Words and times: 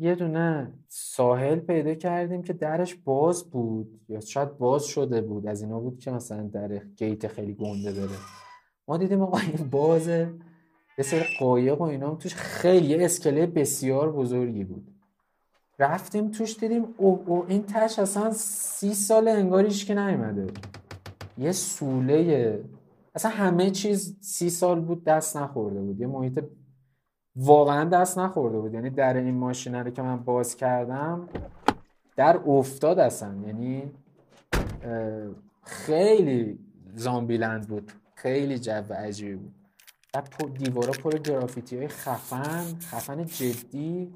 یه 0.00 0.14
دونه 0.14 0.72
ساحل 0.88 1.58
پیدا 1.58 1.94
کردیم 1.94 2.42
که 2.42 2.52
درش 2.52 2.94
باز 2.94 3.50
بود 3.50 4.00
یا 4.08 4.20
شاید 4.20 4.58
باز 4.58 4.84
شده 4.84 5.20
بود. 5.20 5.46
از 5.46 5.62
اینا 5.62 5.80
بود 5.80 5.98
که 5.98 6.10
مثلا 6.10 6.42
در 6.42 6.78
گیت 6.78 7.26
خیلی 7.26 7.54
گنده 7.54 7.92
داره 7.92 8.14
ما 8.88 8.96
دیدیم 8.96 9.22
آقا 9.22 9.38
این 9.38 9.70
بازه 9.70 10.32
یه 10.98 11.04
سری 11.04 11.24
قایق 11.38 11.80
و 11.80 11.84
اینا 11.84 12.14
توش. 12.14 12.34
خیلی 12.34 13.04
اسکله 13.04 13.46
بسیار 13.46 14.12
بزرگی 14.12 14.64
بود. 14.64 14.88
رفتیم 15.78 16.30
توش 16.30 16.56
دیدیم 16.56 16.84
او, 16.96 17.24
او 17.26 17.44
این 17.48 17.62
تش 17.62 17.98
اصلا 17.98 18.32
سی 18.32 18.94
سال 18.94 19.28
انگاریش 19.28 19.84
که 19.84 19.94
نیومده. 19.94 20.46
یه 21.38 21.52
سوله 21.52 22.60
اصلا 23.14 23.30
همه 23.30 23.70
چیز 23.70 24.16
سی 24.20 24.50
سال 24.50 24.80
بود 24.80 25.04
دست 25.04 25.36
نخورده 25.36 25.80
بود. 25.80 26.00
یه 26.00 26.06
محیط 26.06 26.40
واقعا 27.40 27.84
دست 27.84 28.18
نخورده 28.18 28.58
بود. 28.58 28.74
یعنی 28.74 28.90
در 28.90 29.16
این 29.16 29.34
ماشین 29.34 29.74
رو 29.74 29.90
که 29.90 30.02
من 30.02 30.16
باز 30.16 30.56
کردم 30.56 31.28
در 32.16 32.40
افتاد 32.46 32.98
اصلا. 32.98 33.34
یعنی 33.46 33.92
خیلی 35.64 36.58
زامبیلند 36.94 37.68
بود. 37.68 37.92
خیلی 38.14 38.58
جو 38.58 38.92
عجیبی 38.92 39.36
بود. 39.36 39.54
و 40.14 40.22
دیوارا 40.58 40.92
پر 40.92 41.18
گرافیتی 41.18 41.76
های 41.76 41.88
خفن 41.88 42.64
خفن 42.80 43.24
جدی 43.24 44.14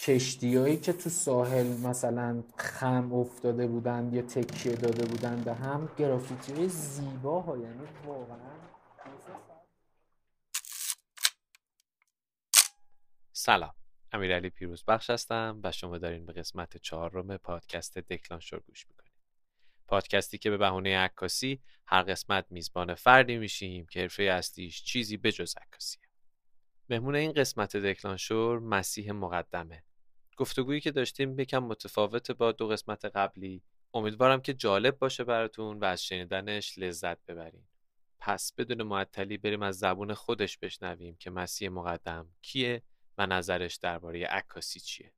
کشتیهایی 0.00 0.76
که 0.76 0.92
تو 0.92 1.10
ساحل 1.10 1.66
مثلا 1.66 2.42
خم 2.56 3.12
افتاده 3.12 3.66
بودند 3.66 4.14
یا 4.14 4.22
تکیه 4.22 4.72
داده 4.72 5.04
بودند 5.04 5.44
به 5.44 5.54
هم 5.54 5.88
گرافیتی 5.98 6.52
های 6.52 6.68
زیبا 6.68 7.40
ها 7.40 7.56
یعنی 7.56 7.80
واقعا 8.06 8.55
سلام. 13.46 13.74
امیرعلی 14.12 14.50
پیروز 14.50 14.84
بخش 14.84 15.10
هستم 15.10 15.60
و 15.62 15.72
شما 15.72 15.98
دارین 15.98 16.26
به 16.26 16.32
قسمت 16.32 16.76
چهارم 16.76 17.36
پادکست 17.36 17.98
دکلان 17.98 18.40
شور 18.40 18.60
گوش 18.60 18.86
می‌کنید. 18.88 19.12
پادکستی 19.88 20.38
که 20.38 20.50
به 20.50 20.56
بهونه 20.56 20.98
عکاسی 20.98 21.60
هر 21.86 22.02
قسمت 22.02 22.46
میزبان 22.50 22.94
فردی 22.94 23.38
میشیم 23.38 23.86
که 23.86 24.00
حرفه 24.00 24.22
اصلیش 24.22 24.84
چیزی 24.84 25.16
بجز 25.16 25.54
عکاسیه. 25.56 26.02
مهمون 26.90 27.14
این 27.14 27.32
قسمت 27.32 27.76
دکلانشور 27.76 28.58
مسیح 28.58 29.12
مقدمه. 29.12 29.84
گفتگویی 30.36 30.80
که 30.80 30.90
داشتیم 30.90 31.40
یکم 31.40 31.58
متفاوت 31.58 32.30
با 32.30 32.52
دو 32.52 32.68
قسمت 32.68 33.04
قبلی. 33.04 33.62
امیدوارم 33.94 34.40
که 34.40 34.54
جالب 34.54 34.98
باشه 34.98 35.24
براتون 35.24 35.78
و 35.78 35.84
از 35.84 36.04
شنیدنش 36.04 36.78
لذت 36.78 37.26
ببرین. 37.26 37.64
پس 38.18 38.52
بدون 38.52 38.82
معطلی 38.82 39.38
بریم 39.38 39.62
از 39.62 39.78
زبون 39.78 40.14
خودش 40.14 40.58
بشنویم 40.58 41.16
که 41.16 41.30
مسیح 41.30 41.68
مقدم 41.68 42.28
کیه 42.42 42.82
و 43.18 43.26
نظرش 43.26 43.76
درباره 43.76 44.26
عکاسی 44.26 44.80
چیه؟ 44.80 45.12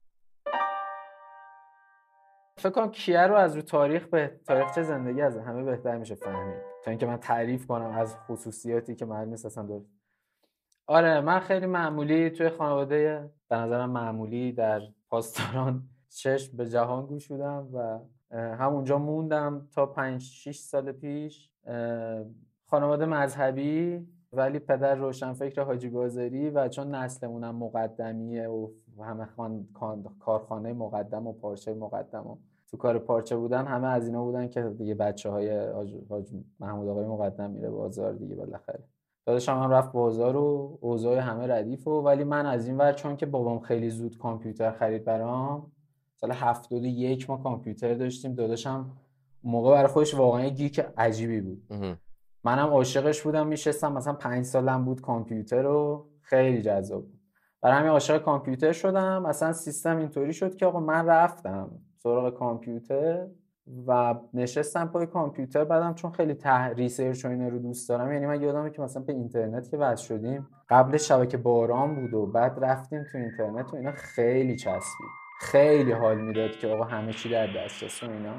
فکر 2.58 2.70
کنم 2.70 2.90
کیه 2.90 3.20
رو 3.20 3.34
از 3.34 3.56
رو 3.56 3.62
تاریخ 3.62 4.06
به 4.06 4.40
تاریخچه 4.46 4.82
زندگی 4.82 5.20
از 5.20 5.38
همه 5.38 5.62
بهتر 5.62 5.98
میشه 5.98 6.14
فهمید. 6.14 6.62
تا 6.84 6.90
اینکه 6.90 7.06
من 7.06 7.16
تعریف 7.16 7.66
کنم 7.66 7.90
از 7.90 8.16
خصوصیاتی 8.16 8.94
که 8.94 9.04
معلوم 9.04 9.30
نیست 9.30 9.46
اصلا 9.46 9.82
آره 10.86 11.20
من 11.20 11.40
خیلی 11.40 11.66
معمولی 11.66 12.30
توی 12.30 12.48
خانواده 12.48 13.30
به 13.48 13.56
نظرم 13.56 13.90
معمولی 13.90 14.52
در 14.52 14.80
پاسداران 15.08 15.88
چشم 16.08 16.56
به 16.56 16.68
جهان 16.68 17.06
گوش 17.06 17.28
بودم 17.28 17.68
و 17.74 17.98
همونجا 18.36 18.98
موندم 18.98 19.68
تا 19.74 19.86
پنج 19.86 20.22
6 20.22 20.58
سال 20.58 20.92
پیش. 20.92 21.50
خانواده 22.66 23.06
مذهبی 23.06 24.06
ولی 24.32 24.58
پدر 24.58 24.94
روشنفکر 24.94 25.62
حاجی 25.62 25.88
بازاری 25.88 26.50
و 26.50 26.68
چون 26.68 26.94
نسلمونم 26.94 27.56
مقدمیه 27.56 28.48
و 28.48 28.68
همه 29.00 29.24
خان... 29.24 29.68
کارخانه 30.20 30.72
مقدم 30.72 31.26
و 31.26 31.32
پارچه 31.32 31.74
مقدم 31.74 32.26
و 32.26 32.36
تو 32.70 32.76
کار 32.76 32.98
پارچه 32.98 33.36
بودن 33.36 33.66
همه 33.66 33.86
از 33.86 34.06
اینا 34.06 34.24
بودن 34.24 34.48
که 34.48 34.62
دیگه 34.62 34.94
بچه 34.94 35.30
های 35.30 35.58
حاج 36.08 36.32
محمود 36.60 36.88
آقای 36.88 37.06
مقدم 37.06 37.50
میره 37.50 37.70
بازار 37.70 38.12
دیگه 38.12 38.34
بالاخره. 38.34 38.84
داداشم 39.26 39.52
هم 39.52 39.70
رفت 39.70 39.92
بازار 39.92 40.36
و 40.36 40.78
اوضاع 40.80 41.18
همه 41.18 41.46
ردیف 41.46 41.86
و 41.86 41.90
ولی 41.90 42.24
من 42.24 42.46
از 42.46 42.66
این 42.66 42.76
ور 42.76 42.92
چون 42.92 43.16
که 43.16 43.26
بابام 43.26 43.60
خیلی 43.60 43.90
زود 43.90 44.18
کامپیوتر 44.18 44.70
خرید 44.70 45.04
برام 45.04 45.72
سال 46.16 46.32
هفتاد 46.32 46.84
یک 46.84 47.30
ما 47.30 47.36
کامپیوتر 47.36 47.94
داشتیم. 47.94 48.34
داداشم 48.34 48.90
موقع 49.44 49.70
برای 49.70 49.86
خودش 49.86 50.14
واقعا 50.14 50.48
geek 50.48 50.80
عجیبی 50.98 51.40
بود. 51.40 51.62
منم 52.48 52.68
عاشقش 52.68 53.22
بودم 53.22 53.46
میشستم 53.46 53.92
مثلا 53.92 54.12
پنج 54.12 54.44
سالم 54.44 54.84
بود 54.84 55.00
کامپیوتر 55.00 55.62
رو 55.62 56.08
خیلی 56.22 56.62
جذاب 56.62 57.02
بود. 57.02 57.20
برای 57.62 57.76
همین 57.76 57.90
عاشق 57.90 58.18
کامپیوتر 58.18 58.72
شدم. 58.72 59.26
اصلا 59.26 59.52
سیستم 59.52 59.96
اینطوری 59.96 60.32
شد 60.32 60.56
که 60.56 60.66
آقا 60.66 60.80
من 60.80 61.06
رفتم 61.06 61.70
سراغ 61.96 62.34
کامپیوتر 62.34 63.26
و 63.86 64.14
نشستم 64.34 64.86
پای 64.86 65.06
کامپیوتر. 65.06 65.64
بعدم 65.64 65.94
چون 65.94 66.10
خیلی 66.10 66.34
ته 66.34 66.68
research 66.68 67.24
و 67.24 67.28
اینا 67.28 67.48
رو 67.48 67.58
دوست 67.58 67.88
دارم 67.88 68.12
یعنی 68.12 68.26
من 68.26 68.42
یادمه 68.42 68.70
که 68.70 68.82
مثلا 68.82 69.02
به 69.02 69.12
اینترنت 69.12 69.70
که 69.70 69.76
وصل 69.76 70.04
شدیم 70.04 70.48
قبل 70.68 70.96
شبکه 70.96 71.36
باران 71.36 71.94
بود 71.94 72.14
و 72.14 72.26
بعد 72.26 72.58
رفتیم 72.64 73.04
تو 73.12 73.18
اینترنت 73.18 73.74
و 73.74 73.76
اینا 73.76 73.92
خیلی 73.92 74.56
چسبید. 74.56 75.10
خیلی 75.40 75.92
حال 75.92 76.20
می‌داد 76.20 76.50
که 76.50 76.68
آقا 76.68 76.84
همه 76.84 77.12
چی 77.12 77.30
در 77.30 77.46
دسترس 77.46 78.02
و 78.02 78.10
اینا. 78.10 78.34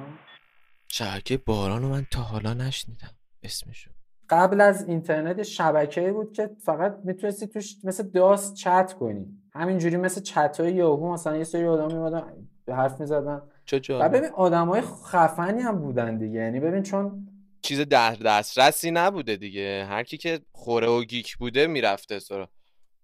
شبکه 0.88 1.38
باران 1.38 1.82
رو 1.82 1.90
من 1.90 2.06
تا 2.12 2.22
حالا 2.22 2.54
نشنیدم 2.54 3.12
اسمشو. 3.44 3.99
قبل 4.30 4.62
از 4.62 4.88
اینترنت 4.88 5.44
شبکه 5.44 6.12
بود 6.12 6.34
که 6.34 6.50
فقط 6.64 6.98
می‌تونستی 7.04 7.48
توش 7.48 7.76
مثل 7.84 8.04
داست 8.04 8.54
چت 8.54 8.94
کنی. 8.94 9.26
همینجوری 9.54 9.98
مثل 9.98 10.22
چت 10.22 10.60
های 10.60 10.74
یاهو 10.74 11.14
مثلا 11.14 11.38
یه 11.38 11.44
سری 11.44 11.66
آدم 11.66 11.96
میمدن 11.98 12.24
حرف 12.70 13.00
می‌زدن. 13.00 13.42
و 13.90 14.10
ببین 14.10 14.30
آدم 14.30 14.68
های 14.68 14.82
خفنی 14.82 15.62
هم 15.62 15.80
بودن 15.80 16.18
دیگه. 16.18 16.40
یعنی 16.40 16.60
ببین 16.60 16.84
چون 16.84 17.28
چیز 17.62 17.80
در 17.80 18.16
دسترسی 18.16 18.92
نبوده 18.92 19.36
دیگه. 19.36 19.86
هر 19.90 20.04
کی 20.04 20.18
که 20.18 20.40
خوره 20.52 20.88
و 20.88 21.04
گیک 21.04 21.38
بوده 21.38 21.68
می‌رفته 21.68 22.20
سرا 22.20 22.50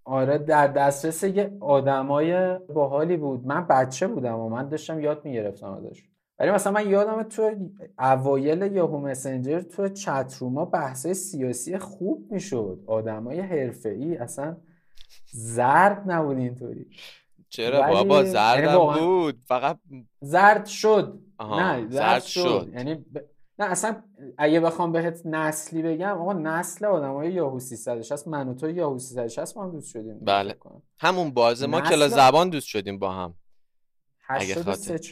آره 0.03 0.38
در 0.38 0.68
دسترس 0.68 1.24
یه 1.24 1.57
آدمای 1.59 2.57
باحالی 2.57 3.18
بود. 3.18 3.46
من 3.46 3.68
بچه 3.68 4.07
بودم 4.07 4.40
و 4.40 4.50
من 4.50 4.69
داشتم 4.69 5.00
یاد 5.00 5.25
می‌گرفتم 5.25 5.74
ازش. 5.74 6.03
ولی 6.40 6.51
مثلا 6.51 6.73
من 6.73 6.90
یادم 6.90 7.23
تو 7.23 7.51
اوایل 8.00 8.62
یاهو 8.62 9.00
مسنجر 9.00 9.62
تو 9.62 9.90
چت 9.90 10.35
روما 10.40 10.66
بحثای 10.66 11.13
سیاسی 11.13 11.78
خوب 11.78 12.28
می‌شد. 12.31 12.79
آدمای 12.88 13.40
حرفه‌ای 13.40 14.18
اصلا 14.18 14.57
زرد 15.31 16.12
نبود 16.12 16.38
اینطوری. 16.38 16.88
چرا؟ 17.50 17.81
بابا 17.81 18.24
زرد 18.24 18.63
یعنی 18.63 19.00
بود. 19.00 19.41
فقط 19.45 19.79
زرد 20.22 20.66
شد. 20.66 21.19
نه 21.40 21.88
زرد, 21.90 22.24
شد, 22.24 22.69
یعنی 22.74 22.95
ب... 22.95 23.19
نه 23.59 23.66
اصلا 23.66 24.03
اگه 24.38 24.59
بخوام 24.59 24.91
بهت 24.91 25.25
نسلی 25.25 25.81
بگم 25.81 26.18
آقا 26.18 26.34
نسل 26.34 26.85
آدمای 26.85 27.34
یاهو 27.34 27.59
360 27.59 28.28
من 28.28 28.47
و 28.47 28.53
تو 28.53 28.69
یاهو 28.69 28.97
360 28.97 29.57
ما 29.57 29.63
هم 29.63 29.72
دوست 29.72 29.90
شدیم 29.90 30.19
بله. 30.19 30.56
همون 31.00 31.31
بازه 31.31 31.68
ما 31.68 31.81
کلا 31.81 32.07
زبان 32.07 32.50
دوست 32.50 32.68
شدیم 32.68 33.00
با 33.00 33.12
هم. 33.12 33.34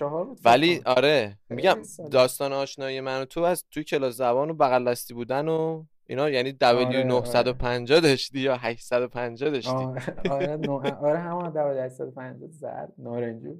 بود 0.09 0.39
ولی 0.45 0.81
آره 0.85 1.37
میگم 1.49 1.81
داستان 2.11 2.53
آشنایی 2.53 3.01
من 3.01 3.21
و 3.21 3.25
تو 3.25 3.41
از 3.41 3.65
توی 3.71 3.83
کلاس 3.83 4.15
زبان 4.15 4.49
و 4.49 4.53
بغل 4.53 4.91
دستی 4.91 5.13
بودن 5.13 5.47
و 5.47 5.85
اینا 6.07 6.29
یعنی 6.29 6.57
آره 6.61 7.03
950 7.03 7.97
آره. 7.97 8.09
داشتی 8.09 8.39
یا 8.39 8.57
850 8.57 9.49
داشتی. 9.49 9.69
آره 9.69 10.59
آره, 10.69 10.93
آره 10.95 11.19
همون 11.19 11.53
W 11.53 11.85
850 11.85 12.49
زرد 12.49 12.93
نارنجو. 12.97 13.55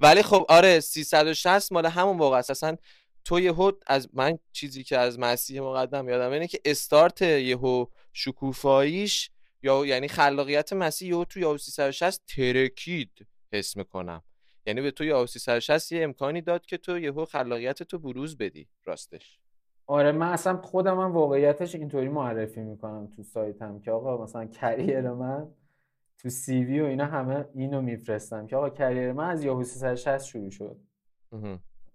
ولی 0.00 0.22
خب 0.22 0.46
آره 0.48 0.80
360 0.80 1.72
مال 1.72 1.86
همون 1.86 2.16
موقع 2.16 2.38
است. 2.38 2.50
اصلا 2.50 2.76
تو 3.24 3.40
یهو 3.40 3.72
از 3.86 4.08
من 4.12 4.38
چیزی 4.52 4.84
که 4.84 4.98
از 4.98 5.18
مسیح 5.18 5.60
مقدم 5.60 6.08
یادم 6.08 6.30
اینه 6.30 6.46
که 6.46 6.60
استارت 6.64 7.22
یهو 7.22 7.86
شکوفاییش 8.12 9.30
یا 9.62 9.86
یعنی 9.86 10.08
خلاقیت 10.08 10.72
مسیح 10.72 11.08
یهو 11.08 11.24
تو 11.24 11.40
یهو 11.40 11.58
360 11.58 12.26
ترکید 12.26 13.26
حس 13.52 13.76
می‌کنم. 13.76 14.22
یعنی 14.66 14.80
به 14.80 14.90
تو 14.90 15.04
یه 15.04 15.26
360 15.26 15.92
یه 15.92 16.04
امکانی 16.04 16.40
داد 16.40 16.66
که 16.66 16.76
تو 16.76 16.98
یهو 16.98 17.24
خلاقیت 17.24 17.82
تو 17.82 17.98
بروز 17.98 18.36
بدی 18.36 18.68
راستش. 18.84 19.38
آره 19.86 20.12
من 20.12 20.32
اصلا 20.32 20.56
خودم 20.56 20.96
من 20.96 21.10
واقعیتش 21.10 21.74
اینطوری 21.74 22.08
معرفی 22.08 22.60
می‌کنم 22.60 23.06
تو 23.16 23.22
سایتم 23.22 23.80
که 23.80 23.90
آقا 23.90 24.24
مثلا 24.24 24.46
کریر 24.46 25.10
من 25.10 25.48
تو 26.18 26.28
سی 26.28 26.64
وی 26.64 26.80
و 26.80 26.84
اینا 26.84 27.04
همه 27.04 27.48
اینو 27.54 27.82
میفرستم 27.82 28.46
که 28.46 28.56
آقا 28.56 28.70
کریر 28.70 29.12
من 29.12 29.30
از 29.30 29.44
یاهو 29.44 29.64
360 29.64 30.24
شروع 30.24 30.50
شد. 30.50 30.76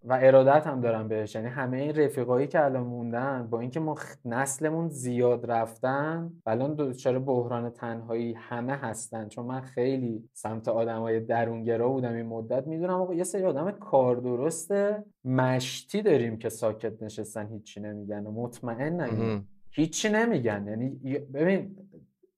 و 0.04 0.20
ارادت 0.22 0.68
هم 0.68 0.82
دارم 0.82 1.08
بهش. 1.08 1.36
یعنی 1.36 1.48
همه 1.48 1.78
این 1.78 1.96
رفیقایی 1.96 2.48
که 2.48 2.66
الان 2.66 2.84
موندن 2.84 3.48
با 3.50 3.60
اینکه 3.60 3.80
ما 3.80 3.96
نسلمون 4.26 4.90
زیاد 4.90 5.52
رفتن 5.52 6.32
الان 6.46 6.76
دچار 6.78 7.20
بحران 7.20 7.70
تنهایی 7.70 8.34
همه 8.34 8.74
هستن. 8.74 9.28
چون 9.28 9.46
من 9.46 9.62
خیلی 9.62 10.30
سمت 10.34 10.68
آدمای 10.68 11.20
درونگرا 11.20 11.90
بودم 11.90 12.14
این 12.14 12.26
مدت. 12.26 12.68
می‌دونم 12.68 13.02
آقا 13.02 13.14
یه 13.14 13.24
سری 13.24 13.44
آدم 13.44 13.72
کار 13.72 14.16
درسته 14.16 15.04
مشتی 15.26 16.02
داریم 16.02 16.38
که 16.38 16.50
ساکت 16.50 17.04
نشستن 17.04 17.48
هیچی 17.48 17.80
نمیگن 17.80 18.26
و 18.26 18.32
مطمئن 18.32 19.02
نگیم 19.02 19.48
هیچی 19.72 20.10
نمیگن. 20.10 20.68
یعنی 20.68 20.90
ببین 21.20 21.76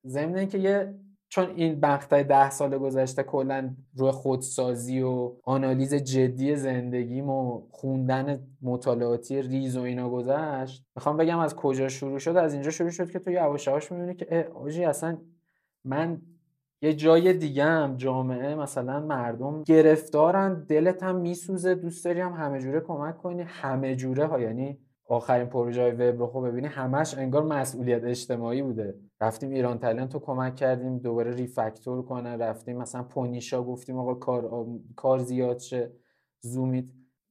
ضمن 0.05 0.35
اینکه 0.35 0.57
یه 0.57 0.93
چون 1.33 1.49
این 1.55 1.85
مقطع 1.85 2.23
ده 2.23 2.49
سال 2.49 2.77
گذشته 2.77 3.23
کلا 3.23 3.75
روی 3.95 4.11
خودسازی 4.11 5.01
و 5.01 5.31
آنالیز 5.43 5.93
جدی 5.93 6.55
زندگیم 6.55 7.29
و 7.29 7.61
خوندن 7.71 8.47
مطالعاتی 8.61 9.41
ریز 9.41 9.77
و 9.77 9.81
اینا 9.81 10.09
گذشت 10.09 10.85
می‌خوام 10.95 11.17
بگم 11.17 11.39
از 11.39 11.55
کجا 11.55 11.89
شروع 11.89 12.19
شد؟ 12.19 12.37
از 12.37 12.53
اینجا 12.53 12.71
شروع 12.71 12.89
شد 12.89 13.11
که 13.11 13.19
تو 13.19 13.31
یواش 13.31 13.67
یواش 13.67 13.91
می‌بینی 13.91 14.15
که 14.15 14.49
آجی 14.55 14.85
اصلا 14.85 15.17
من 15.85 16.21
یه 16.81 16.93
جای 16.93 17.33
دیگه 17.33 17.63
هم 17.63 17.95
جامعه 17.97 18.55
مثلا 18.55 18.99
مردم 18.99 19.63
گرفتارن 19.63 20.63
دلت 20.63 21.03
هم 21.03 21.15
میسوزه 21.15 21.75
دوست 21.75 22.05
داری 22.05 22.19
هم 22.19 22.33
همه 22.33 22.59
جوره 22.59 22.79
کمک 22.79 23.17
کنی 23.17 23.41
همه 23.41 23.95
جوره 23.95 24.25
ها 24.25 24.39
یعنی 24.39 24.79
آخرین 25.07 25.47
پروژه 25.47 25.81
های 25.81 25.91
وب 25.91 26.19
رو 26.19 26.27
خب 26.27 26.47
ببینی 26.47 26.67
همش 26.67 27.17
انگار 27.17 27.43
مسئولیت 27.43 28.03
اجتماعی 28.03 28.61
بوده. 28.61 28.95
رفتیم 29.23 29.51
ایران 29.51 29.79
تلنت 29.79 30.13
رو 30.13 30.19
کمک 30.19 30.55
کردیم 30.55 30.97
دوباره 30.97 31.31
ریفکتور 31.31 32.05
کنه 32.05 32.37
رفتیم 32.37 32.77
مثلا 32.77 33.03
پونیشا 33.03 33.63
گفتیم 33.63 33.97
آقا 33.97 34.13
کار, 34.13 34.65
کار 34.95 35.19
زیاد 35.19 35.59
شه 35.59 35.91
زومیت 36.41 36.85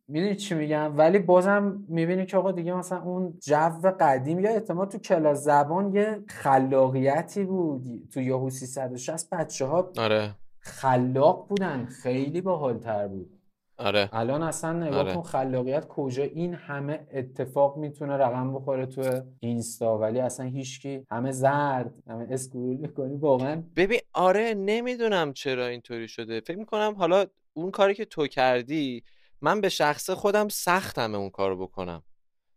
می‌دونی 0.08 0.36
چی 0.36 0.54
میگم؟ 0.54 0.98
ولی 0.98 1.18
بازم 1.18 1.84
می‌بینی 1.88 2.26
که 2.26 2.36
آقا 2.36 2.52
دیگه 2.52 2.74
مثلا 2.74 3.02
اون 3.02 3.38
جو 3.42 3.90
قدیم 4.00 4.40
یا 4.40 4.50
اعتماد 4.50 4.90
تو 4.90 4.98
کلاس 4.98 5.44
زبان 5.44 5.94
یه 5.94 6.24
خلاقیتی 6.28 7.44
بود. 7.44 8.08
تو 8.12 8.20
یاهو 8.20 8.50
360 8.50 9.30
بچه 9.30 9.66
ها 9.66 9.92
آره. 9.98 10.34
خلاق 10.58 11.48
بودن 11.48 11.84
خیلی 11.84 12.40
باحالتر 12.40 13.08
بود. 13.08 13.41
آره. 13.82 14.08
الان 14.12 14.42
اصلا 14.42 14.72
نگاه 14.72 14.98
آره. 14.98 15.14
کن 15.14 15.22
خلاقیت 15.22 15.88
کجا؟ 15.88 16.22
این 16.22 16.54
همه 16.54 17.06
اتفاق 17.12 17.76
می‌تونه 17.76 18.16
رقم 18.16 18.54
بخوره 18.54 18.86
تو 18.86 19.22
اینستا 19.40 19.98
ولی 19.98 20.20
اصلا 20.20 20.46
هیچکی 20.46 21.06
همه 21.10 21.30
زرد 21.32 21.94
همه 22.08 22.26
اسکرول 22.30 22.76
می‌کنی 22.76 23.16
واقعا. 23.16 23.62
ببین 23.76 24.00
آره 24.12 24.54
نمی‌دونم 24.54 25.32
چرا 25.32 25.66
اینطوری 25.66 26.08
شده. 26.08 26.40
فکر 26.40 26.58
می‌کنم 26.58 26.94
حالا 26.98 27.26
اون 27.52 27.70
کاری 27.70 27.94
که 27.94 28.04
تو 28.04 28.26
کردی 28.26 29.04
من 29.40 29.60
به 29.60 29.68
شخص 29.68 30.10
خودم 30.10 30.48
سختمه 30.48 31.18
اون 31.18 31.30
کارو 31.30 31.66
بکنم. 31.66 32.02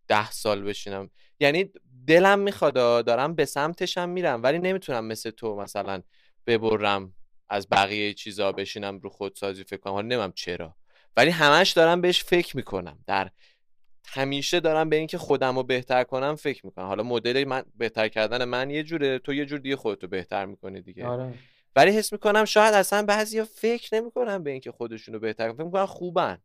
ده 0.08 0.32
سال 0.32 0.64
بشینم. 0.64 1.10
یعنی 1.40 1.72
دلم 2.08 2.40
می‌خواد 2.40 2.74
دارم 3.06 3.36
به 3.36 3.46
سمتشم 3.46 4.10
میرم 4.10 4.44
ولی 4.44 4.60
نمی‌تونم 4.60 5.06
مثل 5.06 5.30
تو 5.30 5.56
مثلا 5.56 6.02
ببرم 6.48 7.14
از 7.50 7.68
بقیه 7.72 8.14
چیزا 8.14 8.52
بشینم 8.52 9.00
رو 9.00 9.10
خودسازی 9.10 9.64
فکر 9.64 9.80
کنم. 9.80 9.94
حالا 9.94 10.08
نمیم 10.08 10.32
چرا. 10.36 10.76
ولی 11.18 11.30
همش 11.30 11.72
دارم 11.72 12.02
بهش 12.02 12.24
فکر 12.24 12.58
می‌کنم. 12.58 13.00
در 13.08 13.30
همیشه 14.08 14.60
دارم 14.60 14.90
به 14.90 14.96
اینکه 14.96 15.18
خودم 15.18 15.56
رو 15.56 15.64
بهتر 15.64 16.04
کنم 16.04 16.36
فکر 16.36 16.66
می‌کنم. 16.66 16.86
حالا 16.86 17.04
مدل 17.04 17.44
من 17.48 17.64
بهتر 17.76 18.08
کردن 18.08 18.44
من 18.44 18.70
یه 18.70 18.84
جوره 18.84 19.20
تو 19.20 19.34
یه 19.34 19.46
جور 19.46 19.60
دیگه 19.60 19.76
خودتو 19.76 20.08
بهتر 20.08 20.46
می‌کنی 20.46 20.82
دیگه. 20.82 21.06
آره. 21.06 21.34
ولی 21.76 21.92
حس 21.92 22.14
می‌کنم 22.14 22.46
شاید 22.46 22.74
اصلا 22.74 23.04
بعضیا 23.04 23.46
فکر 23.46 23.96
نمی‌کنم 23.96 24.44
به 24.44 24.52
اینکه 24.52 24.72
خودشون 24.72 25.14
رو 25.14 25.20
بهتر 25.20 25.48
کنم 25.48 25.56
فکر 25.56 25.66
می‌کنم 25.66 25.86
خوبن. 25.86 26.38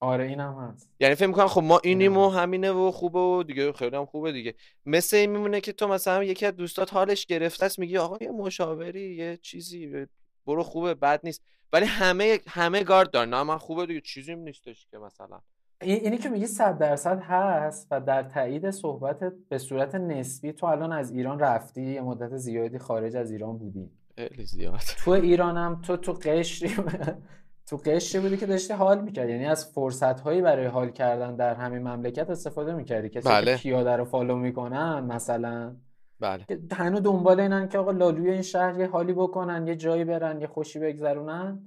آره 0.00 0.24
اینم 0.24 0.58
هست. 0.58 0.90
یعنی 1.00 1.14
فکر 1.14 1.26
می‌کنم 1.26 1.48
خب 1.48 1.62
ما 1.62 1.80
اینیم 1.84 2.16
و 2.16 2.28
همینه 2.28 2.70
و 2.70 2.90
خوبه 2.90 3.18
و 3.18 3.42
دیگه 3.42 3.72
خیلی 3.72 3.96
هم 3.96 4.06
خوبه 4.06 4.32
دیگه. 4.32 4.54
مثل 4.86 5.16
این 5.16 5.30
میمونه 5.30 5.60
که 5.60 5.72
تو 5.72 5.88
مثلا 5.88 6.24
یکی 6.24 6.46
از 6.46 6.56
دوستات 6.56 6.92
حالش 6.92 7.26
گرفته 7.26 7.66
است 7.66 7.78
میگی 7.78 7.98
آقا 7.98 8.16
یه 8.20 8.30
مشاوری 8.30 9.14
یه 9.14 9.38
چیزی 9.42 10.06
برو 10.46 10.62
خوبه 10.62 10.94
بد 10.94 11.20
نیست. 11.24 11.44
ولی 11.72 11.86
همه 11.86 12.38
همه 12.48 12.84
گارد 12.84 13.10
دارن. 13.10 13.28
نه 13.28 13.42
من 13.42 13.58
خوبه 13.58 13.86
دیگه. 13.86 14.00
چیزی 14.00 14.36
نیستش 14.36 14.86
که 14.90 14.98
مثلا. 14.98 15.40
اینی 15.80 16.18
که 16.18 16.28
میگی 16.28 16.46
صد 16.46 16.78
درصد 16.78 17.20
هست 17.22 17.86
و 17.90 18.00
در 18.00 18.22
تایید 18.22 18.70
صحبت 18.70 19.32
به 19.48 19.58
صورت 19.58 19.94
نسبی 19.94 20.52
تو 20.52 20.66
الان 20.66 20.92
از 20.92 21.10
ایران 21.10 21.38
رفتی 21.38 21.82
یه 21.82 22.00
مدت 22.00 22.36
زیادی 22.36 22.78
خارج 22.78 23.16
از 23.16 23.30
ایران 23.30 23.58
بودی. 23.58 23.90
خیلی 24.16 24.44
زیاد. 24.44 24.80
تو 25.04 25.10
ایرانم 25.10 25.82
تو 25.82 25.96
تو 25.96 26.12
قشری 26.12 26.70
تو 27.68 27.76
قشری 27.76 28.20
بودی 28.20 28.36
که 28.36 28.46
داشتی 28.46 28.72
حال 28.72 29.00
می‌کرد 29.00 29.28
یعنی 29.28 29.46
از 29.46 29.72
فرصت 29.72 30.20
هایی 30.20 30.42
برای 30.42 30.66
حال 30.66 30.90
کردن 30.90 31.36
در 31.36 31.54
همین 31.54 31.82
مملکت 31.82 32.30
استفاده 32.30 32.74
می‌کردی. 32.74 33.08
کسی 33.08 33.28
بله. 33.28 33.56
که 33.56 33.62
کیاده 33.62 33.96
رو 33.96 34.04
فالو 34.04 34.36
می‌کنن 34.36 35.00
مثلا. 35.00 35.76
بله. 36.20 36.44
هنو 36.72 37.00
دنبال 37.00 37.40
اینن 37.40 37.68
که 37.68 37.78
آقا 37.78 37.90
لالوی 37.90 38.30
این 38.30 38.42
شهر 38.42 38.80
یه 38.80 38.86
حالی 38.86 39.12
بکنن 39.12 39.66
یه 39.66 39.76
جایی 39.76 40.04
برن 40.04 40.40
یه 40.40 40.46
خوشی 40.46 40.78
بگذرونن. 40.78 41.62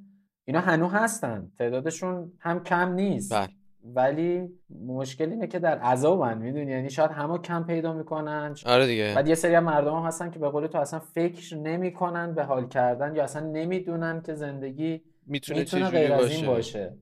اینا 0.45 0.59
هنو 0.59 0.87
هستن. 0.87 1.51
تعدادشون 1.57 2.31
هم 2.39 2.63
کم 2.63 2.93
نیست. 2.93 3.33
بله. 3.33 3.49
ولی 3.83 4.49
مشکل 4.85 5.29
اینه 5.29 5.47
که 5.47 5.59
در 5.59 5.79
عذابن 5.79 6.37
می‌دونی؟ 6.37 6.71
یعنی 6.71 6.89
شاید 6.89 7.11
همه 7.11 7.37
کم 7.37 7.63
پیدا 7.63 7.93
می‌کنن. 7.93 8.55
آره 8.65 8.87
دیگه. 8.87 9.13
بعد 9.15 9.27
یه 9.27 9.35
سری 9.35 9.55
هم 9.55 9.63
مردم 9.63 9.95
هم 9.95 10.05
هستن 10.05 10.31
که 10.31 10.39
به 10.39 10.49
قول 10.49 10.67
تو 10.67 10.77
اصلا 10.77 10.99
فکر 10.99 11.55
نمی‌کنن 11.57 12.35
به 12.35 12.43
حال 12.43 12.67
کردن 12.67 13.15
یا 13.15 13.23
اصلا 13.23 13.47
نمی‌دونن 13.47 14.21
که 14.21 14.33
زندگی 14.33 15.01
می‌تونه, 15.25 15.59
می‌تونه 15.59 15.89
غیر 15.89 16.13
از 16.13 16.31
این 16.31 16.45
باشه. 16.45 16.97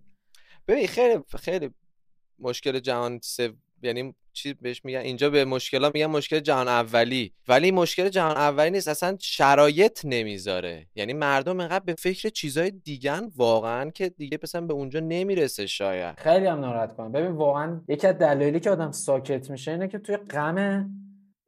ببین 0.68 0.88
خیلی 0.88 1.24
خیلی 1.40 1.70
مشکل 2.40 2.80
جهان 2.80 3.20
یعنی 3.82 4.16
چی 4.34 4.54
بهش 4.54 4.86
میگن؟ 4.86 5.00
اینجا 5.00 5.30
به 5.30 5.46
مشکلات 5.46 5.96
میگن 5.96 6.06
مشکل 6.06 6.40
جهان 6.40 6.68
اولی. 6.68 7.34
ولی 7.48 7.72
مشکل 7.72 8.10
جهان 8.10 8.38
اولی 8.38 8.70
نیست 8.72 8.88
اصلا 8.88 9.18
شرایط 9.20 10.02
نمی‌ذاره. 10.04 10.88
یعنی 10.96 11.14
مردم 11.14 11.60
اینقدر 11.60 11.86
به 11.86 11.94
فکر 11.94 12.30
چیزای 12.30 12.72
دیگن 12.72 13.30
واقعا 13.36 13.90
که 13.90 14.10
دیگه 14.10 14.40
مثلا 14.44 14.62
به 14.62 14.74
اونجا 14.74 15.00
نمی‌رسه 15.00 15.68
شاید. 15.68 16.20
خیلی 16.20 16.46
هم 16.46 16.60
ناراحت 16.60 16.96
کنم. 16.96 17.12
ببین 17.12 17.32
واقعا 17.32 17.82
یکی 17.88 18.08
از 18.08 18.18
دلایلی 18.18 18.60
که 18.60 18.70
آدم 18.70 18.92
ساکت 18.92 19.52
میشه 19.52 19.72
اینه 19.72 19.88
که 19.88 20.00
توی 20.00 20.18
غم 20.18 20.90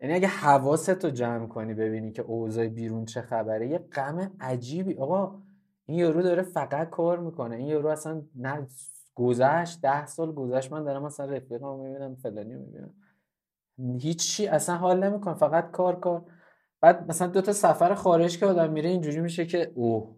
یعنی 0.01 0.13
اگه 0.13 0.27
حواستو 0.27 1.09
جمع 1.09 1.47
کنی 1.47 1.73
ببینی 1.73 2.11
که 2.11 2.21
اوضاع 2.21 2.67
بیرون 2.67 3.05
چه 3.05 3.21
خبره 3.21 3.67
یه 3.67 3.77
غم 3.77 4.31
عجیبی. 4.39 4.93
آقا 4.93 5.41
این 5.85 5.99
یورو 5.99 6.21
داره 6.21 6.43
فقط 6.43 6.89
کار 6.89 7.19
می‌کنه. 7.19 7.55
این 7.55 7.67
یورو 7.67 7.89
اصلا 7.89 8.21
نه 8.35 8.67
گذشت 9.21 9.81
ده 9.81 10.05
سال 10.05 10.31
گذشت 10.31 10.71
من 10.71 10.83
دارم 10.83 11.03
مثلا 11.03 11.25
رفیقم 11.25 11.79
می‌بینم 11.79 12.15
فلانی 12.15 12.55
می‌بینم. 12.55 12.93
هیچی 13.99 14.47
اصلا 14.47 14.75
حال 14.75 15.03
نمی‌کنه 15.03 15.33
فقط 15.33 15.71
کار 15.71 15.99
کار. 15.99 16.25
بعد 16.81 17.09
مثلا 17.09 17.27
دو 17.27 17.41
تا 17.41 17.53
سفر 17.53 17.93
خارج 17.93 18.39
که 18.39 18.45
آدم 18.45 18.71
میره 18.71 18.89
اینجوری 18.89 19.19
میشه 19.19 19.45
که 19.45 19.71
اوه 19.75 20.15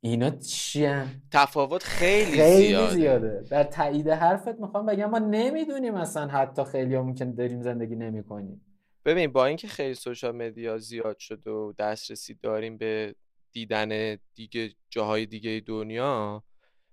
اینا 0.00 0.30
چی 0.30 0.88
تفاوت 1.32 1.82
خیلی, 1.82 2.32
خیلی 2.32 2.66
زیاده. 2.66 2.94
زیاده. 2.94 3.44
در 3.50 3.64
تایید 3.64 4.08
حرفت 4.08 4.60
می‌خوام 4.60 4.86
بگم 4.86 5.10
ما 5.10 5.18
نمی‌دونیم 5.18 5.94
مثلا 5.94 6.26
حتی 6.26 6.64
خیلی 6.64 7.14
که 7.14 7.24
داریم 7.24 7.62
زندگی 7.62 7.96
نمی‌کنیم. 7.96 8.62
ببین 9.04 9.32
با 9.32 9.46
اینکه 9.46 9.68
خیلی 9.68 9.94
سوشال 9.94 10.36
مدیا 10.36 10.78
زیاد 10.78 11.18
شده 11.18 11.50
و 11.50 11.72
دسترسی 11.78 12.34
داریم 12.34 12.78
به 12.78 13.14
دیدن 13.52 14.16
دیگه 14.34 14.70
جاهای 14.90 15.26
دیگه 15.26 15.62
دنیا 15.66 16.42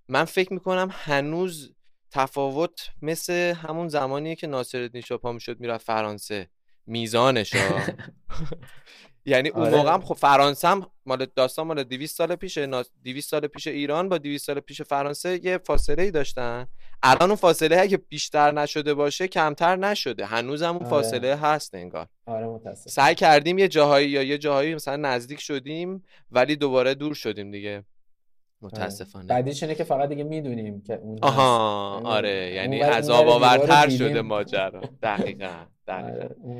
من 0.07 0.25
فکر 0.25 0.53
می‌کنم 0.53 0.89
هنوز 0.91 1.73
تفاوت 2.11 2.89
مثل 3.01 3.33
همون 3.33 3.87
زمانی 3.87 4.35
که 4.35 4.47
ناصرالدین 4.47 5.01
شاپا 5.01 5.31
می‌شد 5.31 5.59
می‌رفت 5.59 5.85
فرانسه 5.85 6.49
میزانش 6.87 7.53
یعنی 9.25 9.49
اون 9.49 9.63
آره. 9.63 9.75
موقع 9.75 9.93
هم 9.93 10.01
خب 10.01 10.13
فرانسه 10.13 10.67
هم 10.67 10.87
مال 11.05 11.27
داستان 11.35 11.67
مال 11.67 11.83
200 11.83 12.17
سال 12.17 12.35
پیش 12.35 12.57
200 12.57 13.29
سال 13.29 13.47
پیش 13.47 13.67
ایران 13.67 14.09
با 14.09 14.17
200 14.17 14.45
سال 14.45 14.59
پیش 14.59 14.81
فرانسه 14.81 15.45
یه 15.45 15.57
فاصله 15.57 16.03
ای 16.03 16.11
داشتن 16.11 16.67
الان 17.03 17.29
اون 17.29 17.35
فاصله 17.35 17.79
اگه 17.79 17.97
بیشتر 17.97 18.51
نشده 18.51 18.93
باشه 18.93 19.27
کمتر 19.27 19.75
نشده 19.75 20.25
هنوز 20.25 20.63
هم 20.63 20.75
اون 20.75 20.85
آره. 20.85 20.89
فاصله 20.89 21.35
هست 21.35 21.75
انگار 21.75 22.07
آره 22.25 22.47
متاسف. 22.47 22.89
سعی 22.89 23.15
کردیم 23.15 23.57
یه 23.57 23.67
جاهایی 23.67 24.09
یا 24.09 24.23
یه 24.23 24.37
جاهایی 24.37 24.75
مثلا 24.75 24.95
نزدیک 24.95 25.39
شدیم 25.39 26.03
ولی 26.31 26.55
دوباره 26.55 26.93
دور 26.93 27.13
شدیم 27.13 27.51
دیگه 27.51 27.83
متاسفانه. 28.63 29.27
بعدیش 29.27 29.63
اینه 29.63 29.75
که 29.75 29.83
فقط 29.83 30.09
دیگه 30.09 30.23
می‌دونیم 30.23 30.81
که 30.81 30.93
اون 30.93 31.19
آها 31.21 31.93
یعنی 31.95 32.07
آره 32.07 32.53
یعنی 32.53 32.79
عذاب 32.79 33.27
آورتر 33.27 33.89
شده 33.89 34.21
ماجرا. 34.21 34.81
دقیقاً 35.03 35.65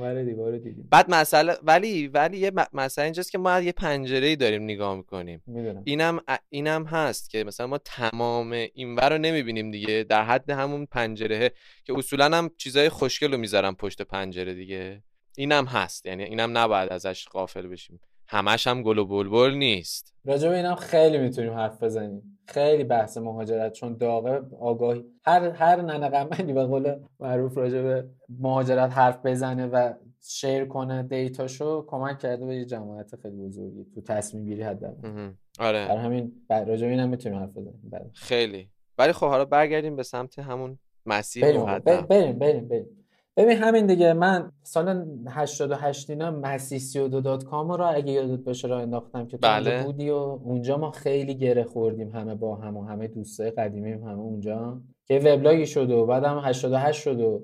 آره، 0.01 0.25
دیوار 0.25 0.57
دیدیم. 0.57 0.87
بعد 0.91 1.09
مسئله 1.09 1.53
ولی 1.63 2.07
ولی 2.07 2.37
یه 2.37 2.51
مسئله 2.73 3.03
اینجاست 3.03 3.31
که 3.31 3.37
ما 3.37 3.59
یه 3.59 3.71
پنجره 3.71 4.27
ای 4.27 4.35
داریم 4.35 4.63
نگاه 4.63 4.95
می‌کنیم. 4.95 5.43
اینم 5.83 6.19
اینم 6.49 6.85
هست 6.85 7.29
که 7.29 7.43
مثلا 7.43 7.67
ما 7.67 7.77
تمام 7.77 8.51
اینور 8.51 9.09
رو 9.09 9.17
نمی‌بینیم 9.17 9.71
دیگه. 9.71 10.03
در 10.09 10.23
حد 10.23 10.49
همون 10.49 10.85
پنجره 10.85 11.51
که 11.83 11.97
اصولا 11.97 12.37
هم 12.37 12.49
چیزای 12.57 12.89
خوشگل 12.89 13.31
رو 13.31 13.37
می‌ذارم 13.37 13.75
پشت 13.75 14.01
پنجره 14.01 14.53
دیگه. 14.53 15.03
اینم 15.37 15.65
هست 15.65 16.05
یعنی 16.05 16.23
اینم 16.23 16.57
نباید 16.57 16.89
ازش 16.89 17.27
غافل 17.27 17.67
بشیم. 17.67 17.99
همش 18.27 18.67
هم 18.67 18.81
گل 18.81 18.97
و 18.97 19.05
بلبل 19.05 19.53
نیست. 19.53 20.13
راجع 20.25 20.49
به 20.49 20.55
اینم 20.55 20.75
خیلی 20.75 21.17
می‌تونیم 21.17 21.53
حرف 21.53 21.83
بزنیم. 21.83 22.39
خیلی 22.47 22.83
بحث 22.83 23.17
مهاجرت 23.17 23.73
چون 23.73 23.97
داغه 23.97 24.41
آگاهی. 24.59 25.05
هر 25.25 25.49
هر 25.49 25.81
ننه 25.81 26.53
به 26.53 26.65
قول 26.65 26.95
معروف 27.19 27.57
راجع 27.57 27.81
به 27.81 28.09
مهاجرت 28.39 28.91
حرف 28.91 29.25
بزنه 29.25 29.67
و 29.67 29.93
شیر 30.21 30.65
کنه 30.65 31.03
دیتاشو 31.03 31.85
کمک 31.87 32.19
کرده 32.19 32.45
به 32.45 32.55
یه 32.55 32.65
جماعت 32.65 33.15
خیلی 33.15 33.35
بزرگی. 33.35 33.85
تو 33.95 34.01
تصمیم 34.01 34.45
گیری 34.45 34.63
حداقل. 34.63 35.31
آره. 35.59 35.87
برای 35.87 36.03
همین 36.03 36.31
راجع 36.49 36.87
اینم 36.87 37.09
می‌تونیم 37.09 37.39
حرف 37.39 37.49
بزنیم. 37.49 38.11
خیلی. 38.13 38.69
ولی 38.97 39.13
خب 39.13 39.27
حالا 39.27 39.45
برگردیم 39.45 39.95
به 39.95 40.03
سمت 40.03 40.39
همون 40.39 40.79
مسیر 41.05 41.43
بریم 41.43 41.79
بریم 41.79 42.37
بریم, 42.39 42.67
بریم. 42.67 43.02
ببین 43.37 43.57
همین 43.57 43.87
دیگه 43.87 44.13
من 44.13 44.51
سال 44.63 45.05
88 45.27 46.09
اینا 46.09 46.31
مسیح 46.31 47.07
dot 47.07 47.43
com 47.43 47.71
رو 47.71 47.95
اگه 47.95 48.11
یادت 48.11 48.43
باشه 48.43 48.67
را 48.67 48.79
انداختم 48.79 49.27
که 49.27 49.37
تو 49.37 49.47
بله. 49.47 49.83
بودی 49.83 50.09
و 50.09 50.15
اونجا 50.15 50.77
ما 50.77 50.91
خیلی 50.91 51.35
گره 51.35 51.63
خوردیم 51.63 52.09
همه 52.09 52.35
با 52.35 52.55
هم 52.55 52.77
و 52.77 52.83
همه 52.83 53.07
دوستای 53.07 53.51
قدیمی 53.51 53.91
همه 53.91 54.19
اونجا. 54.19 54.81
که 55.05 55.19
وبلاگی 55.19 55.65
شد 55.65 55.89
و 55.89 56.05
بعدم 56.05 56.39
88 56.39 57.01
شد 57.01 57.19
و 57.19 57.43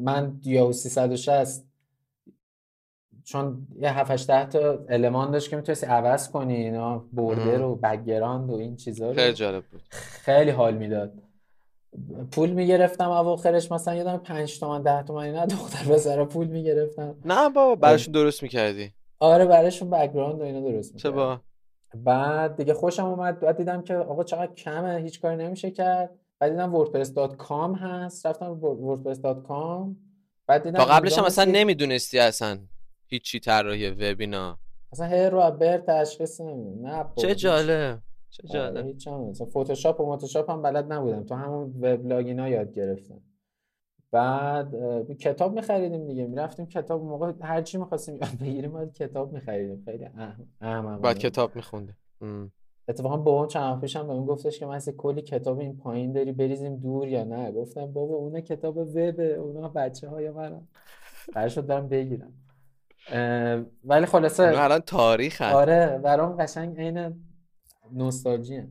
من 0.00 0.40
یاهو 0.44 0.72
360 0.72 1.66
چون 3.24 3.66
یه 3.80 3.98
7 3.98 4.10
8 4.10 4.48
تا 4.48 4.78
المان 4.88 5.30
داشت 5.30 5.50
که 5.50 5.56
می‌تونستی 5.56 5.86
عوض 5.86 6.30
کنی 6.30 6.54
اینا 6.54 6.98
border 6.98 7.62
و 7.62 7.76
background 7.76 8.50
و 8.50 8.54
این 8.54 8.76
چیزا 8.76 9.08
رو. 9.08 9.14
خیلی 9.14 9.32
جالب 9.32 9.64
بود. 9.64 9.82
خیلی 9.90 10.50
حال 10.50 10.76
می‌داد. 10.76 11.12
پول 12.32 12.50
می‌گرفتم 12.50 13.10
اواخرش 13.10 13.72
مثلا 13.72 13.94
یادم 13.94 14.16
5 14.16 14.60
تومن 14.60 14.82
10 14.82 15.02
تومن 15.02 15.22
اینا 15.22 15.46
دختر 15.46 15.92
پسرا 15.92 16.24
پول 16.24 16.46
می‌گرفتم 16.46 17.16
نه 17.24 17.48
بابا 17.48 17.74
براشون 17.74 18.12
درست 18.12 18.42
می‌کردی. 18.42 18.92
آره 19.18 19.44
براشون 19.44 19.90
background 19.90 20.40
و 20.40 20.44
اینا 20.44 20.60
درست 20.60 20.96
چه 20.96 21.08
می‌کردم 21.08 21.16
با 21.16 21.40
بعد 21.94 22.56
دیگه 22.56 22.74
خوشم 22.74 23.04
اومد 23.04 23.40
بعد 23.40 23.56
دیدم 23.56 23.82
که 23.82 23.94
آقا 23.94 24.24
چقدر 24.24 24.54
کمه 24.54 24.96
هیچ 24.96 25.20
کاری 25.20 25.36
نمیشه 25.36 25.70
کرد. 25.70 26.10
بعد 26.38 26.50
دیدم 26.50 26.74
WordPress.com 26.74 27.78
هست. 27.80 28.26
رفتم 28.26 28.64
WordPress.com 28.64 29.96
بعد 30.46 30.62
دیدم 30.62 30.78
تا 30.78 30.84
قبلش 30.84 31.18
هم 31.18 31.24
اصلا 31.24 31.44
نمی‌دونستی 31.44 32.18
اصلا 32.18 32.58
هیچی 33.06 33.40
طراحی 33.40 33.90
وب 33.90 34.17
اینا. 34.17 34.58
اصلا 34.92 35.06
هر 35.06 35.30
رو 35.30 35.50
بر 35.50 35.78
تشخیص 35.78 36.40
نمی‌دونم. 36.40 36.86
نه 36.86 37.04
چه. 37.16 37.34
جالب. 37.34 37.98
چه 38.30 38.42
آره، 38.48 38.52
جالب. 38.52 38.86
هیچ 38.86 39.08
هم 39.08 39.20
مثلا 39.20 39.46
فتوشاپ 39.46 40.00
و 40.00 40.12
متوشاپ 40.12 40.50
هم 40.50 40.62
بلد 40.62 40.92
نبودم. 40.92 41.24
تو 41.24 41.34
همون 41.34 41.74
وبلاگ 41.80 42.26
اینا 42.26 42.48
یاد 42.48 42.72
گرفتم. 42.72 43.20
بعد 44.12 44.74
کتاب 45.12 45.54
میخریدیم 45.54 46.06
دیگه. 46.06 46.26
می‌رفتیم 46.26 46.66
کتاب 46.66 47.00
اون 47.00 47.10
موقع 47.10 47.32
هر 47.40 47.62
چی 47.62 47.78
می‌خواستیم 47.78 48.14
یاد 48.14 48.38
بگیریم 48.40 48.72
باید 48.72 48.92
کتاب 48.92 49.32
میخریدیم. 49.32 49.82
خیلی 49.84 50.04
اهم 50.04 50.48
احمقانه. 50.60 50.98
بعد. 50.98 51.18
کتاب 51.18 51.56
میخونده 51.56 51.96
اتفاقا 52.88 53.16
بابام 53.16 53.46
چند 53.46 53.80
پیشم 53.80 54.06
بهم 54.06 54.26
گفتش 54.26 54.58
که 54.58 54.66
من 54.66 54.78
کلی 54.78 55.22
کتاب 55.22 55.58
این 55.58 55.76
پایین 55.76 56.12
داری 56.12 56.32
بریزیم 56.32 56.76
دور 56.76 57.08
یا 57.08 57.24
نه. 57.24 57.52
گفتم 57.52 57.86
بابا 57.86 58.14
اون 58.14 58.40
کتاب 58.40 58.76
وبه 58.76 59.34
اونا 59.34 59.68
بچه 59.68 60.08
های 60.08 60.30
منم 60.30 60.68
قرار 61.32 61.48
شد 61.48 61.66
برم 61.66 61.88
بگیرم. 61.88 62.32
ولی 63.84 64.06
خلاصه 64.06 64.42
الان 64.42 64.78
تاریخ 64.78 65.42
هست 65.42 65.54
آره 65.54 65.98
برام 65.98 66.36
قشنگ 66.36 66.80
عین 66.80 67.24
نوستالژیه. 67.92 68.68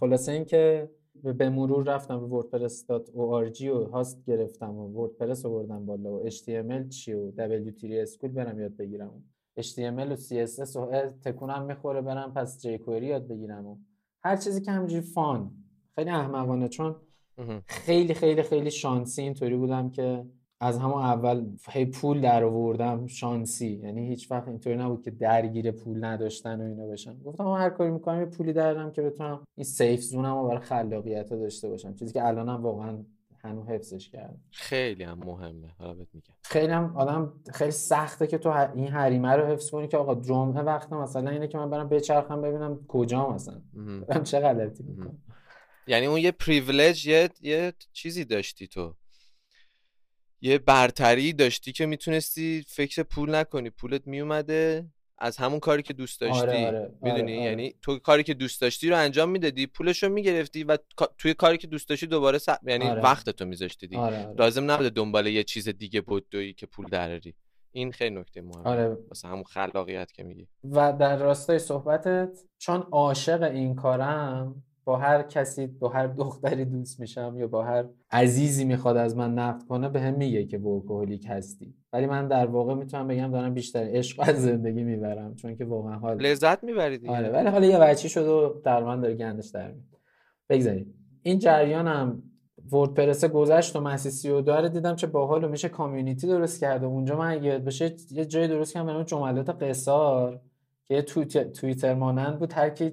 خلاصه 0.00 0.32
اینکه 0.32 0.90
به 1.22 1.32
به 1.32 1.50
مرور 1.50 1.94
رفتم 1.94 2.28
به 2.28 2.42
wordpress.org 2.42 3.62
و 3.62 3.84
هاست 3.84 4.24
گرفتم 4.24 4.76
و 4.76 4.88
وردپرس 4.88 5.46
آوردم 5.46 5.86
بالا 5.86 6.12
و 6.12 6.30
HTML 6.30 6.88
چی 6.88 7.12
و 7.12 7.30
W3 7.30 7.84
اسکول 7.84 8.30
برم 8.30 8.60
یاد 8.60 8.76
بگیرم 8.76 9.24
HTML 9.60 10.10
و 10.10 10.16
CSS 10.16 10.76
و 10.76 11.10
تکونم 11.24 11.62
می‌خوره 11.62 12.00
برم 12.00 12.32
پس 12.34 12.66
jQuery 12.66 13.02
یاد 13.02 13.28
بگیرم 13.28 13.66
و 13.66 13.78
هر 14.24 14.36
چیزی 14.36 14.60
که 14.60 14.70
همجوری 14.70 15.02
فان. 15.02 15.50
خیلی 15.94 16.10
احمقانه 16.10 16.68
چون. 16.68 16.96
خیلی 17.66 18.14
خیلی 18.14 18.42
خیلی 18.42 18.70
شانسی 18.70 19.22
اینطوری 19.22 19.56
بودم 19.56 19.90
که 19.90 20.26
از 20.62 20.78
همون 20.78 21.02
اول 21.02 21.46
هی 21.70 21.84
پول 21.84 22.20
در 22.20 22.44
آوردم 22.44 23.06
شانسی. 23.06 23.80
یعنی 23.82 24.08
هیچ 24.08 24.30
وقت 24.30 24.48
اینطوری 24.48 24.76
نبود 24.76 25.02
که 25.02 25.10
درگیر 25.10 25.70
پول 25.70 26.04
نداشتن 26.04 26.60
و 26.60 26.64
اینا 26.64 26.86
بشم 26.86 27.22
گفتم 27.24 27.44
من 27.44 27.60
هر 27.60 27.70
کاری 27.70 27.90
می‌کنم 27.90 28.20
یه 28.20 28.26
پولی 28.26 28.52
درارم 28.52 28.92
که 28.92 29.02
بتونم 29.02 29.44
این 29.56 29.64
سیف 29.64 30.00
زونم 30.00 30.38
رو 30.38 30.48
برای 30.48 30.60
خلاقیت 30.60 31.30
داشته 31.30 31.68
باشم. 31.68 31.94
چیزی 31.94 32.12
که 32.12 32.26
الانم 32.26 32.62
واقعا 32.62 32.98
هنوز 33.44 33.66
حفظش 33.66 34.08
کردم. 34.08 34.40
خیلی 34.50 35.04
هم 35.04 35.18
مهمه. 35.18 35.68
حالا 35.78 35.94
بهت 35.94 36.08
میگم. 36.14 36.34
خیلی 36.42 36.72
هم 36.72 36.96
آدم 36.96 37.32
خیلی 37.52 37.70
سخته 37.70 38.26
که 38.26 38.38
تو 38.38 38.48
این 38.74 38.88
حریمه 38.88 39.32
رو 39.32 39.46
حفظ 39.46 39.70
کنی 39.70 39.88
که 39.88 39.96
آقا 39.96 40.14
جمعه 40.14 40.62
وقت 40.62 40.92
مثلا 40.92 41.30
اینه 41.30 41.48
که 41.48 41.58
من 41.58 41.70
برم 41.70 41.88
بچرخم 41.88 42.42
ببینم 42.42 42.80
کجا 42.88 43.30
مثلا. 43.30 43.60
برم 44.08 44.22
چه 44.22 44.40
غلطی 44.40 44.82
می‌کنم. 44.82 45.18
یعنی 45.86 46.06
اون 46.06 46.18
یه 46.18 46.32
پریویلج 46.32 47.06
یه 47.06 47.28
یه 47.40 47.72
چیزی 47.92 48.24
داشتی 48.24 48.66
تو. 48.66 48.94
یه 50.44 50.58
برتری 50.58 51.32
داشتی 51.32 51.72
که 51.72 51.86
می‌تونستی 51.86 52.64
فکر 52.68 53.02
پول 53.02 53.34
نکنی. 53.34 53.70
پولت 53.70 54.06
میومده 54.06 54.86
از 55.18 55.36
همون 55.36 55.60
کاری 55.60 55.82
که 55.82 55.92
دوست 55.92 56.20
داشتی 56.20 56.40
آره، 56.40 56.66
آره، 56.66 56.94
می‌دونی؟ 57.02 57.32
آره، 57.32 57.40
آره. 57.40 57.50
یعنی 57.50 57.74
تو 57.82 57.98
کاری 57.98 58.22
که 58.22 58.34
دوست 58.34 58.60
داشتی 58.60 58.90
رو 58.90 58.96
انجام 58.96 59.30
می‌دادی 59.30 59.66
پولش 59.66 60.02
رو 60.02 60.08
می‌گرفتی 60.08 60.64
و 60.64 60.78
توی 61.18 61.34
کاری 61.34 61.58
که 61.58 61.66
دوست 61.66 61.88
داشتی 61.88 62.06
دوباره 62.06 62.38
س... 62.38 62.48
یعنی 62.62 62.84
آره. 62.84 63.02
وقت 63.02 63.30
تو 63.30 63.44
میذاشتی 63.44 63.96
آره 63.96 64.26
آره. 64.26 64.34
لازم 64.38 64.70
نبوده 64.70 64.90
دنبال 64.90 65.26
یه 65.26 65.44
چیز 65.44 65.68
دیگه 65.68 66.00
بدوی 66.00 66.52
که 66.52 66.66
پول 66.66 66.86
دراری. 66.86 67.34
این 67.72 67.92
خیلی 67.92 68.14
نکته 68.14 68.42
مهمه. 68.42 68.68
آره. 68.68 68.88
واسه 69.08 69.28
همون 69.28 69.44
خلاقیت 69.44 70.12
که 70.12 70.22
میگی. 70.22 70.48
و 70.64 70.92
در 70.92 71.16
راستای 71.16 71.58
صحبتت 71.58 72.38
چون 72.58 72.80
عاشق 72.80 73.42
این 73.42 73.74
کارم 73.74 74.62
با 74.84 74.96
هر 74.96 75.22
کسی 75.22 75.66
با 75.66 75.88
هر 75.88 76.06
دختری 76.06 76.64
دوست 76.64 77.00
میشم 77.00 77.34
یا 77.38 77.46
با 77.46 77.64
هر 77.64 77.84
عزیزی 78.10 78.64
می‌خواد 78.64 78.96
از 78.96 79.16
من 79.16 79.34
نقد 79.34 79.62
کنه 79.62 79.88
به 79.88 80.00
هم 80.00 80.14
میگه 80.14 80.44
که 80.44 80.58
ورکوهولیک 80.58 81.26
هستی. 81.28 81.74
ولی 81.92 82.06
من 82.06 82.28
در 82.28 82.46
واقع 82.46 82.74
می‌تونم 82.74 83.08
بگم 83.08 83.30
دارم 83.30 83.54
بیشتر 83.54 83.88
عشق 83.90 84.28
از 84.28 84.42
زندگی 84.42 84.84
می‌برم 84.84 85.34
چون 85.34 85.56
که 85.56 85.64
واقعا 85.64 85.98
حال 85.98 86.16
لذت 86.22 86.64
می‌بری 86.64 86.98
دیگه. 86.98 87.16
آره 87.16 87.28
ولی 87.30 87.48
حالا 87.48 87.66
یه 87.66 87.78
بچی 87.78 88.08
شد 88.08 88.26
و 88.26 88.60
در 88.64 88.84
من 88.84 89.00
داره 89.00 89.14
گندش 89.14 89.48
در 89.48 89.68
میاد. 89.72 89.86
بگذاریم. 90.48 90.94
این 91.22 91.38
جریانم 91.38 92.22
وردپرس 92.72 93.24
گذشت 93.24 93.76
و 93.76 93.80
مسیسی 93.80 94.30
و 94.30 94.40
داره 94.40 94.68
دیدم 94.68 94.96
چه 94.96 95.06
باحال 95.06 95.44
و 95.44 95.48
میشه 95.48 95.68
کامیونیتی 95.68 96.26
درست 96.26 96.60
کرده 96.60 96.86
اونجا 96.86 97.16
من 97.16 97.30
اگه 97.30 97.44
یاد 97.44 97.64
بشه 97.64 97.96
یه 98.10 98.24
جای 98.24 98.48
درست 98.48 98.74
کردم 98.74 99.02
جملات 99.02 99.62
قصار 99.62 100.40
که 100.84 101.02
توییت- 101.02 101.52
توییتر 101.52 101.94
مانند 101.94 102.38
بود 102.38 102.52
هر 102.52 102.70
کی 102.70 102.92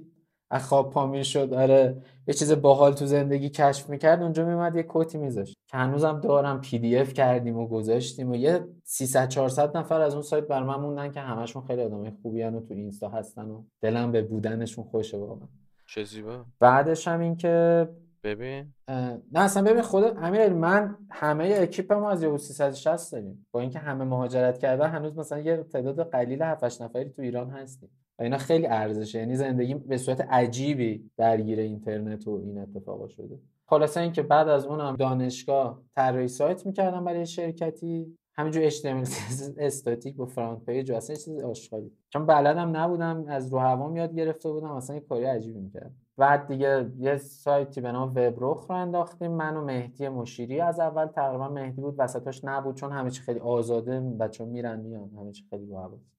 از 0.51 0.68
خواب 0.68 0.89
پا 0.89 1.08
می‌شد 1.08 1.53
آره 1.53 2.01
یه 2.27 2.34
چیز 2.34 2.51
باحال 2.51 2.94
تو 2.94 3.06
زندگی 3.06 3.50
کشف 3.50 3.89
می‌کرد 3.89 4.22
اونجا 4.22 4.46
میومد 4.46 4.75
یه 4.75 4.84
quote 4.83 5.12
ی 5.12 5.17
میذاشت. 5.18 5.56
که 5.68 5.77
هنوزم 5.77 6.20
دارم 6.20 6.62
PDF 6.62 7.13
کردیم 7.13 7.58
و 7.58 7.68
گذاشتیم 7.68 8.32
و 8.32 8.36
یه 8.36 8.68
300 8.84 9.27
400 9.27 9.77
نفر 9.77 10.01
از 10.01 10.13
اون 10.13 10.22
سایت 10.24 10.48
برا 10.48 10.63
من 10.63 10.75
موندن 10.75 11.12
که 11.12 11.20
همشون 11.20 11.63
خیلی 11.63 11.82
آدمای 11.82 12.12
خوبی 12.22 12.44
و 12.44 12.60
تو 12.60 12.74
اینستا 12.74 13.10
هستن 13.10 13.46
و 13.46 13.63
دلم 13.82 14.12
به 14.12 14.22
بودنشون 14.22 14.86
خوشه 14.86 15.18
واقعا. 15.18 15.48
چه 15.88 16.03
زیبا. 16.03 16.46
بعدش 16.60 17.08
هم 17.08 17.20
این 17.20 17.36
که 17.36 17.88
ببین. 18.24 18.74
نه 19.32 19.39
اصلا 19.39 19.63
ببین 19.63 19.82
خود 19.82 20.03
امیر 20.03 20.53
من 20.53 20.98
همه 21.10 21.58
اکیپ 21.60 21.94
ما 21.94 22.10
از 22.10 22.24
یهو 22.24 22.38
360 22.38 23.12
داریم. 23.12 23.48
با 23.51 23.62
اینکه 23.62 23.79
همه 23.79 24.03
مهاجرت 24.06 24.58
کردن 24.58 24.89
هنوز 24.89 25.18
مثلا 25.18 25.39
یه 25.39 25.58
تعداد 25.58 26.10
قلیل 26.10 26.41
7 26.41 26.63
8 26.63 26.82
نفری 26.82 27.10
تو 27.10 27.22
ایران 27.22 27.50
هستیم. 27.50 27.89
اینا 28.19 28.38
خیلی 28.38 28.67
ارزشه. 28.67 29.19
یعنی 29.19 29.35
زندگی 29.35 29.73
به 29.73 29.97
صورت 29.97 30.21
عجیبی 30.21 31.09
درگیر 31.17 31.59
اینترنت 31.59 32.27
و 32.27 32.31
این 32.31 32.57
اتفاقا 32.57 33.07
شده. 33.07 33.39
خلاصه 33.65 34.01
اینکه 34.01 34.21
بعد 34.21 34.47
از 34.47 34.65
اونم 34.65 34.95
دانشگاه 34.95 35.81
طراحی 35.95 36.27
سایت 36.27 36.65
می‌کردم 36.65 37.05
برای 37.05 37.25
شرکتی. 37.25 38.17
همینجور 38.33 38.69
HTML 38.69 39.09
استاتیک 39.57 40.15
با 40.15 40.25
فرانت 40.25 40.65
پیج 40.65 40.91
و 40.91 40.95
اصلا 40.95 41.15
چیز 41.15 41.43
آشغالی. 41.43 41.91
چون 42.09 42.25
بلدم 42.25 42.77
نبودم 42.77 43.25
از 43.27 43.53
رو 43.53 43.59
هوام 43.59 43.95
یاد 43.95 44.15
گرفته 44.15 44.51
بودم 44.51 44.71
اصلا 44.71 44.95
یه 44.95 45.01
کاری 45.01 45.25
عجیبی 45.25 45.59
می‌کردم. 45.59 45.95
بعد 46.17 46.47
دیگه 46.47 46.91
یه 46.97 47.17
سایتی 47.17 47.81
به 47.81 47.91
نام 47.91 48.13
وبروخ 48.15 48.69
رو 48.69 48.75
انداختیم. 48.75 49.31
من 49.31 49.57
و 49.57 49.61
مهدی 49.61 50.09
مشیری 50.09 50.61
از 50.61 50.79
اول 50.79 51.05
تقریبا 51.05 51.49
مهدی 51.49 51.81
بود 51.81 51.95
وسطاش 51.97 52.45
نبود 52.45 52.75
چون 52.75 52.91
همه 52.91 53.09
چی 53.09 53.21
خیلی 53.21 53.39
آزاده 53.39 53.99
بچه 53.99 54.45
میرن 54.45 54.79
میان 54.79 55.09
همه 55.09 55.31
چی 55.31 55.43
خیلی 55.49 55.65
رو 55.65 55.77
هواست. 55.77 56.18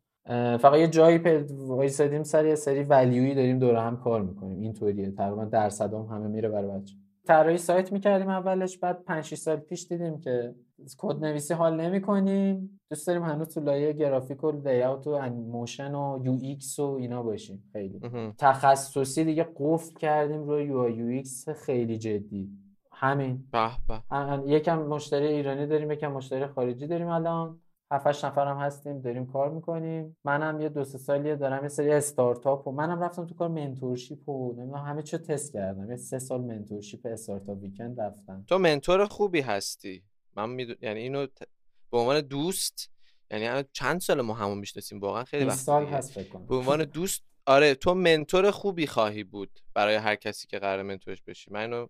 فقط 0.61 0.75
یه 0.79 0.89
جایی 0.89 1.19
وایسادیم 1.51 2.23
سر 2.23 2.47
یه 2.47 2.55
سری 2.55 2.83
value 2.83 3.20
یی 3.20 3.35
داریم 3.35 3.59
دور 3.59 3.75
هم 3.75 3.97
کار 3.97 4.23
می‌کنیم. 4.23 4.61
اینطوریه 4.61 5.11
تقریبا 5.11 5.45
درصدام 5.45 6.07
همه 6.07 6.27
میره 6.27 6.49
برای 6.49 6.81
بچه. 6.81 6.95
طراحی 7.27 7.59
سایت 7.59 7.93
می‌کردیم 7.93 8.29
اولش 8.29 8.79
بعد 8.79 9.05
5 9.05 9.25
6 9.25 9.35
سال 9.37 9.57
پیش 9.57 9.87
دیدیم 9.89 10.21
که 10.21 10.55
کد 10.99 11.25
نویسی 11.25 11.55
حال 11.55 11.81
نمی‌کنیم. 11.81 12.81
دوست 12.91 13.07
داریم 13.07 13.23
هنوز 13.23 13.49
تو 13.49 13.61
لایه 13.61 13.93
گرافیک 13.93 14.45
و 14.45 14.51
layout 14.51 15.07
و 15.07 15.31
motion 15.31 15.95
و 15.95 16.19
UX 16.23 16.79
و 16.79 16.97
اینا 17.01 17.23
باشیم. 17.23 17.65
خیلی. 17.73 18.01
تخصصی 18.39 19.25
دیگه 19.25 19.47
قفل 19.57 19.95
کردیم 19.95 20.43
روی 20.43 20.65
UI 20.65 20.79
UX 20.79 21.49
خیلی 21.49 21.99
جدی. 21.99 22.49
همین. 22.93 23.45
به 23.53 23.71
به. 23.89 24.51
یکم 24.51 24.83
مشتری 24.83 25.27
ایرانی 25.27 25.67
داریم 25.67 25.91
یکم 25.91 26.13
مشتری 26.13 26.47
خارجی 26.47 26.87
داریم 26.87 27.09
الان. 27.09 27.61
7 27.93 28.25
نفر 28.25 28.47
هم 28.47 28.57
هستیم 28.57 29.01
داریم 29.01 29.27
کار 29.27 29.51
می‌کنیم. 29.51 30.17
منم 30.25 30.61
یه 30.61 30.69
دو 30.69 30.85
سه 30.85 30.99
سالیه 30.99 31.37
دارم 31.37 31.63
یه 31.63 31.69
سری 31.69 31.93
استارتاپ 31.93 32.69
و 32.69 32.73
منم 32.73 33.03
رفتم 33.03 33.27
تو 33.27 33.35
کار 33.35 33.49
منتورشیپ 33.49 34.29
و 34.29 34.53
نمی‌دونم 34.53 34.85
همه 34.85 35.03
چی 35.03 35.19
تست 35.19 35.53
کردم. 35.53 35.91
یه 35.91 35.97
سه 35.97 36.19
سال 36.19 36.41
منتورشیپ 36.41 37.07
استارتاپ 37.07 37.63
ویکند 37.63 38.01
رفتم. 38.01 38.45
تو 38.49 38.59
منتور 38.59 39.05
خوبی 39.07 39.41
هستی. 39.41 40.03
من 40.37 40.51
میدون 40.51 40.77
یعنی 40.83 41.01
اینو 41.01 41.27
ت- 41.27 41.43
به 41.91 41.99
عنوان 41.99 42.21
دوست 42.21 42.91
یعنی 43.31 43.47
الان 43.47 43.65
چند 43.73 44.01
سال 44.01 44.21
ما 44.21 44.35
همون 44.35 44.59
می‌شناسیم؟ 44.59 45.01
واقعا 45.01 45.25
خیلی 45.25 45.45
20 45.45 45.57
وقت 45.57 45.65
سال. 45.65 45.87
هست 45.87 46.13
فکر 46.13 46.29
کنم. 46.29 46.47
به 46.47 46.57
عنوان 46.57 46.85
دوست 46.85 47.23
آره 47.47 47.75
تو 47.75 47.95
منتور 47.95 48.51
خوبی 48.51 48.87
خواهی 48.87 49.25
بود 49.25 49.51
برای 49.75 49.95
هر 49.95 50.15
کسی 50.15 50.47
که 50.49 50.59
قرار 50.59 50.83
منتورش 50.83 51.23
بشی؟ 51.23 51.51
من 51.51 51.61
اینو 51.61 51.87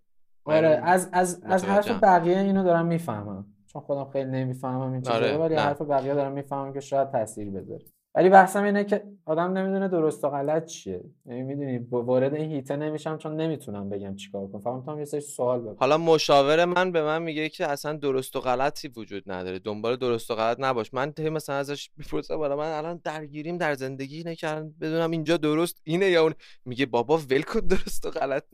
من 0.46 0.56
آره 0.56 0.68
از 0.68 1.08
از 1.12 1.40
از 1.44 1.64
حرف. 1.64 1.90
بقیه 1.90 2.38
اینو 2.38 2.64
دارم 2.64 2.86
می‌فهمم. 2.86 3.46
چون 3.72 3.82
خودم 3.82 4.10
خیلی 4.10 4.30
نمی‌فهمم 4.30 4.92
این 4.92 5.02
چیزا 5.02 5.14
آره، 5.14 5.36
ولی 5.36 5.54
نه. 5.54 5.60
حرف 5.60 5.82
بقیه 5.82 6.14
دارم 6.14 6.32
می‌فهمم 6.32 6.72
که 6.72 6.80
شاید 6.80 7.10
تاثیر 7.10 7.50
بذاره. 7.50 7.84
ولی 8.14 8.28
بحثم 8.28 8.64
اینه 8.64 8.84
که 8.84 9.04
آدم 9.26 9.52
نمی‌دونه 9.52 9.88
درست 9.88 10.24
و 10.24 10.30
غلط 10.30 10.64
چیه. 10.64 11.04
یعنی 11.26 11.42
می‌دونی 11.42 11.78
وارد 11.78 12.34
این 12.34 12.50
هیته 12.50 12.76
نمیشم 12.76 13.18
چون 13.18 13.36
نمی‌تونم 13.36 13.88
بگم 13.88 14.16
چیکار 14.16 14.46
کنم. 14.46 14.60
فقط 14.60 14.74
می‌تونم 14.74 14.98
یه 14.98 15.04
سری 15.04 15.20
سوال 15.20 15.60
بپرسم. 15.60 15.78
حالا 15.78 15.98
مشاور 15.98 16.64
من 16.64 16.92
به 16.92 17.02
من 17.02 17.22
میگه 17.22 17.48
که 17.48 17.66
اصلا 17.66 17.96
درست 17.96 18.36
و 18.36 18.40
غلطی 18.40 18.88
وجود 18.88 19.22
نداره. 19.26 19.58
دنبال 19.58 19.96
درست 19.96 20.30
و 20.30 20.34
غلط 20.34 20.56
نباش. 20.60 20.94
من 20.94 21.12
هی 21.18 21.30
مثلا 21.30 21.56
ازش 21.56 21.90
می‌پرسم 21.96 22.36
بالا 22.36 22.56
من 22.56 22.72
الان 22.72 23.00
درگیریم 23.04 23.58
در 23.58 23.74
زندگی 23.74 24.16
اینه 24.16 24.34
که 24.34 24.50
الان 24.50 24.74
بدونم 24.80 25.10
اینجا 25.10 25.36
درست 25.36 25.80
اینه 25.84 26.06
یا 26.06 26.22
اون؟ 26.22 26.34
میگه 26.64 26.86
بابا 26.86 27.18
ول 27.18 27.42
کن 27.42 27.60
درست 27.60 28.06
و 28.06 28.10
غلط. 28.10 28.44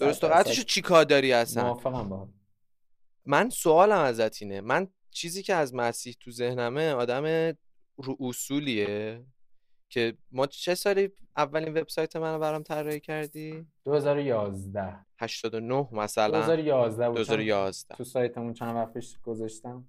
درست 0.00 0.24
و 0.24 0.28
غلطشو 0.28 0.48
درصد. 0.48 0.66
چی 0.66 0.80
کار 0.80 1.04
داری 1.04 1.32
اصلا؟ 1.32 1.64
موافقم 1.64 2.08
باهات 2.08 2.28
من 3.28 3.50
سوالم 3.50 3.98
ازت 3.98 4.42
اینه. 4.42 4.60
من 4.60 4.88
چیزی 5.10 5.42
که 5.42 5.54
از 5.54 5.74
مسیح 5.74 6.16
تو 6.20 6.30
ذهنمه 6.30 6.92
آدم 6.92 7.54
رو 7.96 8.16
اصولیه 8.20 9.24
که 9.88 10.16
ما 10.32 10.46
چه 10.46 10.74
سالی 10.74 11.10
اولین 11.36 11.68
وبسایت 11.68 12.16
منو 12.16 12.38
برام 12.38 12.62
طراحی 12.62 13.00
کردی؟ 13.00 13.66
2011 13.84 14.96
89 15.18 15.88
مثلا. 15.92 16.38
2011 16.40 17.08
بود. 17.08 17.16
چون 17.16 17.36
2011 17.36 17.94
تو 17.96 18.04
سایتمون 18.04 18.52
چند 18.52 18.76
وقت 18.76 18.92
پیش 18.92 19.18
گذاشتم؟ 19.22 19.84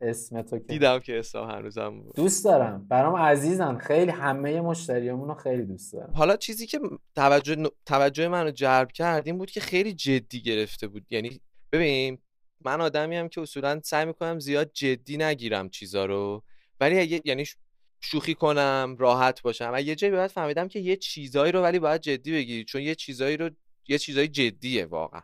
اسم 0.00 0.42
تو 0.42 0.58
که. 0.58 0.64
دیدم 0.64 0.98
که 0.98 1.18
اسم 1.18 1.44
هنوزم 1.44 2.00
بود. 2.00 2.14
دوست 2.14 2.44
دارم. 2.44 2.88
برام 2.88 3.16
عزیزن 3.16 3.78
خیلی 3.78 4.10
همه 4.10 4.60
مشتریامون 4.60 5.28
رو 5.28 5.34
خیلی 5.34 5.62
دوست 5.62 5.92
دارم. 5.92 6.12
حالا 6.14 6.36
چیزی 6.36 6.66
که 6.66 6.80
توجه 7.16 7.70
توجه 7.86 8.28
منو 8.28 8.50
جلب 8.50 8.92
کرد 8.92 9.26
این 9.26 9.38
بود 9.38 9.50
که 9.50 9.60
خیلی 9.60 9.92
جدی 9.92 10.42
گرفته 10.42 10.88
بود. 10.88 11.06
یعنی 11.10 11.40
ببین 11.72 12.18
من 12.64 12.80
آدمی 12.80 13.16
هم 13.16 13.28
که 13.28 13.40
اصولا 13.40 13.80
سعی 13.84 14.06
می‌کنم 14.06 14.38
زیاد 14.38 14.70
جدی 14.74 15.16
نگیرم 15.16 15.68
چیزا 15.68 16.04
رو. 16.04 16.42
ولی 16.80 16.98
اگه 17.00 17.22
یعنی 17.24 17.44
ش- 17.44 17.56
شوخی 18.00 18.34
کنم 18.34 18.96
راحت 18.98 19.42
باشم 19.42 19.70
و 19.74 19.80
یه 19.82 19.94
جایی 19.94 20.12
بعد 20.12 20.30
فهمیدم 20.30 20.68
که 20.68 20.78
یه 20.78 20.96
چیزایی 20.96 21.52
رو 21.52 21.62
ولی 21.62 21.78
باید 21.78 22.00
جدی 22.00 22.32
بگیری 22.32 22.64
چون 22.64 22.82
یه 22.82 22.94
چیزایی 22.94 23.36
رو 23.36 23.50
یه 23.88 23.98
چیزایی 23.98 24.28
جدیه 24.28 24.86
واقعا. 24.86 25.20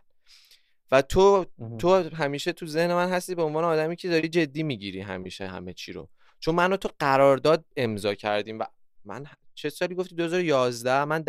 و 0.92 1.02
تو. 1.02 1.47
تو 1.78 2.11
همیشه 2.16 2.52
تو 2.52 2.66
ذهن 2.66 2.95
من 2.95 3.09
هستی 3.09 3.35
به 3.35 3.42
عنوان 3.42 3.64
آدمی 3.64 3.97
که 3.97 4.09
داری 4.09 4.28
جدی 4.28 4.62
می‌گیری 4.62 5.00
همیشه 5.00 5.47
همه 5.49 5.73
چی 5.73 5.92
رو. 5.92 6.09
چون 6.40 6.54
من 6.54 6.73
و 6.73 6.76
تو 6.76 6.88
قرارداد 6.99 7.64
امضا 7.76 8.14
کردیم 8.14 8.59
و 8.59 8.64
من 9.04 9.26
چه 9.54 9.71
سالی 9.71 9.95
گفتی؟ 9.95 10.14
2011 10.14 11.04
من 11.04 11.25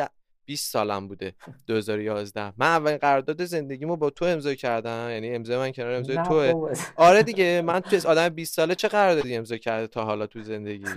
20 0.50 0.72
سالم 0.72 1.08
بوده 1.08 1.34
2011 1.68 2.54
من 2.58 2.68
اولین 2.68 2.98
قرارداد 2.98 3.46
زندگیمو 3.46 3.96
با 3.96 4.10
تو 4.10 4.26
امضا 4.26 4.56
کردم 4.56 5.08
یعنی 5.12 5.36
امضای 5.36 5.58
من 5.58 5.72
کنار 5.72 5.94
امضای 5.94 6.18
بابا. 6.18 6.74
آره 6.96 7.24
دیگه 7.24 7.62
من 7.66 7.80
تو 7.80 8.10
آدم 8.10 8.30
20 8.30 8.54
ساله 8.56 8.76
چه 8.76 8.88
قراردادی 8.88 9.36
امضا 9.36 9.58
کرده 9.58 9.88
تا 9.88 10.06
حالا 10.06 10.28
تو 10.28 10.44
زندگیش؟ 10.44 10.90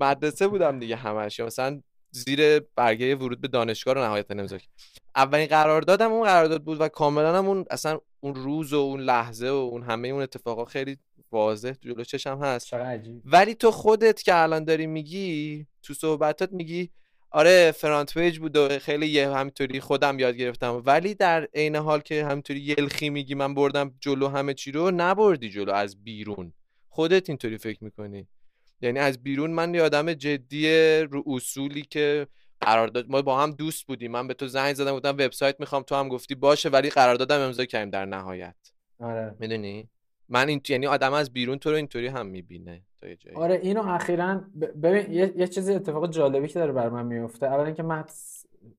مدرسه 0.00 0.48
بودم 0.48 0.78
دیگه 0.78 0.96
همش. 0.96 1.40
مثلا 1.40 1.80
زیر 2.10 2.60
برگه 2.60 3.14
ورود 3.14 3.40
به 3.40 3.48
دانشگاه 3.48 3.94
رو 3.94 4.00
نهایتا 4.00 4.34
امضا 4.38 4.58
کرد 4.58 4.70
اولین 5.16 5.46
قراردادم 5.46 6.12
اون 6.12 6.24
قرارداد 6.24 6.62
بود 6.64 6.80
و 6.80 6.88
کاملا 6.88 7.38
هم 7.38 7.48
اون 7.48 7.64
اصلا 7.70 8.00
اون 8.20 8.34
روز 8.34 8.72
و 8.72 8.76
اون 8.76 9.00
لحظه 9.00 9.50
و 9.50 9.54
اون 9.54 9.82
همه 9.82 10.08
اون 10.08 10.22
اتفاقا 10.22 10.64
خیلی 10.64 10.98
واضح 11.32 11.72
تو 11.72 11.88
جلو 11.88 12.04
چشم 12.04 12.38
هست. 12.42 12.74
ولی 13.24 13.54
تو 13.54 13.70
خودت 13.70 14.22
که 14.22 14.34
الان 14.34 14.64
داری 14.64 14.86
میگی 14.86 15.66
تو 15.82 15.94
صحبتات 15.94 16.52
میگی 16.52 16.90
آره 17.34 17.72
فرانت 17.72 18.14
پیج 18.14 18.38
بود 18.38 18.56
و 18.56 18.78
خیلی 18.78 19.06
یه 19.06 19.30
همینطوری 19.30 19.80
خودم 19.80 20.18
یاد 20.18 20.36
گرفتم. 20.36 20.82
ولی 20.86 21.14
در 21.14 21.48
عین 21.54 21.76
حال 21.76 22.00
که 22.00 22.24
همینطوری 22.24 22.60
یلخی 22.60 23.10
میگی 23.10 23.34
من 23.34 23.54
بردم 23.54 23.94
جلو 24.00 24.28
همه 24.28 24.54
چی 24.54 24.72
رو 24.72 24.90
نبردی 24.90 25.50
جلو 25.50 25.72
از 25.72 26.04
بیرون. 26.04 26.52
خودت 26.88 27.28
اینطوری 27.30 27.58
فکر 27.58 27.84
می‌کنی. 27.84 28.28
یعنی 28.80 28.98
از 28.98 29.22
بیرون 29.22 29.50
من 29.50 29.74
یه 29.74 29.82
آدم 29.82 30.12
جدی 30.12 30.68
رو 31.00 31.22
اصولی 31.26 31.82
که 31.82 32.26
قرارداد 32.60 33.06
ما 33.08 33.22
با 33.22 33.42
هم 33.42 33.50
دوست 33.50 33.86
بودیم. 33.86 34.12
من 34.12 34.28
به 34.28 34.34
تو 34.34 34.48
زنگ 34.48 34.74
زدم 34.74 34.92
بودم 34.92 35.10
وبسایت 35.10 35.56
می‌خوام 35.60 35.82
تو 35.82 35.94
هم 35.94 36.08
گفتی 36.08 36.34
باشه 36.34 36.68
ولی 36.68 36.90
قراردادم 36.90 37.40
امضا 37.40 37.64
کردیم 37.64 37.90
در 37.90 38.04
نهایت. 38.04 38.56
آره. 39.00 39.36
می‌دونی؟ 39.38 39.88
من 40.28 40.48
این 40.48 40.60
یعنی 40.68 40.86
آدم 40.86 41.12
از 41.12 41.32
بیرون 41.32 41.58
تو 41.58 41.70
رو 41.70 41.76
اینطوری 41.76 42.06
هم 42.06 42.26
می‌بینه. 42.26 42.82
یه 43.08 43.18
آره 43.34 43.54
اینو 43.54 43.88
اخیرا 43.88 44.40
ببین 44.82 45.12
یه, 45.12 45.32
یه 45.36 45.46
چیزی 45.46 45.74
اتفاق 45.74 46.10
جالبی 46.10 46.48
که 46.48 46.58
داره 46.58 46.72
بر 46.72 46.88
من 46.88 47.06
میفته. 47.06 47.46
اولا 47.46 47.64
اینکه 47.64 47.82
من 47.82 48.04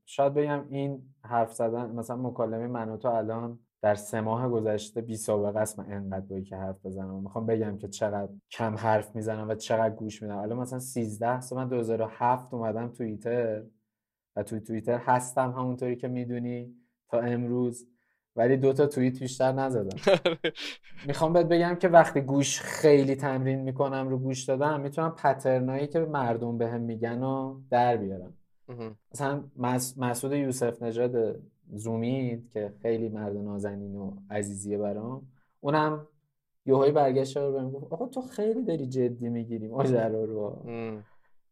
شاید 0.06 0.34
بگم 0.34 0.66
این 0.70 1.04
حرف 1.24 1.54
زدن 1.54 1.92
مثلا 1.92 2.16
مکالمه 2.16 2.68
من 2.68 2.90
و 2.90 2.98
تو 2.98 3.08
الان 3.08 3.60
در 3.82 3.96
سه 3.96 4.22
ماه 4.22 4.50
گذشته 4.50 5.02
بی 5.02 5.18
سابقه 5.18 5.60
است. 5.60 5.80
من 5.80 5.92
انقدر 5.92 6.26
با 6.26 6.40
که 6.40 6.56
حرف 6.56 6.86
بزنم 6.86 7.24
می‌خوام 7.24 7.46
بگم 7.46 7.78
که 7.78 7.88
چقدر 7.88 8.30
کم 8.52 8.76
حرف 8.76 9.16
می‌زنم 9.16 9.50
و 9.50 9.56
چقدر 9.56 9.96
گوش 9.96 10.22
میدم. 10.22 10.38
الان 10.38 10.58
مثلا 10.60 10.80
13 10.80 11.42
سال 11.42 11.60
من 11.60 11.70
2007 11.70 12.54
اومدم 12.54 12.88
توییتر 12.88 13.64
و 14.36 14.44
توی 14.44 14.60
توییتر 14.60 14.98
هستم 14.98 15.52
همونطوری 15.52 15.96
که 15.96 16.08
می‌دونی 16.08 16.76
تا 17.10 17.20
امروز. 17.20 17.88
ولی 18.36 18.58
دو 18.58 18.74
تا 18.74 18.88
توییت 18.88 19.20
بیشتر 19.20 19.52
نزدم 19.52 19.98
می‌خوام 21.08 21.34
بهت 21.34 21.46
بگم 21.46 21.76
که 21.76 21.88
وقتی 21.88 22.22
گوش 22.22 22.62
خیلی 22.62 23.16
تمرین 23.16 23.60
می‌کنم 23.62 24.08
رو 24.10 24.18
گوش 24.18 24.44
دادن 24.44 24.82
می‌تونم 24.82 25.12
پترنایی 25.12 25.88
که 25.88 26.00
مردم 26.00 26.58
بهم 26.58 26.82
میگن 26.82 27.24
و 27.24 27.60
در 27.70 27.98
بیارم. 27.98 28.34
مثلا 29.14 29.44
مس- 29.58 29.98
مسعود 29.98 30.34
یوسف 30.34 30.82
نژاد 30.84 31.42
زومید 31.74 32.50
که 32.50 32.74
خیلی 32.82 33.10
مرد 33.10 33.38
نازنین 33.38 33.96
و 33.96 34.12
عزیزیه 34.30 34.78
برام 34.78 35.28
اونم 35.60 36.08
یهویی 36.66 36.92
برگشت 36.92 37.38
رو 37.38 37.52
بهم 37.52 37.72
گفت 37.72 37.94
آقا 37.94 38.08
تو 38.08 38.22
خیلی 38.22 38.64
داری 38.64 38.88
جدی 38.88 39.30
می‌گیری 39.30 39.68
ماجرا 39.68 40.24
رو. 40.24 40.62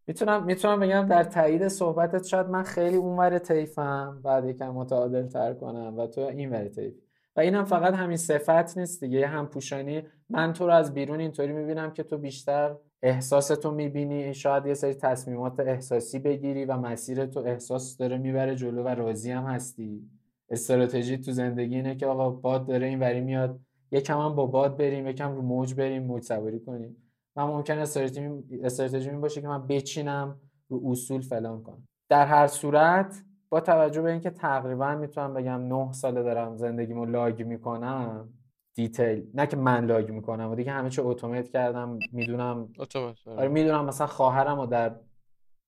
می‌تونم 0.07 0.45
می‌تونم 0.45 0.79
بگم 0.79 1.05
در 1.09 1.23
تایید 1.23 1.67
صحبتت 1.67 2.25
شاید 2.25 2.47
من 2.47 2.63
خیلی 2.63 2.95
اونور 2.95 3.37
طیفم 3.37 4.21
بعد 4.23 4.45
یکم 4.45 4.69
متعادل 4.69 5.27
تر 5.27 5.53
کنم 5.53 5.97
و 5.97 6.07
تو 6.07 6.21
اینور 6.21 6.67
طیف. 6.67 6.93
و 7.35 7.39
اینم 7.39 7.63
فقط 7.63 7.93
همین 7.93 8.17
صفت 8.17 8.77
نیست 8.77 9.03
دیگه 9.03 9.19
یه 9.19 9.27
همپوشانی. 9.27 10.03
من 10.29 10.53
تو 10.53 10.67
رو 10.67 10.73
از 10.73 10.93
بیرون 10.93 11.19
اینطوری 11.19 11.53
می‌بینم 11.53 11.91
که 11.91 12.03
تو 12.03 12.17
بیشتر 12.17 12.75
احساستو 13.01 13.71
می‌بینی. 13.71 14.33
شاید 14.33 14.65
یه 14.65 14.73
سری 14.73 14.93
تصمیمات 14.93 15.59
احساسی 15.59 16.19
بگیری 16.19 16.65
و 16.65 16.77
مسیر 16.77 17.25
تو 17.25 17.39
احساس 17.39 17.97
داره 17.97 18.17
می‌بره 18.17 18.55
جلو 18.55 18.83
و 18.83 18.87
راضی 18.87 19.31
هم 19.31 19.43
هستی. 19.43 20.09
استراتژی 20.49 21.17
تو 21.17 21.31
زندگی 21.31 21.75
اینه 21.75 21.95
که 21.95 22.05
آقا 22.05 22.29
باد 22.29 22.67
داره 22.67 22.87
اینوری 22.87 23.21
میاد. 23.21 23.59
یکم 23.91 24.19
هم 24.19 24.35
با 24.35 24.45
باد 24.45 24.77
بریم 24.77 25.07
یکم 25.07 25.35
رو 25.35 25.41
موج 25.41 25.75
بریم 25.75 26.03
موج 26.03 26.23
سواری 26.23 26.59
کنیم. 26.59 27.02
من 27.35 27.43
ممکن 27.43 27.77
استراتژی 27.77 28.29
استراتژی 28.63 29.09
این 29.09 29.21
باشه 29.21 29.41
که 29.41 29.47
من 29.47 29.67
بچینم 29.67 30.41
رو 30.67 30.81
اصول 30.85 31.21
فلان 31.21 31.63
کنم. 31.63 31.87
در 32.09 32.25
هر 32.25 32.47
صورت 32.47 33.23
با 33.49 33.59
توجه 33.59 34.01
به 34.01 34.11
اینکه 34.11 34.29
تقریبا 34.29 34.95
می‌تونم 34.95 35.33
بگم 35.33 35.67
نه 35.67 35.91
ساله 35.91 36.23
دارم 36.23 36.57
زندگیمو 36.57 37.05
log 37.05 37.43
می‌کنم 37.43 38.29
detail 38.75 39.31
نه 39.33 39.47
که 39.47 39.57
من 39.57 39.85
log 39.85 40.11
می‌کنم 40.11 40.51
و 40.51 40.55
دیگه 40.55 40.71
همه 40.71 40.89
چی 40.89 41.01
اتومات 41.01 41.49
کردم 41.49 41.99
می‌دونم 42.11 42.69
اتومات 42.79 43.27
آره. 43.27 43.47
می‌دونم 43.47 43.85
مثلا 43.85 44.07
خواهرم 44.07 44.59
رو 44.59 44.65
در 44.65 44.95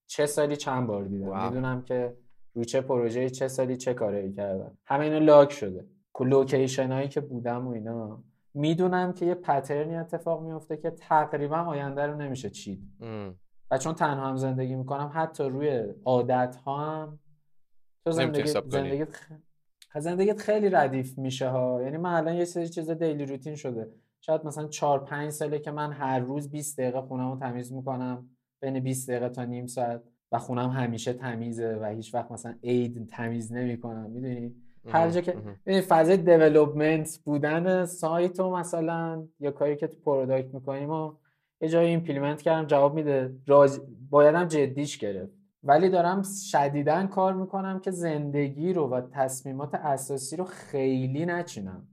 چه 0.07 0.25
سالی 0.25 0.55
چند 0.55 0.87
بار 0.87 1.03
دیدم. 1.03 1.45
می‌دونم 1.45 1.81
که 1.81 2.17
روی 2.53 2.65
چه 2.65 2.81
پروژه 2.81 3.29
چه 3.29 3.47
سالی 3.47 3.77
چه 3.77 3.93
کاری 3.93 4.33
کردم. 4.33 4.77
همه 4.85 5.03
اینا 5.03 5.17
log 5.17 5.49
شده. 5.49 5.85
location 6.19 6.91
هایی 6.91 7.07
که 7.07 7.21
بودم 7.21 7.67
و 7.67 7.71
اینا. 7.71 8.23
می‌دونم 8.55 9.13
که 9.13 9.25
یه 9.25 9.35
pattern 9.35 9.88
ی 9.88 9.95
اتفاق 9.95 10.43
میفته 10.43 10.77
که 10.77 10.89
تقریبا 10.89 11.57
آینده 11.57 12.05
رو 12.05 12.17
نمیشه 12.17 12.49
چید. 12.49 12.83
و 13.71 13.77
چون 13.77 13.93
تنها 13.93 14.29
هم 14.29 14.37
زندگی 14.37 14.75
می‌کنم 14.75 15.11
حتی 15.13 15.43
روی 15.43 15.93
عادت 16.05 16.55
ها 16.55 16.91
هم 16.91 17.19
تو 18.05 18.11
زندگی. 18.11 18.47
زندگیت 18.67 19.15
خ... 19.15 19.31
زندگیت 19.99 20.37
خیلی 20.41 20.69
ردیف 20.69 21.17
میشه 21.17 21.49
ها. 21.49 21.81
یعنی 21.81 21.97
من 21.97 22.13
الان 22.13 22.35
یه 22.35 22.45
سری 22.45 22.69
چیز 22.69 22.89
daily 22.89 23.25
routine 23.25 23.55
شده. 23.55 23.91
شاید 24.21 24.45
مثلا 24.45 24.67
4 24.67 24.99
5 24.99 25.29
ساله 25.29 25.59
که 25.59 25.71
من 25.71 25.91
هر 25.91 26.19
روز 26.19 26.51
20 26.51 26.79
دقیقه 26.79 27.01
خونم 27.01 27.39
تمیز 27.39 27.73
می‌کنم 27.73 28.29
بین 28.61 28.79
20 28.79 29.09
دقیقه 29.09 29.29
تا 29.29 29.43
نیم 29.43 29.67
ساعت 29.67 30.01
و 30.31 30.39
خونم 30.39 30.69
همیشه 30.69 31.13
تمیزه 31.13 31.79
و 31.81 31.85
هیچ 31.85 32.13
وقت 32.13 32.31
مثلا 32.31 32.55
عید 32.63 33.07
تمیز 33.09 33.53
نمی‌کنم. 33.53 34.09
می‌دونی؟ 34.09 34.55
هر. 34.89 35.09
جا 35.09 35.21
که. 35.21 35.35
ببین 35.65 35.81
فضای 35.81 36.17
development 36.17 37.19
بودن 37.25 37.85
سایت 37.85 38.39
و 38.39 38.55
مثلا 38.55 39.27
یا 39.39 39.51
کاری 39.51 39.75
که 39.75 39.87
تو 39.87 39.97
product 40.05 40.53
می‌کنیم 40.53 40.89
و 40.89 41.13
یه 41.61 41.69
جایی 41.69 41.89
implement 41.89 42.41
کردم 42.41 42.67
جواب 42.67 42.93
میده 42.93 43.35
راز... 43.47 43.81
بایدم 44.09 44.45
جدیش 44.45 44.97
گرفت 44.97 45.33
ولی 45.63 45.89
دارم 45.89 46.23
شدیدن 46.51 47.07
کار 47.07 47.33
می‌کنم 47.33 47.79
که 47.79 47.91
زندگی 47.91 48.73
رو 48.73 48.87
و 48.87 49.01
تصمیمات 49.11 49.75
اساسی 49.75 50.35
رو 50.35 50.43
خیلی 50.43 51.25
نچینم. 51.25 51.87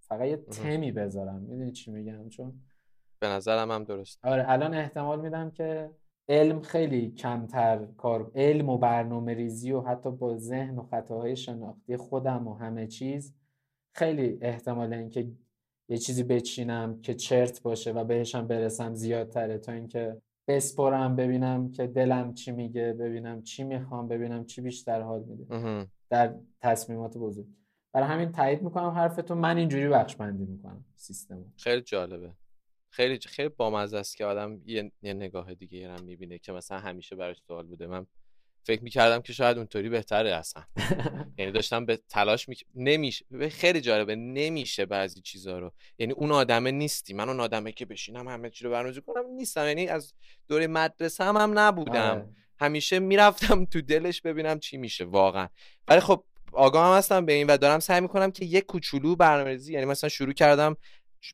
فقط 0.00 0.26
یه 0.26 0.36
تمی 0.36 0.92
بذارم 0.92 1.40
می‌دونی 1.40 1.72
چی 1.72 1.90
میگم 1.90 2.28
چون 2.28 2.52
به 3.18 3.28
نظرم 3.28 3.70
هم 3.70 3.84
درست 3.84 4.24
آره 4.24 4.44
الان 4.48 4.74
احتمال 4.74 5.20
میدم 5.20 5.50
که 5.50 5.90
علم 6.28 6.60
خیلی 6.60 7.10
کمتر 7.10 7.86
کار 7.96 8.30
علم 8.34 8.68
و 8.68 8.78
برنامه 8.78 9.34
ریزی 9.34 9.72
و 9.72 9.80
حتی 9.80 10.10
با 10.10 10.36
ذهن 10.36 10.78
و 10.78 10.82
خطاهای 10.82 11.36
شناختی 11.36 11.96
خودم 11.96 12.48
و 12.48 12.54
همه 12.54 12.86
چیز 12.86 13.34
خیلی 13.94 14.38
احتمال 14.40 14.92
اینکه 14.92 15.30
یه 15.88 15.98
چیزی 15.98 16.22
بچینم 16.22 17.00
که 17.00 17.14
چرت 17.14 17.62
باشه 17.62 17.92
و 17.92 18.04
بهشم 18.04 18.46
برسم 18.46 18.94
زیادتره. 18.94 19.58
تا 19.58 19.72
اینکه 19.72 20.16
بسپرم 20.48 21.16
ببینم 21.16 21.70
که 21.70 21.86
دلم 21.86 22.34
چی 22.34 22.52
میگه 22.52 22.92
ببینم 22.92 23.42
چی 23.42 23.64
می‌خوام 23.64 24.08
ببینم 24.08 24.44
چی 24.44 24.60
بیشتر 24.60 25.00
حال 25.00 25.24
میده 25.24 25.86
در 26.10 26.34
تصمیمات 26.60 27.18
بزرگ. 27.18 27.46
برای 27.92 28.08
همین 28.08 28.32
تایید 28.32 28.62
می‌کنم 28.62 28.88
حرفتون 28.88 29.38
من 29.38 29.56
اینجوری 29.56 29.88
بخش 29.88 30.16
بندی 30.16 30.44
می‌کنم 30.44 30.84
سیستم 30.96 31.44
خیلی 31.56 31.82
جالبه. 31.82 32.30
خیلی 32.92 33.18
خیلی 33.18 33.48
بامزه 33.48 33.98
است 33.98 34.16
که 34.16 34.24
آدم 34.24 34.60
یه, 34.66 34.92
یه 35.02 35.14
نگاه 35.14 35.54
دیگه 35.54 35.92
هم 35.92 36.04
می‌بینه 36.04 36.38
که 36.38 36.52
مثلا 36.52 36.78
همیشه 36.78 37.16
براش 37.16 37.36
سوال 37.46 37.66
بوده. 37.66 37.86
من 37.86 38.06
فکر 38.64 38.82
می‌کردم 38.82 39.22
که 39.22 39.32
شاید 39.32 39.56
اونطوری 39.56 39.88
بهتره 39.88 40.34
اصلا. 40.34 40.62
یعنی 41.38 41.52
داشتم 41.52 41.86
به 41.86 41.96
تلاش 41.96 42.48
می... 42.48 42.56
نمیشه 42.74 43.24
خیلی 43.48 43.80
جالبه 43.80 44.16
نمیشه 44.16 44.86
بعضی 44.86 45.20
چیزا 45.20 45.58
رو. 45.58 45.72
یعنی 45.98 46.12
اون 46.12 46.32
آدمه 46.32 46.70
نیستی. 46.70 47.14
من 47.14 47.28
اون 47.28 47.40
آدمه 47.40 47.72
که 47.72 47.86
بشینم 47.86 48.28
همه 48.28 48.50
چی 48.50 48.64
رو 48.64 48.70
برنامه‌ریزی 48.70 49.00
کنم 49.00 49.26
نیستم. 49.26 49.66
یعنی 49.66 49.88
از 49.88 50.14
دوره 50.48 50.66
مدرسه 50.66 51.24
هم, 51.24 51.36
هم 51.36 51.58
نبودم. 51.58 52.10
آره. 52.10 52.28
همیشه 52.60 52.98
می‌رفتم 52.98 53.64
تو 53.64 53.82
دلش 53.82 54.20
ببینم 54.20 54.58
چی 54.58 54.76
میشه 54.76 55.04
واقعا. 55.04 55.48
ولی 55.88 56.00
خب 56.00 56.24
آگاه 56.52 56.86
هم 56.86 56.98
هستم 56.98 57.26
به 57.26 57.32
این 57.32 57.46
و 57.46 57.56
دارم 57.56 57.80
سعی 57.80 58.00
می‌کنم 58.00 58.30
که 58.30 58.44
یک 58.44 58.66
کوچولو 58.66 59.16
برنامه‌ریزی 59.16 59.72
یعنی 59.72 59.86
مثلا 59.86 60.10
شروع 60.10 60.32
کردم 60.32 60.76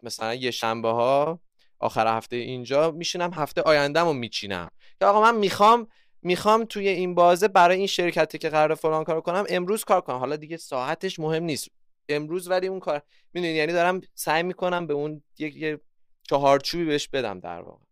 مثلا 0.03 0.35
یه 0.35 0.51
شنبه 0.51 0.89
ها 0.89 1.41
آخر 1.81 2.17
هفته 2.17 2.37
اینجا 2.37 2.91
میشینم 2.91 3.31
هفته 3.35 3.63
آیندهمو 3.63 4.13
میچینم. 4.13 4.69
که 5.01 5.07
آقا 5.07 5.21
من 5.21 5.37
می‌خوام 5.37 5.87
می‌خوام 6.23 6.65
توی 6.65 6.89
این 6.89 7.15
بازه 7.15 7.49
برای 7.49 7.77
این 7.79 7.87
شرکتی 7.87 8.39
که 8.39 8.49
قرار 8.49 8.75
فلان 8.75 9.05
کار 9.05 9.21
کنم 9.21 9.45
امروز 9.49 9.85
کار 9.85 10.01
کنم. 10.01 10.17
حالا 10.17 10.37
دیگه 10.37 10.57
ساعتش 10.57 11.19
مهم 11.19 11.43
نیست. 11.43 11.69
امروز 12.09 12.51
ولی 12.51 12.67
اون 12.67 12.81
کار 12.81 13.03
می‌دونی؟ 13.33 13.53
یعنی 13.53 13.73
دارم 13.73 14.01
سعی 14.15 14.43
می‌کنم 14.43 14.87
به 14.87 14.95
اون 14.95 15.23
یه, 15.39 15.57
یه 15.57 15.81
چهارچوبی 16.23 16.85
بهش 16.85 17.09
بدم 17.09 17.41
در 17.41 17.61
واقع. 17.61 17.85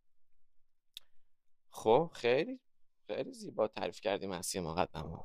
خب 1.71 2.11
خیلی 2.15 2.61
خیلی 3.07 3.33
زیبا. 3.33 3.69
تعریف 3.69 4.01
کردیم 4.01 4.31
مسیح 4.31 4.63
مقدم 4.63 5.25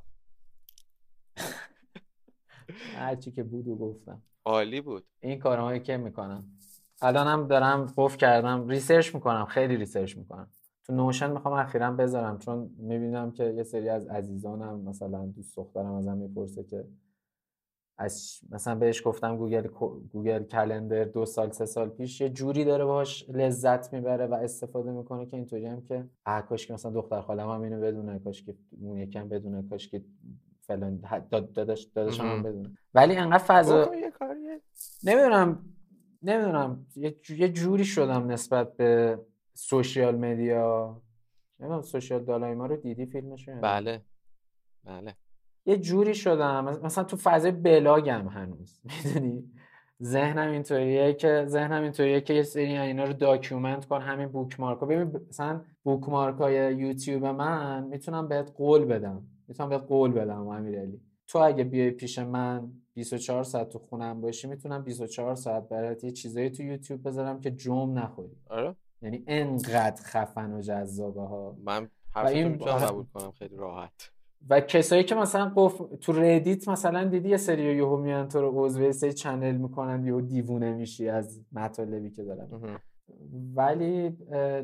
هرچی 2.96 3.32
که 3.32 3.44
بود 3.44 3.68
و 3.68 3.76
گفتم. 3.76 4.24
عالی 4.46 4.82
بود. 4.82 5.08
این 5.20 5.40
کارهایی 5.40 5.80
که 5.80 5.98
می‌کنم. 5.98 6.58
الانم 7.02 7.48
دارم 7.48 7.94
قفل 7.98 8.18
کردم 8.18 8.68
research 8.68 9.16
می‌کنم 9.16 9.46
خیلی 9.46 9.78
research 9.78 10.18
می‌کنم. 10.18 10.50
تو 10.84 10.94
Notion 10.94 11.32
می‌خوام 11.32 11.54
اخیرا 11.54 11.92
بذارم 11.92 12.38
چون 12.38 12.70
می‌بینم 12.78 13.32
که 13.32 13.44
یه 13.44 13.64
سری 13.64 13.90
از 13.90 14.08
عزیزانم 14.08 14.80
مثلا 14.82 15.26
دوست 15.26 15.58
دخترم 15.58 15.94
ازم 15.94 16.18
می‌پرسه 16.18 16.64
که 16.64 16.86
از 17.98 18.40
مثلا 18.52 18.76
بهش 18.76 19.08
گفتم 19.08 19.38
Google 19.38 19.68
Google 20.12 20.44
Calendar 20.44 21.04
دو 21.04 21.26
سال 21.26 21.52
سه 21.52 21.66
سال 21.66 21.90
پیش 21.90 22.22
یه 22.22 22.30
جوری 22.30 22.66
داره 22.66 22.86
باش 22.86 23.30
لذت 23.30 23.94
می‌بره 23.94 24.28
و 24.28 24.34
استفاده 24.34 24.92
می‌کنه 24.92 25.26
که 25.26 25.38
اینطوری 25.38 25.66
هم 25.66 25.82
که 25.82 26.06
اه 26.26 26.42
کاش 26.42 26.68
که 26.68 26.74
مثلا 26.74 26.92
دختر 26.92 27.22
خالم 27.22 27.50
هم 27.50 27.62
اینو 27.62 27.82
بدونه 27.82 28.20
کاش 28.20 28.44
که 28.44 28.56
اون 28.82 28.98
یکم 28.98 29.30
بدونه 29.30 29.64
کاش 29.70 29.90
که 29.90 30.04
فلان 30.62 31.00
داداش 31.30 31.84
داداش 31.84 32.20
هم 32.20 32.44
بدونه. 32.44 32.70
ولی 32.94 33.16
انقدر 33.16 33.44
فضا 33.44 33.92
نمی‌دونم 35.04 35.66
نمی‌دونم 36.24 36.86
یه 37.30 37.50
جوری 37.50 37.86
شدم 37.86 38.32
نسبت 38.32 38.78
به 38.78 39.20
social 39.54 40.16
media. 40.16 41.02
نمی‌دونم 41.60 41.82
Social 41.82 42.24
Dilemma 42.24 42.66
رو 42.66 42.76
دیدی 42.76 43.06
فیلمش 43.06 43.50
بله 43.50 44.02
بله. 44.84 45.16
یه 45.66 45.78
جوری 45.78 46.16
شدم. 46.16 46.80
مثلا 46.84 47.04
تو 47.04 47.18
فضای 47.18 47.52
بلاگم 47.52 48.28
هنوز 48.28 48.82
می‌دونی؟ 49.06 49.52
ذهنم 50.04 50.52
اینطوریه 50.52 51.14
که 51.14 51.46
ذهنم 51.48 51.84
اینطوریه 51.84 52.22
که 52.22 52.34
یه 52.34 52.44
سری 52.44 52.78
اینا 52.78 53.04
رو 53.04 53.14
document 53.14 53.86
کن 53.86 54.02
همین 54.02 54.28
bookmark 54.28 54.80
ها 54.80 54.86
ببین 54.86 55.22
مثلا 55.30 55.62
bookmark 55.84 56.36
های 56.36 56.76
یوتیوب 56.76 57.26
من 57.26 57.84
می‌تونم 57.84 58.28
بهت 58.28 58.52
قول 58.58 58.86
بدم. 58.86 59.28
می‌تونم 59.48 59.70
بهت 59.70 59.82
قول 59.82 60.12
بدم 60.12 60.48
امیرعلی 60.48 61.02
تو 61.32 61.40
اگه 61.40 61.64
بیای 61.64 61.92
پیش 61.92 62.20
من 62.20 62.72
24 62.94 63.44
ساعت 63.44 63.70
تو 63.70 63.80
خونم 63.80 64.22
باشی 64.22 64.48
می‌تونم 64.48 64.84
24 64.84 65.36
ساعت 65.36 65.70
برات 65.70 66.04
یه 66.04 66.12
چیزایی 66.12 66.50
تو 66.50 66.64
یوتیوب 66.64 67.08
بذارم 67.08 67.40
که 67.40 67.52
جم 67.52 68.00
نخوری. 68.00 68.38
آره. 68.50 68.76
یعنی 69.02 69.24
انقدر 69.28 70.02
خفن 70.04 70.54
و 70.54 70.62
جذابه 70.62 71.22
ها 71.22 71.58
من 71.64 71.90
حرفتون 72.14 72.44
می‌تونم 72.44 72.74
قبول 72.74 73.06
کنم 73.14 73.32
خیلی 73.32 73.56
راحت. 73.56 74.12
و 74.50 74.62
کسایی 74.62 75.04
که 75.04 75.16
مثلا 75.16 75.54
قف... 75.56 75.82
تو 76.02 76.14
Reddit 76.14 76.68
مثلا 76.68 77.04
دیدی 77.04 77.30
یه 77.30 77.38
سری 77.38 77.76
یهو 77.76 77.98
میان 77.98 78.28
تو 78.28 78.42
رو 78.42 78.66
عضو 78.66 78.92
سری 78.92 79.14
channel 79.14 79.56
می‌کنن 79.56 80.06
یهو 80.06 80.22
دیوونه 80.22 80.74
میشی 80.74 81.10
از 81.10 81.42
مطالبی 81.52 82.10
که 82.10 82.24
دارن. 82.24 82.80
ولی 83.56 84.18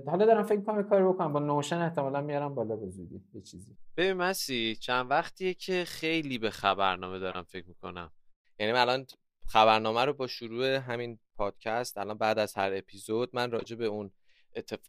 حالا 0.07 0.25
دارم 0.25 0.43
فکر 0.43 0.61
کنم 0.61 0.83
کاری 0.83 1.03
بکنم. 1.03 1.33
با 1.33 1.39
Notion 1.39 1.77
احتمالا 1.77 2.21
میارم 2.21 2.55
بالا 2.55 2.75
به 2.75 2.89
زودی 2.89 3.21
یه 3.33 3.41
چیزی. 3.41 3.77
ببین 3.97 4.13
مسیح 4.13 4.75
چند 4.75 5.11
وقتیه 5.11 5.53
که 5.53 5.85
خیلی 5.85 6.37
به 6.37 6.49
خبرنامه 6.49 7.19
دارم 7.19 7.43
فکر 7.43 7.67
می‌کنم. 7.67 8.11
یعنی 8.59 8.71
الان 8.71 9.05
خبرنامه 9.45 10.05
رو 10.05 10.13
با 10.13 10.27
شروع 10.27 10.75
همین 10.75 11.19
پادکست 11.35 11.97
الان 11.97 12.17
بعد 12.17 12.39
از 12.39 12.53
هر 12.55 12.73
اپیزود 12.73 13.29
من 13.33 13.51
راجع 13.51 13.75
به 13.75 13.85
اون 13.85 14.11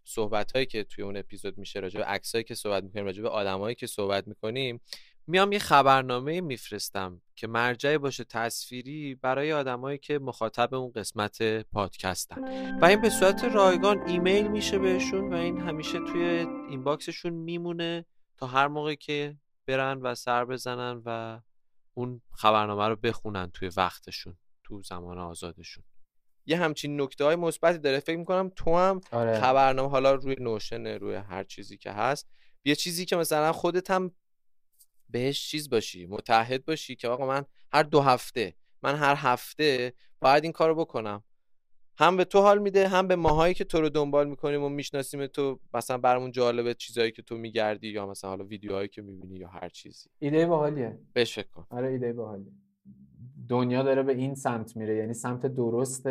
صحبت 0.05 0.53
هایی 0.53 0.67
که 0.67 0.85
توی 0.85 1.05
اون 1.05 1.17
اپیزود 1.17 1.59
میشه 1.59 1.81
راجع 1.81 1.99
به 1.99 2.07
عکسایی 2.07 2.45
که 2.45 2.55
صحبت 2.55 2.83
می‌کنیم 2.83 3.05
راجع 3.05 3.23
به 3.23 3.29
آدمایی 3.29 3.75
که 3.75 3.87
صحبت 3.87 4.29
می‌کنیم 4.29 4.81
میام 5.31 5.53
یه 5.53 5.59
خبرنامه 5.59 6.41
میفرستم 6.41 7.21
که 7.37 7.47
مرجعی 7.47 7.99
باشه 7.99 8.25
تصویری 8.25 9.15
برای 9.15 9.53
آدمایی 9.53 9.99
که 9.99 10.19
مخاطب 10.19 10.75
اون 10.75 10.93
قسمت 10.93 11.43
پادکستن. 11.63 12.79
و 12.81 12.85
این 12.85 13.01
به 13.01 13.11
صورت 13.11 13.45
رایگان 13.45 14.09
ایمیل 14.09 14.49
میشه 14.49 14.79
بهشون 14.79 15.33
و 15.33 15.37
این 15.37 15.61
همیشه 15.61 15.99
توی 15.99 16.23
اینباکسشون 16.71 17.33
میمونه 17.33 18.07
تا 18.37 18.47
هر 18.47 18.69
موقع 18.69 18.95
که 18.95 19.37
برن 19.67 20.01
و 20.03 20.15
سر 20.15 20.45
بزنن 20.45 21.03
و 21.05 21.41
اون 21.95 22.21
خبرنامه 22.33 22.89
رو 22.89 22.97
بخونن 22.97 23.51
توی 23.51 23.71
وقتشون 23.77 24.37
تو 24.65 24.83
زمان 24.83 25.19
آزادشون. 25.19 25.85
یه 26.47 26.57
همچین 26.57 27.01
نکته 27.01 27.25
های 27.25 27.37
مثبتی 27.37 27.79
داره. 27.79 28.01
فکر 28.01 28.17
می‌کنم 28.17 28.51
تو 28.57 28.77
هم 28.77 29.01
آره. 29.13 29.41
خبرنامه 29.41 29.91
حالا 29.91 30.15
روی 30.15 30.37
نوشن 30.41 30.87
روی 30.87 31.15
هر 31.15 31.45
چیزی 31.45 31.77
که 31.79 31.93
هست 31.93 32.29
یه 32.65 32.75
چیزی 32.75 33.05
که 33.05 33.17
مثلا 33.17 33.53
خودت 33.53 33.91
هم 33.91 34.13
بهش 35.11 35.49
چیز 35.51 35.71
باشی 35.71 36.07
متحد 36.07 36.65
باشی 36.65 36.97
که 36.97 37.09
آقا 37.09 37.27
من 37.27 37.45
هر 37.73 37.83
دو 37.83 38.01
هفته 38.01 38.55
من 38.83 38.95
هر 38.95 39.15
هفته 39.19 39.93
باید 40.21 40.43
این 40.43 40.53
کارو 40.53 40.75
بکنم. 40.75 41.25
هم 42.01 42.17
به 42.17 42.25
تو 42.25 42.41
حال 42.41 42.59
میده 42.59 42.89
هم 42.89 43.09
به 43.09 43.17
ماهایی 43.17 43.55
که 43.55 43.65
تو 43.65 43.81
رو 43.81 43.89
دنبال 43.89 44.29
می‌کنیم 44.29 44.63
و 44.63 44.69
می‌شناسیم 44.69 45.27
تو 45.27 45.61
مثلا 45.75 45.99
برامون 45.99 46.31
جالبه 46.31 46.75
چیزایی 46.75 47.13
که 47.13 47.23
تو 47.23 47.37
میگردی 47.37 47.89
یا 47.89 48.07
مثلا 48.07 48.31
حالا 48.31 48.45
ویدیوهایی 48.45 48.89
که 48.89 49.03
می‌بینی 49.03 49.37
یا 49.37 49.49
هر 49.49 49.69
چیزی. 49.69 50.09
ایده 50.19 50.47
باحالیه. 50.47 50.99
بهش 51.13 51.35
فکر 51.35 51.49
کن. 51.49 51.67
آره 51.71 51.89
ایده 51.89 52.13
باحالیه. 52.13 52.53
دنیا 53.49 53.83
داره 53.83 54.03
به 54.03 54.13
این 54.13 54.35
سمت 54.35 54.77
میره 54.77 54.97
یعنی 54.97 55.15
سمت 55.15 55.47
درست 55.47 56.09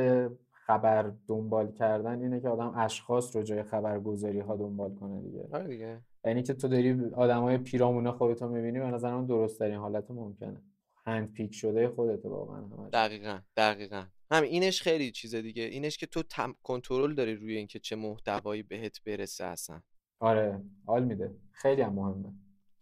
خبر 0.51 1.11
دنبال 1.27 1.71
کردن 1.71 2.21
اینه 2.21 2.39
که 2.41 2.49
آدم 2.49 2.73
اشخاص 2.77 3.35
رو 3.35 3.43
جای 3.43 3.63
خبرگزاری 3.63 4.39
ها 4.39 4.55
دنبال 4.55 4.95
کنه 4.95 5.21
دیگه. 5.21 5.47
آره 5.51 5.67
دیگه. 5.67 6.01
یعنی 6.25 6.43
که 6.43 6.53
تو 6.53 6.67
داری 6.67 7.05
آدمای 7.15 7.57
پیرامونه 7.57 8.11
خودتو 8.11 8.47
می‌بینی 8.49 8.79
به 8.79 8.85
نظر 8.85 9.15
من 9.15 9.25
درست 9.25 9.59
ترین 9.59 9.75
حالت 9.75 10.11
ممکنه. 10.11 10.61
هند 11.05 11.33
پیک 11.33 11.53
شده 11.53 11.87
خودت 11.87 12.25
واقعا 12.25 12.57
همش. 12.57 12.89
دقیقا 12.93 13.39
دقیقا. 13.57 14.05
هم 14.31 14.43
اینش 14.43 14.81
خیلی 14.81 15.11
چیز 15.11 15.35
دیگه. 15.35 15.63
اینش 15.63 15.97
که 15.97 16.05
تو 16.05 16.23
تم... 16.23 16.55
کنترل 16.63 17.15
داری 17.15 17.35
روی 17.35 17.57
اینکه 17.57 17.79
چه 17.79 17.95
محتوایی 17.95 18.63
بهت 18.63 19.03
برسه 19.03 19.45
اصلا. 19.45 19.81
آره 20.19 20.61
حال 20.85 21.03
میده. 21.03 21.35
خیلی 21.51 21.81
هم 21.81 21.93
مهمه. 21.93 22.33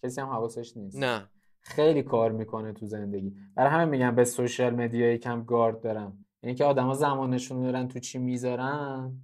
کسی 0.04 0.22
هم 0.22 0.28
حواسش 0.28 0.78
نیست. 0.78 1.00
نه. 1.00 1.30
خیلی 1.60 2.04
کار 2.04 2.32
می‌کنه 2.32 2.74
تو 2.74 2.86
زندگی. 2.86 3.36
برای 3.56 3.72
همه 3.72 3.86
میگم 3.86 4.16
به 4.16 4.24
social 4.24 4.76
media 4.76 5.14
یکم 5.14 5.44
گارد 5.44 5.82
دارم. 5.82 6.26
یعنی 6.44 6.56
که 6.56 6.64
آدما 6.64 6.94
زمانشون 6.94 7.62
دارن 7.62 7.88
تو 7.88 8.00
چی 8.00 8.18
می‌ذارن؟ 8.18 9.22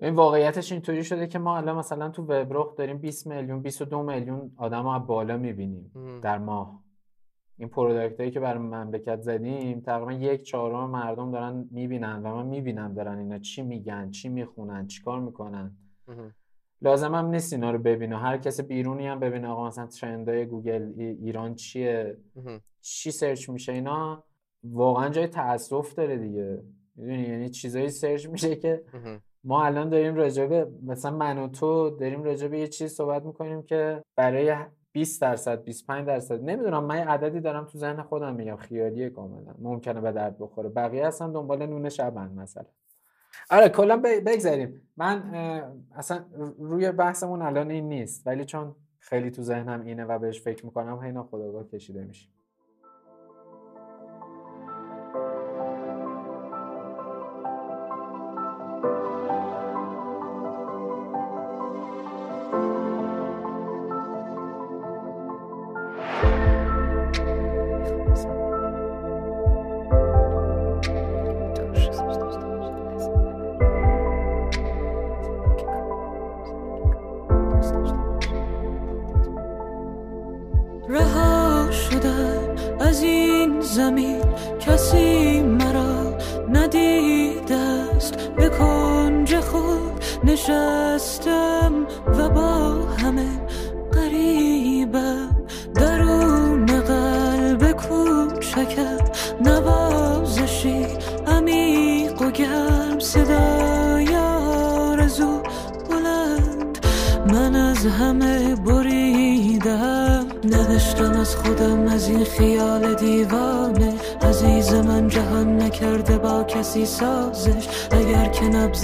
این 0.00 0.14
واقعیتش 0.14 0.72
اینطوری 0.72 1.04
شده 1.04 1.26
که 1.26 1.38
ما 1.38 1.56
الان 1.56 1.76
مثلا 1.76 2.08
تو 2.08 2.22
وبرخ 2.22 2.76
داریم 2.76 2.98
20 2.98 3.26
میلیون 3.26 3.62
22 3.62 4.02
میلیون 4.02 4.52
آدم 4.56 4.86
از 4.86 5.06
بالا 5.06 5.36
می‌بینیم 5.36 5.90
در 6.22 6.38
ماه. 6.38 6.84
این 7.56 7.68
product 7.68 8.20
هایی 8.20 8.30
که 8.30 8.40
برای 8.40 8.58
مملکت 8.58 9.20
زدیم 9.20 9.80
تقریبا 9.80 10.12
یک 10.12 10.42
چهارم 10.42 10.90
مردم 10.90 11.30
دارن 11.30 11.68
می‌بینن 11.70 12.22
و 12.22 12.34
من 12.34 12.46
می‌بینم 12.46 12.94
دارن 12.94 13.18
اینا 13.18 13.38
چی 13.38 13.62
میگن 13.62 14.10
چی 14.10 14.28
می‌خونن 14.28 14.86
چیکار 14.86 15.20
می‌کنن. 15.20 15.76
لازم 16.82 17.14
هم 17.14 17.26
نیست 17.26 17.52
اینا 17.52 17.70
رو 17.70 17.78
ببینه. 17.78 18.18
هر 18.18 18.38
کس 18.38 18.60
بیرونی 18.60 19.06
هم 19.06 19.20
ببینه 19.20 19.48
آقا 19.48 19.66
مثلا 19.66 19.86
ترندای 19.86 20.46
گوگل 20.46 20.92
ایران 20.98 21.54
چیه 21.54 22.16
چی 22.80 23.10
سرچ 23.10 23.48
میشه 23.48 23.72
اینا 23.72 24.24
واقعا 24.64 25.08
جای 25.08 25.26
تاسف 25.26 25.94
داره 25.94 26.16
دیگه. 26.16 26.62
می‌دونی؟ 26.96 27.22
یعنی 27.22 27.50
چیزایی 27.50 27.88
سرچ 27.88 28.28
میشه 28.28 28.56
که 28.56 28.84
ما 29.44 29.64
الان 29.64 29.88
داریم 29.88 30.14
راجبه 30.14 30.68
مثلا 30.82 31.10
من 31.16 31.38
و 31.38 31.48
تو 31.48 31.90
داریم 31.90 32.22
راجبه 32.22 32.58
یه 32.58 32.66
چیز 32.66 32.92
صحبت 32.92 33.24
می‌کنیم 33.24 33.62
که 33.62 34.02
برای 34.16 34.56
20 34.92 35.22
درصد 35.22 35.64
25 35.64 36.06
درصد. 36.06 36.42
نمی‌دونم 36.42 36.84
من 36.84 36.96
عددی 36.96 37.40
دارم 37.40 37.64
تو 37.64 37.78
ذهن 37.78 38.02
خودم 38.02 38.34
میگم. 38.34 38.56
خیالیه 38.56 39.10
کاملا. 39.10 39.54
ممکنه 39.58 40.00
به 40.00 40.12
درد 40.12 40.38
بخوره. 40.38 40.68
بقیه 40.68 41.06
اصلا 41.06 41.28
دنبال 41.28 41.66
نون 41.66 41.88
شبن 41.88 42.32
مثلا. 42.32 42.64
آره 43.50 43.68
کلا 43.68 43.96
بگذاریم. 44.26 44.82
من 44.96 45.22
اصلا 45.96 46.24
روی 46.58 46.92
بحثمون 46.92 47.42
الان 47.42 47.70
این 47.70 47.88
نیست. 47.88 48.26
ولی 48.26 48.44
چون 48.44 48.74
خیلی 48.98 49.30
تو 49.30 49.42
ذهنم 49.42 49.82
اینه 49.82 50.04
و 50.04 50.18
بهش 50.18 50.40
فکر 50.40 50.66
می‌کنم 50.66 51.02
هی 51.02 51.22
خداگاه 51.22 51.68
کشیده 51.68 52.04
میشه. 52.04 52.28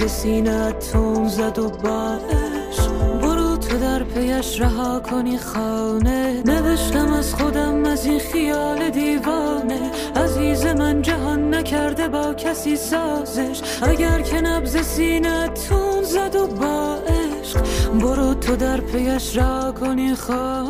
سینتون 0.07 1.27
زد 1.27 1.59
و 1.59 1.69
باش 1.69 2.87
برو 3.21 3.57
تو 3.57 3.77
در 3.77 4.03
پیش 4.03 4.61
رها 4.61 4.99
کنی 4.99 5.37
خانه. 5.37 6.43
نوشتم 6.45 7.13
از 7.13 7.33
خودم 7.33 7.85
از 7.85 8.05
این 8.05 8.19
خیال 8.19 8.89
دیوانه. 8.89 9.91
عزیز 10.15 10.65
من 10.65 11.01
جهان 11.01 11.53
نکرده 11.53 12.07
با 12.07 12.33
کسی 12.33 12.75
سازش. 12.75 13.61
اگر 13.81 14.21
که 14.21 14.41
نبز 14.41 14.77
سینتون 14.77 16.03
زد 16.03 16.35
و 16.35 16.47
با 16.47 16.95
عشق 16.95 17.61
برو 17.99 18.33
تو 18.33 18.55
در 18.55 18.81
پیش 18.81 19.37
رها 19.37 19.71
کنی 19.71 20.15
خانه. 20.15 20.64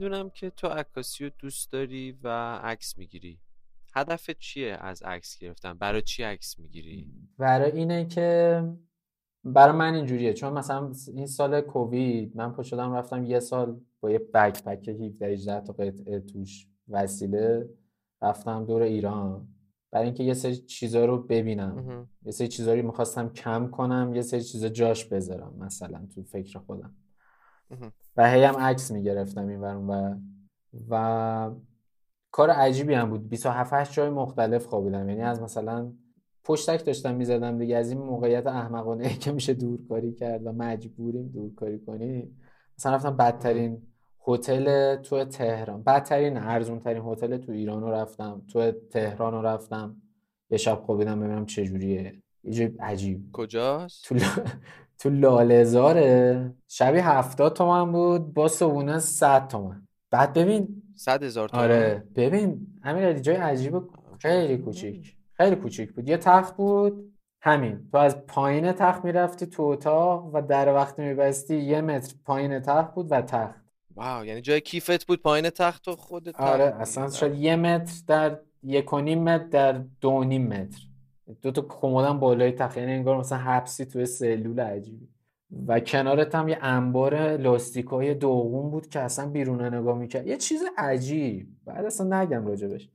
می‌دونم 0.00 0.30
که 0.30 0.50
تو 0.50 0.66
عکاسی 0.66 1.24
رو 1.24 1.30
دوست 1.38 1.72
داری 1.72 2.18
و 2.22 2.28
عکس 2.56 2.98
می‌گیری. 2.98 3.38
هدفت 3.94 4.38
چیه 4.38 4.78
از 4.80 5.02
عکس 5.02 5.38
گرفتن؟ 5.38 5.74
برای 5.74 6.02
چی 6.02 6.22
عکس 6.22 6.58
می‌گیری؟ 6.58 7.12
برای 7.38 7.70
اینه 7.70 8.06
که 8.06 8.62
برای 9.44 9.76
من 9.76 9.94
اینجوریه. 9.94 10.32
چون 10.32 10.52
مثلا 10.52 10.92
این 11.14 11.26
سال 11.26 11.60
کووید 11.60 12.36
من 12.36 12.52
پا 12.52 12.62
شدم 12.62 12.92
رفتم 12.92 13.24
یه 13.24 13.40
سال 13.40 13.80
با 14.00 14.10
یه 14.10 14.18
بک 14.18 14.64
پک 14.64 14.88
17 14.88 15.26
18 15.26 15.60
تا 15.60 15.72
قطعه 15.72 16.20
توش 16.20 16.68
وسیله 16.88 17.68
رفتم 18.22 18.64
دور 18.64 18.82
ایران. 18.82 19.48
برای 19.90 20.04
اینکه 20.04 20.24
یه 20.24 20.34
سری 20.34 20.56
چیزا 20.56 21.04
رو 21.04 21.22
ببینم. 21.22 22.08
یه 22.22 22.32
سری 22.32 22.48
چیزا 22.48 22.74
رو 22.74 22.86
می‌خواستم 22.86 23.28
کم 23.28 23.70
کنم 23.70 24.12
یه 24.14 24.22
سری 24.22 24.42
چیزا 24.42 24.68
جاش 24.68 25.04
بذارم 25.04 25.54
مثلا 25.58 26.06
تو 26.14 26.22
فکر 26.22 26.58
خودم. 26.58 26.94
و 28.16 28.30
هی 28.30 28.44
هم 28.44 28.56
عکس 28.56 28.90
می‌گرفتم 28.90 29.48
این 29.48 29.60
و 29.60 30.16
و 30.90 31.50
کار 32.30 32.50
عجیبی 32.50 32.94
هم 32.94 33.10
بود. 33.10 33.28
27 33.28 33.72
8 33.72 33.92
جای 33.92 34.10
مختلف 34.10 34.66
خوابیدم. 34.66 35.08
یعنی 35.08 35.22
از 35.22 35.42
مثلا 35.42 35.92
پشتک 36.44 36.84
داشتم 36.84 37.14
می‌زدم 37.14 37.58
دیگه. 37.58 37.76
از 37.76 37.90
این 37.90 37.98
موقعیت 37.98 38.46
احمقانه 38.46 39.06
ای 39.06 39.14
که 39.14 39.32
میشه 39.32 39.54
دورکاری 39.54 40.12
کرد 40.12 40.46
و 40.46 40.52
مجبوریم 40.52 41.28
دورکاری 41.28 41.78
کنیم. 41.78 42.40
مثلا 42.78 42.94
رفتم 42.94 43.16
بدترین 43.16 43.82
هتل 44.26 44.96
تو 44.96 45.24
تهران. 45.24 45.82
بدترین 45.82 46.36
ارزون 46.36 46.78
ترین 46.78 47.02
هتل 47.06 47.36
تو 47.36 47.52
ایران 47.52 47.82
رو 47.82 47.90
رفتم. 47.90 48.42
تو 48.52 48.72
تهران 48.72 49.32
رو 49.32 49.42
رفتم. 49.42 49.96
یه 50.50 50.58
شب 50.58 50.82
خوابیدم 50.86 51.20
ببینم 51.20 51.46
چه 51.46 51.64
جوریه. 51.64 52.22
یه 52.44 52.74
عجیب. 52.80 53.32
کجاست؟ 53.32 54.04
تو 54.04 54.14
تو 55.00 55.10
لالزاره 55.10 56.54
شبی 56.68 56.98
هفتاد 56.98 57.56
تومن 57.56 57.92
بود 57.92 58.34
با 58.34 58.48
صبونه 58.48 58.98
صد 58.98 59.48
تومن. 59.48 59.86
بعد 60.10 60.32
ببین 60.32 60.82
صد 60.94 61.22
هزار 61.22 61.48
تومن. 61.48 61.62
آره 61.62 62.04
ببین 62.16 62.66
همین 62.82 63.22
جای 63.22 63.36
عجیب 63.36 63.82
خیلی 64.18 64.58
کوچیک. 64.58 65.16
خیلی 65.32 65.56
کوچیک 65.56 65.92
بود. 65.92 66.08
یه 66.08 66.16
تخت 66.16 66.56
بود 66.56 67.12
همین. 67.42 67.88
تو 67.92 67.98
از 67.98 68.26
پایین 68.26 68.72
تخت 68.72 69.04
می‌رفتی 69.04 69.46
تو 69.46 69.62
اتاق 69.62 70.34
و 70.34 70.42
در 70.42 70.74
وقتی 70.74 71.02
میبستی 71.02 71.56
یه 71.56 71.80
متر 71.80 72.14
پایین 72.24 72.60
تخت 72.60 72.94
بود 72.94 73.06
و 73.12 73.22
تخت. 73.22 73.60
واو 73.96 74.24
یعنی 74.26 74.40
جای 74.40 74.60
کیفت 74.60 75.06
بود 75.06 75.22
پایین 75.22 75.50
تخت 75.50 75.88
و 75.88 75.96
خودت 75.96 76.40
آره 76.40 76.64
اصلا 76.64 77.10
شاید 77.10 77.34
یه 77.34 77.56
متر 77.56 77.92
در 78.06 78.38
یک 78.62 78.92
و 78.92 79.00
نیم 79.00 79.22
متر 79.22 79.44
در 79.44 79.84
دو 80.00 80.24
نیم 80.24 80.46
متر. 80.46 80.80
دو 81.42 81.50
تا 81.50 81.62
کمدم 81.68 82.20
بالای 82.20 82.52
تخت 82.52 82.76
یعنی 82.76 82.92
انگار 82.92 83.18
مثلا 83.18 83.38
حبسی 83.38 83.84
توی 83.84 84.06
سلول 84.06 84.60
عجیبی 84.60 85.08
و 85.66 85.80
کنارت 85.80 86.34
هم 86.34 86.48
یه 86.48 86.58
انبار 86.62 87.36
لاستیکای 87.36 88.14
داغون 88.14 88.70
بود 88.70 88.88
که 88.88 89.00
اصلا 89.00 89.30
بیرون 89.30 89.74
نگاه 89.74 89.98
می‌کرد. 89.98 90.26
یه 90.26 90.36
چیز 90.36 90.62
عجیب. 90.78 91.48
بعد 91.64 91.84
اصلا 91.84 92.22
نگم 92.22 92.46
راجبش. 92.46 92.88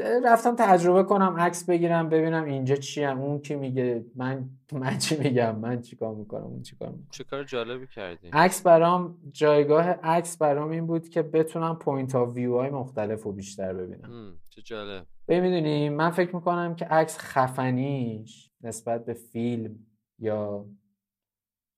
رفتم 0.00 0.56
تجربه 0.58 1.02
کنم 1.02 1.36
عکس 1.38 1.64
بگیرم 1.64 2.08
ببینم 2.08 2.44
اینجا 2.44 2.76
چی 2.76 3.02
هم 3.02 3.20
اون 3.20 3.38
کی 3.38 3.54
میگه 3.54 4.04
من 4.14 4.50
من 4.72 4.98
چی 4.98 5.16
میگم 5.16 5.58
من 5.58 5.82
چیکار 5.82 6.14
می‌کنم 6.14 6.44
اون 6.44 6.62
چیکار 6.62 6.88
می‌کنم. 6.88 7.08
چه 7.10 7.24
کار 7.24 7.44
جالبی 7.44 7.86
کردی. 7.86 8.28
عکس 8.32 8.62
برام 8.62 9.18
جایگاه 9.32 9.84
عکس 9.84 10.36
برام 10.38 10.70
این 10.70 10.86
بود 10.86 11.08
که 11.08 11.22
بتونم 11.22 11.76
point 11.76 12.14
of 12.14 12.34
view 12.34 12.56
های 12.56 12.70
مختلف 12.70 13.22
رو 13.22 13.32
بیشتر 13.32 13.74
ببینم. 13.74 14.38
چه 14.50 14.62
جالب. 14.62 15.06
ببینید 15.28 15.92
من 15.92 16.10
فکر 16.10 16.36
می‌کنم 16.36 16.74
که 16.74 16.84
عکس 16.84 17.18
خفنیش 17.18 18.50
نسبت 18.60 19.04
به 19.04 19.14
فیلم 19.14 19.86
یا 20.18 20.66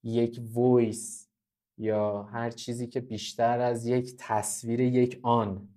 یک 0.03 0.41
وایس 0.53 1.29
یا 1.79 2.23
هر 2.23 2.51
چیزی 2.51 2.87
که 2.87 3.01
بیشتر 3.01 3.61
از 3.61 3.87
یک 3.87 4.15
تصویر 4.19 4.81
یک 4.81 5.21
آن. 5.23 5.69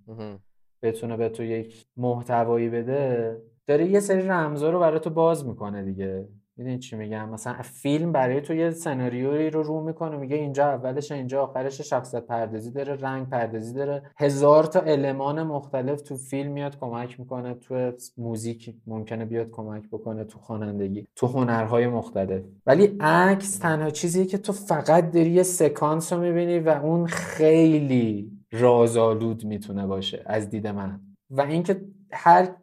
بتونه 0.84 1.18
به 1.18 1.30
تو 1.30 1.44
یک 1.44 1.86
محتوایی 1.98 2.70
بده 2.70 3.38
داره 3.68 3.88
یه 3.88 4.00
سری 4.00 4.22
رمزا 4.22 4.70
رو 4.70 4.80
برای 4.80 5.00
تو 5.00 5.10
باز 5.10 5.48
می‌کنه 5.48 5.84
دیگه. 5.84 6.28
می‌دونی 6.58 6.80
چی 6.80 6.96
میگم؟ 6.96 7.30
مثلا 7.30 7.54
فیلم 7.62 8.12
برای 8.12 8.42
تو 8.42 8.54
یه 8.54 8.72
سناریویی 8.72 9.50
رو 9.50 9.64
رو 9.64 9.82
می‌کنه 9.82 10.18
میگه 10.18 10.36
اینجا 10.36 10.66
اولش 10.66 11.12
اینجا 11.12 11.44
آخرش 11.44 11.82
شخصیت 11.82 12.24
پردازی 12.24 12.72
داره 12.72 12.96
رنگ 12.96 13.30
پردازی 13.30 13.74
داره. 13.74 14.04
هزار 14.18 14.64
تا 14.64 14.80
المان 14.80 15.44
مختلف 15.44 16.02
تو 16.02 16.18
فیلم 16.18 16.52
میاد 16.52 16.80
کمک 16.80 17.20
می‌کنه 17.20 17.54
تو 17.54 17.92
موزیک 18.18 18.76
ممکنه 18.88 19.26
بیاد 19.26 19.50
کمک 19.50 19.84
بکنه 19.92 20.24
تو 20.24 20.40
خوانندگی 20.40 21.08
تو 21.16 21.28
هنرهای 21.28 21.88
مختلف. 21.88 22.42
ولی 22.66 22.98
عکس 23.00 23.58
تنها 23.58 23.90
چیزیه 23.90 24.26
که 24.26 24.38
تو 24.38 24.54
فقط 24.54 25.12
داری 25.12 25.30
یه 25.30 25.44
سکانس 25.44 26.14
رو 26.14 26.20
می‌بینی 26.20 26.60
و 26.60 26.70
اون 26.70 27.06
خیلی 27.08 28.32
رازآلود 28.52 29.46
می‌تونه 29.46 29.88
باشه 29.88 30.24
از 30.26 30.50
دید 30.50 30.68
من 30.68 31.00
و 31.30 31.42
اینکه 31.42 31.82
هر 32.12 32.56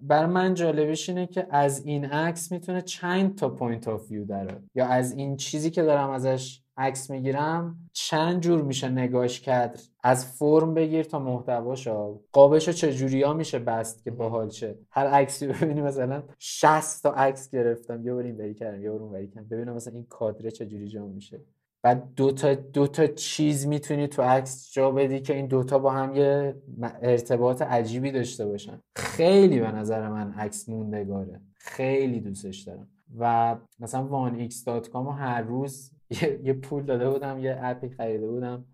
بر 0.00 0.26
من 0.26 0.54
جالبش 0.54 1.08
اینه 1.08 1.26
که 1.26 1.46
از 1.50 1.86
این 1.86 2.04
عکس 2.04 2.52
می‌تونه 2.52 2.82
چند 2.82 3.38
تا 3.38 3.48
point 3.48 3.88
of 3.88 4.10
view 4.10 4.24
داره. 4.24 4.62
یا 4.74 4.86
از 4.86 5.12
این 5.12 5.36
چیزی 5.36 5.70
که 5.70 5.82
دارم 5.82 6.10
ازش 6.10 6.60
عکس 6.76 7.10
می‌گیرم 7.10 7.78
چند 7.92 8.40
جور 8.42 8.62
میشه 8.62 8.88
نگاش 8.88 9.40
کرد 9.40 9.80
از 10.02 10.26
فرم 10.26 10.74
بگیر 10.74 11.04
تا 11.04 11.18
محتواشا 11.18 12.12
قابشو 12.32 12.72
چجوری 12.72 13.22
ها 13.22 13.32
میشه 13.34 13.58
بست 13.58 14.04
که 14.04 14.10
باحال 14.10 14.48
شه؟ 14.48 14.78
هر 14.90 15.06
عکسی 15.06 15.46
ببینی 15.52 15.80
مثلا 15.80 16.22
60 16.38 17.02
تا 17.02 17.12
عکس 17.12 17.50
گرفتم 17.50 18.06
یا 18.06 18.16
بریم 18.16 18.36
بری 18.36 18.54
کردم 18.54 18.82
یا 18.82 18.94
بریم 18.94 19.12
بری 19.12 19.28
کردم. 19.28 19.48
ببینم 19.48 19.74
مثلا 19.74 19.94
این 19.94 20.06
کادره 20.06 20.50
چجوری 20.50 20.88
جا 20.88 21.06
میشه. 21.06 21.40
بعد 21.86 22.14
دو 22.14 22.32
تا, 22.32 22.54
دو 22.54 22.86
تا 22.86 23.06
چیز 23.06 23.66
می‌تونی 23.66 24.06
تو 24.06 24.22
عکس 24.22 24.72
جا 24.72 24.90
بدی 24.90 25.20
که 25.20 25.34
این 25.34 25.46
دوتا 25.46 25.78
با 25.78 25.90
هم 25.90 26.14
یه 26.14 26.56
ارتباط 27.02 27.62
عجیبی 27.62 28.10
داشته 28.10 28.46
باشن. 28.46 28.80
خیلی 28.96 29.60
به 29.60 29.72
نظر 29.72 30.08
من 30.08 30.32
عکس 30.32 30.68
موندگاره. 30.68 31.40
خیلی 31.54 32.20
دوستش 32.20 32.60
دارم. 32.60 32.88
و 33.18 33.56
مثلا 33.78 34.30
1x.com 34.30 34.94
هر 35.18 35.42
روز 35.42 35.90
یه, 36.44 36.52
پول 36.52 36.82
داده 36.82 37.10
بودم 37.10 37.38
یه 37.38 37.58
اپی 37.62 37.88
خریده 37.88 38.28
بودم. 38.28 38.64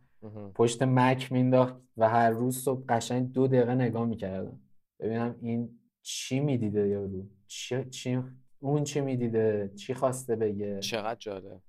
پشت 0.55 0.83
مک 0.83 1.33
مینداخت 1.33 1.77
و 1.97 2.09
هر 2.09 2.31
روز 2.31 2.59
صبح 2.59 2.85
قشنگ 2.89 3.33
دو 3.33 3.47
دقیقه 3.47 3.75
نگاه 3.75 4.07
می‌کردم. 4.07 4.61
ببینم 5.01 5.37
این 5.43 5.79
چی 6.03 6.41
می‌دیده 6.41 6.89
یارو؟ 6.89 7.27
چی, 7.47 7.85
چی 7.85 8.19
اون 8.61 8.85
چی 8.85 9.01
می‌دیده؟ 9.01 9.71
چی 9.77 9.95
خواسته 9.95 10.37
بگه؟ 10.37 10.81
چقدر 10.81 11.19
جالب. 11.21 11.61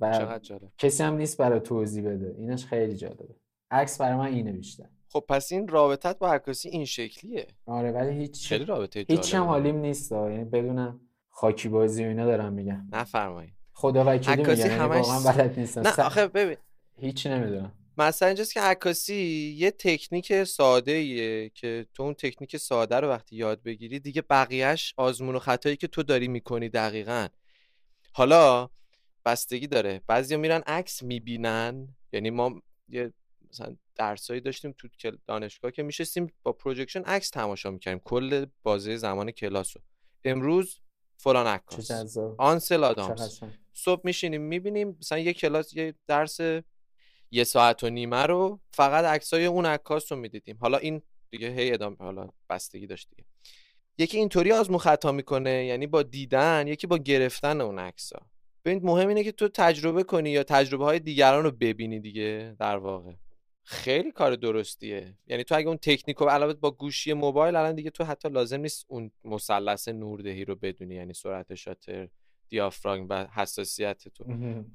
چقدر 0.00 0.38
جالب. 0.38 0.72
کسی 0.78 1.02
هم 1.02 1.16
نیست 1.16 1.36
برای 1.36 1.60
توضیح 1.60 2.04
بده. 2.08 2.34
اینش 2.38 2.64
خیلی 2.64 2.96
جالبه. 2.96 3.34
عکس 3.70 3.98
برای 3.98 4.16
من 4.16 4.26
اینه 4.26 4.52
بیشتر. 4.52 4.84
خب 5.08 5.24
پس 5.28 5.52
این 5.52 5.68
رابطت 5.68 6.18
با 6.18 6.32
عکاسی 6.32 6.68
این 6.68 6.84
شکلیه. 6.84 7.46
آره 7.66 7.92
ولی 7.92 8.18
هیچ 8.18 8.48
خیلی 8.48 8.64
رابطه 8.64 9.04
هیچ 9.08 9.34
هم 9.34 9.42
حالیم 9.42 9.76
نیست 9.76 10.12
یعنی 10.12 10.44
بدونم 10.44 11.00
خاکی 11.30 11.68
بازی 11.68 12.04
و 12.04 12.08
اینا 12.08 12.26
دارم 12.26 12.52
میگم. 12.52 12.88
نفرمایید. 12.92 13.54
خدا 13.72 14.04
وکیلی 14.06 14.36
میگم. 14.36 14.56
یعنی 14.56 14.74
همش... 14.74 15.06
واقعا 15.06 15.32
بلد 15.32 15.58
نیستم. 15.58 15.80
نه 15.80 16.00
آخه 16.04 16.26
ببین. 16.26 16.56
هیچ 16.96 17.26
نمی‌دونم. 17.26 17.72
مثلا 17.98 18.28
اینجاست 18.28 18.54
که 18.54 18.60
عکاسی 18.60 19.54
یه 19.58 19.70
تکنیک 19.70 20.44
ساده 20.44 20.92
ایه 20.92 21.50
که 21.50 21.86
تو 21.94 22.02
اون 22.02 22.14
تکنیک 22.14 22.56
ساده 22.56 22.96
رو 22.96 23.08
وقتی 23.08 23.36
یاد 23.36 23.62
بگیری 23.62 24.00
دیگه 24.00 24.22
بقیهش 24.22 24.94
آزمون 24.96 25.34
و 25.34 25.38
خطایی 25.38 25.76
که 25.76 25.86
تو 25.86 26.02
داری 26.02 26.28
می‌کنی 26.28 26.68
دقیقا. 26.68 27.28
حالا 28.12 28.70
بستگی 29.28 29.66
داره. 29.66 30.00
بعضیا 30.06 30.38
میرن 30.38 30.62
عکس 30.66 31.02
می‌بینن. 31.02 31.88
یعنی 32.12 32.30
ما 32.30 32.62
یه 32.88 33.12
مثلا 33.50 33.76
درسایی 33.94 34.40
داشتیم 34.40 34.74
تو 34.78 34.88
دانشگاه 35.26 35.70
که 35.70 35.82
میشستیم 35.82 36.32
با 36.42 36.52
projection 36.52 37.02
عکس 37.02 37.30
تماشا 37.30 37.70
می‌کردیم. 37.70 38.00
کل 38.04 38.46
بازه 38.62 38.96
زمان 38.96 39.30
کلاس 39.30 39.76
رو. 39.76 39.82
امروز 40.24 40.80
فلان 41.16 41.46
عکاس. 41.46 41.90
آنسل 42.38 42.84
آدامس 42.84 43.40
صبح 43.72 44.00
میشینیم 44.04 44.40
می‌بینیم 44.40 44.96
مثلا 45.00 45.18
یه 45.18 45.32
کلاس 45.32 45.74
یه 45.74 45.94
درس 46.06 46.40
یه 47.30 47.44
ساعت 47.44 47.84
و 47.84 47.90
نیمه 47.90 48.22
رو 48.22 48.60
فقط 48.72 49.04
عکسای 49.04 49.46
اون 49.46 49.66
عکاس 49.66 50.12
رو 50.12 50.18
می‌دیدیم. 50.18 50.58
حالا 50.60 50.78
این 50.78 51.02
دیگه 51.30 51.50
هی 51.50 51.72
ادامه 51.72 51.96
حالا 51.96 52.28
بستگی 52.50 52.86
داشت 52.86 53.08
دیگه. 53.10 53.24
یکی 53.98 54.18
اینطوری 54.18 54.52
آزمون 54.52 54.78
خطا 54.78 55.12
می‌کنه 55.12 55.64
یعنی 55.64 55.86
با 55.86 56.02
دیدن 56.02 56.66
یکی 56.66 56.86
با 56.86 56.98
گرفتن 56.98 57.60
اون 57.60 57.78
عکسا 57.78 58.26
ببین 58.64 58.80
مهم 58.82 59.08
اینه 59.08 59.24
که 59.24 59.32
تو 59.32 59.48
تجربه 59.48 60.02
کنی 60.02 60.30
یا 60.30 60.42
تجربه 60.42 60.84
های 60.84 60.98
دیگران 60.98 61.44
رو 61.44 61.50
ببینی 61.50 62.00
دیگه 62.00 62.56
در 62.58 62.76
واقع. 62.76 63.12
خیلی 63.70 64.12
کار 64.12 64.36
درستیه. 64.36 65.14
یعنی 65.26 65.44
تو 65.44 65.56
اگه 65.56 65.68
اون 65.68 65.76
تکنیکو 65.76 66.24
علاوه 66.24 66.54
با 66.54 66.70
گوشی 66.70 67.12
موبایل 67.12 67.56
الان 67.56 67.74
دیگه 67.74 67.90
تو 67.90 68.04
حتی 68.04 68.28
لازم 68.28 68.60
نیست 68.60 68.86
اون 68.88 69.10
مثلث 69.24 69.88
نوردهی 69.88 70.44
رو 70.44 70.54
بدونی 70.54 70.94
یعنی 70.94 71.14
سرعت 71.14 71.54
شاتر 71.54 72.08
دیافراگم 72.48 73.06
و 73.08 73.26
حساسیت 73.34 74.08
تو. 74.08 74.24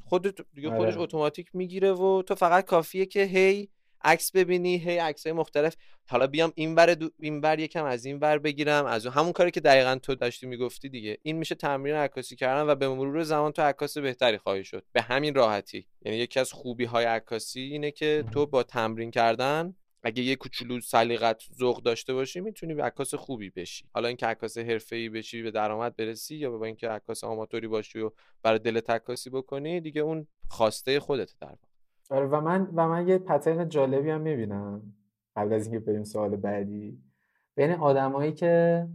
خودت 0.05 0.35
دیگه 0.53 0.69
خودش 0.69 0.93
آره. 0.93 1.01
اتوماتیک 1.01 1.55
می‌گیره 1.55 1.91
و 1.91 2.21
تو 2.21 2.35
فقط 2.35 2.65
کافیه 2.65 3.05
که 3.05 3.23
هی 3.23 3.69
عکس 4.03 4.31
ببینی 4.31 4.77
هی 4.77 4.97
عکس 4.97 5.27
های 5.27 5.33
مختلف. 5.33 5.75
حالا 6.07 6.27
بیام 6.27 6.51
این 6.55 6.75
ور 6.75 6.93
دو... 6.93 7.09
این 7.19 7.41
ور 7.41 7.59
یکم 7.59 7.85
از 7.85 8.05
این 8.05 8.19
ور 8.19 8.37
بگیرم 8.37 8.85
از 8.85 9.07
همون 9.07 9.31
کاری 9.31 9.51
که 9.51 9.59
دقیقا 9.59 9.95
تو 9.95 10.15
داشتی 10.15 10.47
می‌گفتی 10.47 10.89
دیگه. 10.89 11.17
این 11.21 11.37
میشه 11.37 11.55
تمرین 11.55 11.95
عکاسی 11.95 12.35
کردن 12.35 12.69
و 12.69 12.75
به 12.75 12.89
مرور 12.89 13.23
زمان 13.23 13.51
تو 13.51 13.61
عکاس 13.61 13.97
بهتری 13.97 14.37
خواهی 14.37 14.63
شد. 14.63 14.85
به 14.91 15.01
همین 15.01 15.35
راحتی. 15.35 15.87
یعنی 16.01 16.17
یکی 16.17 16.39
از 16.39 16.53
خوبی 16.53 16.85
های 16.85 17.05
عکاسی 17.05 17.61
اینه 17.61 17.91
که 17.91 18.23
تو 18.33 18.45
با 18.45 18.63
تمرین 18.63 19.11
کردن 19.11 19.75
اگه 20.03 20.23
یه 20.23 20.35
کوچولو 20.35 20.81
سلیقت 20.81 21.43
ذوق 21.59 21.83
داشته 21.83 22.13
باشی 22.13 22.41
می‌تونی 22.41 22.73
به 22.73 22.83
عکاس 22.83 23.15
خوبی 23.15 23.49
بشی. 23.49 23.85
حالا 23.93 24.07
اینکه 24.07 24.25
عکاس 24.25 24.57
حرفه‌ای 24.57 25.09
بشی 25.09 25.41
به 25.41 25.51
درآمد 25.51 25.95
برسی 25.95 26.35
یا 26.35 26.51
با 26.51 26.65
اینکه 26.65 26.89
عکاس 26.89 27.23
آماتوری 27.23 27.67
باشی 27.67 27.99
و 27.99 28.11
برای 28.43 28.59
دل 28.59 28.77
عکاسی 28.89 29.29
بکنی 29.29 29.81
دیگه 29.81 30.01
اون 30.01 30.27
خواسته 30.49 30.99
خودت 30.99 31.33
در 31.41 31.55
آره 32.13 32.25
و 32.25 32.41
من 32.41 32.69
و 32.75 32.87
من 32.87 33.07
یه 33.07 33.17
pattern 33.17 33.69
جالبی 33.69 34.09
هم 34.09 34.21
می‌بینم 34.21 34.81
قبل 35.35 35.53
از 35.53 35.67
اینکه 35.67 35.79
بریم 35.79 36.03
سوال 36.03 36.35
بعدی. 36.35 36.99
بین 37.55 37.71
آدمایی 37.71 38.31
که 38.31 38.87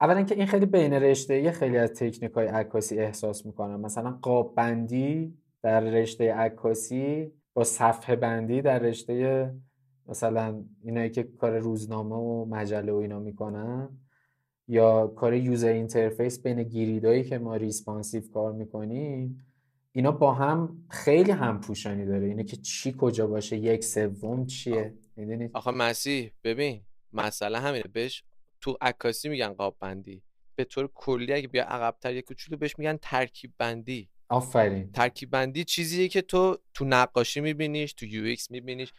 اولا 0.00 0.22
که 0.22 0.34
این 0.34 0.46
خیلی 0.46 0.66
بین 0.66 0.92
رشته‌ایه 0.92 1.50
خیلی 1.50 1.78
از 1.78 1.92
تکنیک 1.92 2.32
های 2.32 2.46
عکاسی 2.46 2.98
احساس 2.98 3.46
می‌کنم. 3.46 3.80
مثلا 3.80 4.18
قاب 4.22 4.54
بندی 4.54 5.38
در 5.62 5.80
رشته 5.80 6.34
عکاسی 6.34 7.32
با 7.54 7.64
صفحه 7.64 8.16
بندی 8.16 8.62
در 8.62 8.78
رشته 8.78 9.54
مثلا 10.06 10.64
اینایی 10.82 11.10
که 11.10 11.22
کار 11.22 11.58
روزنامه 11.58 12.16
و 12.16 12.44
مجله 12.44 12.92
و 12.92 12.96
اینا 12.96 13.18
می‌کنن 13.18 13.88
یا 14.68 15.06
کار 15.06 15.34
user 15.34 15.68
interface 15.68 16.42
بین 16.42 16.62
grid 16.62 17.03
ایی 17.03 17.24
که 17.24 17.38
ما 17.38 17.56
responsive 17.56 18.22
کار 18.32 18.52
می‌کنیم. 18.52 19.46
اینا 19.96 20.12
با 20.12 20.34
هم 20.34 20.84
خیلی 20.90 21.30
هم 21.30 21.60
پوشانی 21.60 22.06
داره. 22.06 22.26
اینه 22.26 22.44
که 22.44 22.56
چی 22.56 22.94
کجا 22.98 23.26
باشه 23.26 23.56
یک 23.56 23.84
سوم 23.84 24.46
چیه؟ 24.46 24.94
می‌دونید 25.16 25.50
آخه 25.54 25.70
مسیح 25.70 26.30
ببین 26.44 26.82
مسئله 27.12 27.58
همینه. 27.60 27.84
بهش 27.92 28.22
تو 28.60 28.76
عکاسی 28.80 29.28
میگن 29.28 29.52
قاب 29.52 29.76
بندی 29.80 30.22
به 30.56 30.64
طور 30.64 30.90
کلی 30.94 31.32
اگه 31.32 31.48
بیا 31.48 31.64
عقبتر 31.64 32.14
یک 32.14 32.24
کوچولو 32.24 32.58
بهش 32.58 32.78
میگن 32.78 32.98
ترکیب 33.02 33.52
بندی 33.58 34.08
آفرین. 34.28 34.92
ترکیب 34.92 35.30
بندی 35.30 35.64
چیزیه 35.64 36.08
که 36.08 36.22
تو 36.22 36.58
تو 36.74 36.84
نقاشی 36.84 37.40
میبینیش 37.40 37.92
تو 37.92 38.06
UX 38.06 38.50
میبینیش. 38.50 38.92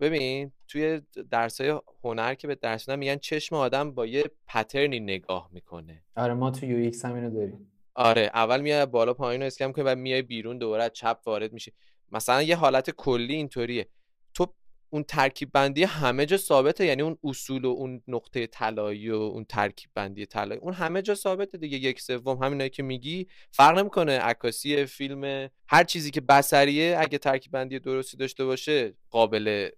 ببین 0.00 0.52
توی 0.68 1.00
درسای 1.30 1.80
هنر 2.04 2.34
که 2.34 2.46
به 2.46 2.54
درس 2.54 2.88
میگن 2.88 3.16
چشم 3.16 3.56
آدم 3.56 3.90
با 3.92 4.06
یه 4.06 4.24
pattern 4.46 4.93
ی 4.93 5.00
نگاه 5.00 5.50
می‌کنه. 5.52 6.04
آره 6.16 6.34
ما 6.34 6.50
تو 6.50 6.66
UX 6.66 7.04
هم 7.04 7.14
اینو 7.14 7.30
داریم. 7.30 7.72
آره 7.96 8.30
اول 8.34 8.60
میای 8.60 8.86
بالا 8.86 9.14
پایین 9.14 9.40
رو 9.40 9.46
اسکن 9.46 9.72
کنی 9.72 9.84
و 9.84 9.94
میای 9.94 10.22
بیرون 10.22 10.58
دوباره 10.58 10.88
چپ 10.90 11.18
وارد 11.26 11.52
میشه 11.52 11.72
مثلا 12.12 12.42
یه 12.42 12.56
حالت 12.56 12.90
کلی 12.90 13.34
اینطوریه. 13.34 13.88
تو 14.34 14.54
اون 14.90 15.02
ترکیب 15.02 15.52
بندی 15.52 15.84
همه 15.84 16.26
جا 16.26 16.36
ثابته 16.36 16.86
یعنی 16.86 17.02
اون 17.02 17.18
اصول 17.24 17.64
و 17.64 17.68
اون 17.68 18.02
نقطه 18.08 18.46
طلایی 18.46 19.10
و 19.10 19.14
اون 19.14 19.44
ترکیب 19.44 19.90
بندی 19.94 20.26
طلایی 20.26 20.60
اون 20.60 20.72
همه 20.72 21.02
جا 21.02 21.14
ثابته 21.14 21.58
دیگه. 21.58 21.78
یک 21.78 22.00
سوم 22.00 22.42
همینایی 22.42 22.70
که 22.70 22.82
میگی. 22.82 23.26
فرق 23.50 23.78
نمی‌کنه 23.78 24.18
عکاسی 24.18 24.86
فیلم 24.86 25.50
هر 25.68 25.84
چیزی 25.84 26.10
که 26.10 26.20
بصریه 26.20 26.96
اگه 27.00 27.18
ترکیب 27.18 27.52
بندی 27.52 27.78
درستی 27.78 28.16
داشته 28.16 28.44
باشه 28.44 28.94
قابل 29.10 29.68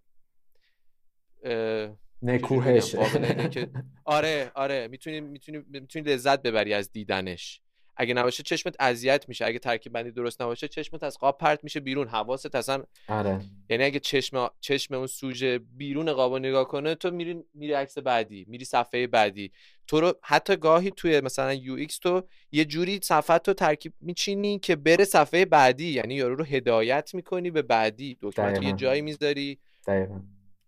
نکوهش. 2.22 2.94
آره 4.04 4.52
آره. 4.54 4.88
می‌تونی 4.88 5.20
می‌تونی 5.20 5.58
می‌تونی 5.68 6.04
لذت 6.04 6.42
ببری 6.42 6.74
از 6.74 6.92
دیدنش. 6.92 7.60
اگه 8.00 8.14
نباشه 8.14 8.42
چشمت 8.42 8.76
اذیت 8.80 9.28
میشه 9.28 9.46
اگه 9.46 9.58
ترکیب 9.58 9.92
بندی 9.92 10.10
درست 10.10 10.42
نباشه 10.42 10.68
چشمت 10.68 11.02
از 11.02 11.18
قاب 11.18 11.38
پرت 11.38 11.64
میشه 11.64 11.80
بیرون 11.80 12.08
حواست 12.08 12.54
اصلا 12.54 12.84
آره. 13.08 13.40
یعنی 13.70 13.84
اگه 13.84 14.00
چشم 14.00 14.50
چشم 14.60 14.94
اون 14.94 15.06
سوژه 15.06 15.58
بیرون 15.58 16.12
قاب 16.12 16.36
نگاه 16.36 16.68
کنه 16.68 16.94
تو 16.94 17.10
میری 17.10 17.44
میری 17.54 17.72
عکس 17.72 17.98
بعدی 17.98 18.44
میری 18.48 18.64
صفحه 18.64 19.06
بعدی. 19.06 19.52
تو 19.86 20.00
رو 20.00 20.14
حتی 20.22 20.56
گاهی 20.56 20.90
توی 20.90 21.20
مثلا 21.20 21.54
UX 21.54 21.98
تو 21.98 22.22
یه 22.52 22.64
جوری 22.64 23.00
صفحه 23.02 23.38
تو 23.38 23.52
ترکیب 23.52 23.92
میچینی 24.00 24.58
که 24.58 24.76
بره 24.76 25.04
صفحه 25.04 25.44
بعدی 25.44 25.88
یعنی 25.88 26.14
یارو 26.14 26.34
رو 26.34 26.44
هدایت 26.44 27.14
می‌کنی 27.14 27.50
به 27.50 27.62
بعدی. 27.62 28.18
دکمه 28.22 28.64
یه 28.64 28.72
جایی 28.72 29.02
می‌ذاری. 29.02 29.58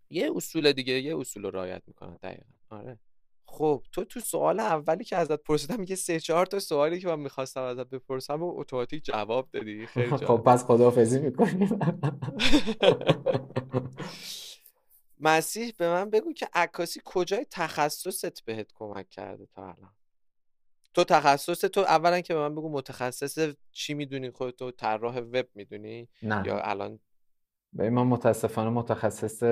یه 0.09 0.31
اصول 0.35 0.71
دیگه 0.71 0.93
یه 0.93 1.17
اصول 1.17 1.43
رو 1.43 1.49
رعایت 1.49 1.81
می‌کنن 1.87 2.15
دقیقا. 2.23 2.43
آره. 2.69 2.99
خب 3.53 3.83
تو 3.91 4.03
تو 4.03 4.19
سوال 4.19 4.59
اولی 4.59 5.03
که 5.03 5.17
ازت 5.17 5.43
پرسیدم 5.43 5.83
یه 5.83 5.95
سه 5.95 6.19
چهار 6.19 6.45
تا 6.45 6.59
سوالی 6.59 6.99
که 6.99 7.07
من 7.07 7.19
می‌خواستم 7.19 7.61
ازت 7.61 7.89
بپرسم 7.89 8.43
و 8.43 8.59
اتوماتیک 8.59 9.05
جواب 9.05 9.49
دادی. 9.53 9.85
خیلی 9.87 10.17
خب 10.27 10.37
پس 10.37 10.65
خداحافظی 10.65 11.19
می‌کنیم 11.19 11.79
مسیح 15.19 15.73
به 15.77 15.89
من 15.89 16.09
بگو 16.09 16.33
که 16.33 16.47
عکاسی 16.53 17.01
کجای 17.05 17.45
تخصصت 17.51 18.41
بهت 18.41 18.71
کمک 18.73 19.09
کرده 19.09 19.45
تا 19.45 19.61
الان؟ 19.63 19.91
تو 20.93 21.03
تخصص 21.03 21.59
تو 21.59 21.81
اولا 21.81 22.21
که 22.21 22.33
به 22.33 22.39
من 22.39 22.55
بگو 22.55 22.71
متخصص 22.71 23.55
چی 23.71 23.93
می‌دونی؟ 23.93 24.31
خودتو 24.31 24.71
طراح 24.71 25.17
وب 25.17 25.47
می‌دونی؟ 25.55 26.09
نه. 26.23 26.43
یا 26.47 26.59
الان 26.59 26.99
ببین 27.77 27.93
من 27.93 28.03
متاسفانه 28.03 28.69
متخصص 28.69 29.43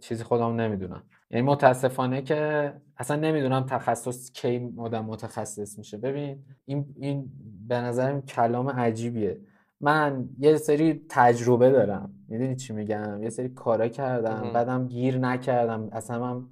چیزی 0.00 0.24
خودم 0.24 0.60
نمی‌دونم. 0.60 1.02
یعنی 1.30 1.46
متاسفانه 1.46 2.22
که 2.22 2.72
اصلا 2.96 3.16
نمی‌دونم 3.16 3.66
تخصص 3.66 4.30
کی 4.32 4.72
آدم 4.76 5.04
متخصص 5.04 5.78
میشه. 5.78 5.96
ببین 5.96 6.44
این 6.64 6.94
این 6.96 7.32
به 7.68 7.74
نظرم 7.74 8.22
کلام 8.22 8.68
عجیبیه. 8.70 9.40
من 9.80 10.28
یه 10.38 10.56
سری 10.56 11.06
تجربه 11.08 11.70
دارم. 11.70 12.14
می‌دونی 12.28 12.56
چی 12.56 12.72
میگم؟ 12.72 13.22
یه 13.22 13.30
سری 13.30 13.48
کارا 13.48 13.88
کردم. 13.88 14.50
بعدم 14.54 14.88
گیر 14.88 15.18
نکردم. 15.18 15.88
اصلا 15.92 16.34
من 16.34 16.44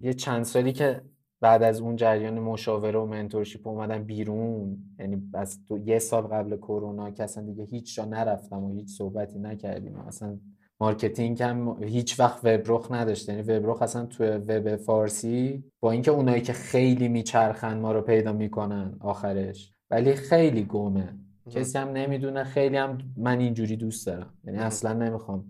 یه 0.00 0.14
چند 0.14 0.42
سالی 0.42 0.72
که 0.72 1.02
بعد 1.40 1.62
از 1.62 1.80
اون 1.80 1.96
جریان 1.96 2.38
مشاوره 2.38 2.98
و 2.98 3.06
منتورشیپ 3.06 3.68
اومدم 3.68 4.04
بیرون 4.04 4.76
یعنی 4.98 5.30
از 5.34 5.64
دو 5.66 5.78
یه 5.78 5.98
سال 5.98 6.22
قبل 6.22 6.56
کرونا 6.56 7.10
که 7.10 7.22
اصلا 7.22 7.44
دیگه 7.44 7.64
هیچ 7.64 7.96
جا 7.96 8.04
نرفتم 8.04 8.64
و 8.64 8.72
هیچ 8.72 8.88
صحبتی 8.88 9.38
نکردیم. 9.38 9.96
اصلا 9.96 10.38
marketing 10.80 11.42
هم 11.42 11.82
هیچ 11.82 12.20
وقت 12.20 12.40
وبرخ 12.44 12.92
نداشته 12.92 13.32
یعنی 13.32 13.52
وبرخ 13.52 13.82
اصلا 13.82 14.06
تو 14.06 14.24
وب 14.24 14.76
فارسی 14.76 15.64
با 15.80 15.90
اینکه 15.90 16.10
اونایی 16.10 16.42
که 16.42 16.52
خیلی 16.52 17.08
میچرخن 17.08 17.78
ما 17.78 17.92
رو 17.92 18.00
پیدا 18.00 18.32
می‌کنن 18.32 18.96
آخرش. 19.00 19.72
ولی 19.90 20.14
خیلی 20.14 20.64
گمه. 20.64 21.18
کسی 21.50 21.78
هم 21.78 21.88
نمی‌دونه 21.88 22.44
خیلی 22.44 22.76
هم 22.76 22.98
من 23.16 23.38
اینجوری 23.40 23.76
دوست 23.76 24.06
دارم. 24.06 24.32
یعنی. 24.44 24.58
اصلا 24.58 24.92
نمی‌خوام 24.92 25.44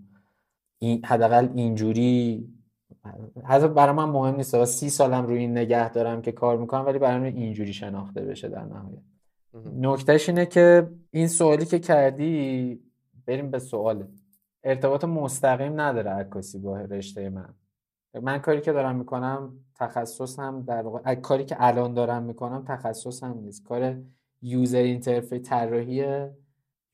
این 0.79 1.05
حداقل 1.05 1.49
اینجوری 1.55 2.47
حتی 3.43 3.67
برای 3.67 3.95
من 3.95 4.09
مهم 4.09 4.35
نیست. 4.35 4.55
و 4.55 4.65
سی 4.65 4.89
سالم 4.89 5.25
روی 5.25 5.37
این 5.37 5.51
نگه 5.51 5.89
دارم 5.89 6.21
که 6.21 6.31
کار 6.31 6.57
می‌کنم 6.57 6.85
ولی 6.85 6.99
برای 6.99 7.19
من 7.19 7.37
اینجوری 7.37 7.73
شناخته 7.73 8.21
بشه 8.21 8.47
در 8.49 8.65
نهایت. 8.65 9.01
نکتهش 9.75 10.29
اینه 10.29 10.45
که 10.45 10.89
این 11.11 11.27
سوالی 11.27 11.65
که 11.65 11.79
کردی 11.79 12.79
بریم 13.25 13.51
به 13.51 13.59
سوال 13.59 14.07
ارتباط 14.63 15.03
مستقیم 15.03 15.81
نداره 15.81 16.09
عکاسی 16.09 16.59
با 16.59 16.77
رشته 16.77 17.29
من. 17.29 17.53
من 18.21 18.37
کاری 18.37 18.61
که 18.61 18.71
دارم 18.71 18.95
می‌کنم 18.95 19.53
تخصص 19.75 20.39
هم 20.39 20.61
در 20.61 20.81
واقع 20.81 21.15
کاری 21.15 21.45
که 21.45 21.55
الان 21.59 21.93
دارم 21.93 22.23
می‌کنم 22.23 22.65
تخصص 22.67 23.23
هم 23.23 23.37
نیست. 23.37 23.63
کار 23.63 23.97
user 24.41 24.77
interface 24.77 25.49
طراحی 25.49 26.27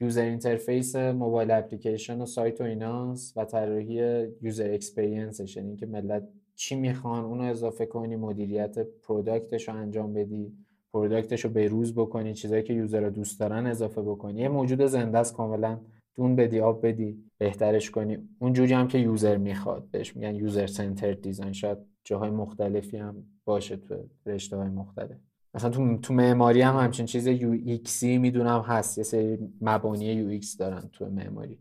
user 0.02 0.22
interface 0.22 0.96
mobile 0.96 1.52
application 1.52 2.22
و 2.22 2.26
سایت 2.26 2.62
و 2.62 2.64
ایناست 2.64 3.38
و 3.38 3.46
طراحی 3.46 4.28
user 4.42 4.74
experience 4.74 5.38
ش. 5.38 5.58
یعنی 5.58 5.76
که 5.76 5.86
ملت 5.86 6.28
چی 6.56 6.76
می‌خوان 6.76 7.24
اونو 7.24 7.44
اضافه 7.44 7.86
کنی 7.86 8.16
مدیریت 8.16 8.80
product 8.80 9.50
ش 9.50 9.70
رو 9.70 9.76
انجام 9.76 10.14
بدی 10.14 10.54
product 10.94 11.34
ش 11.34 11.46
رو 11.46 11.52
بروز 11.52 11.96
بکنی 11.96 12.34
چیزایی 12.34 12.64
که 12.64 12.74
user 12.74 13.00
رو 13.00 13.10
دوست 13.10 13.40
دارن 13.40 13.66
اضافه 13.66 14.02
بکنی. 14.02 14.42
یه 14.42 14.50
موجود 14.50 14.86
زنده 14.86 15.18
است 15.18 15.36
کاملا 15.36 15.80
دون 16.16 16.36
بدی 16.36 16.60
آب 16.60 16.88
بدی 16.88 17.24
بهترش 17.38 17.92
کنی. 17.92 18.18
اونجوری 18.40 18.74
هم 18.74 18.88
که 18.88 18.98
user 18.98 19.38
می‌خواد. 19.38 19.88
بهش 19.92 20.16
میگن 20.16 20.36
user 20.36 20.68
centered 20.68 21.14
design. 21.14 21.54
شاید 21.54 21.78
جاهای 22.04 22.30
مختلفی 22.30 22.98
هم 22.98 23.24
باشه 23.46 23.78
تو 23.78 23.96
رشته 24.26 24.58
های 24.58 24.70
مختلف. 24.70 25.18
مثلا 25.56 25.70
تو 25.70 25.98
تو 25.98 26.14
معماری 26.14 26.62
هم 26.62 26.76
همچین 26.78 27.06
چیز 27.06 27.28
UX 27.28 27.52
ی 27.52 28.18
می‌دونم 28.18 28.62
هست 28.62 28.98
یه 28.98 29.04
سری 29.04 29.40
مبانی 29.62 30.06
UX 30.06 30.58
دارن 30.58 30.90
تو 30.94 31.06
معماری. 31.06 31.60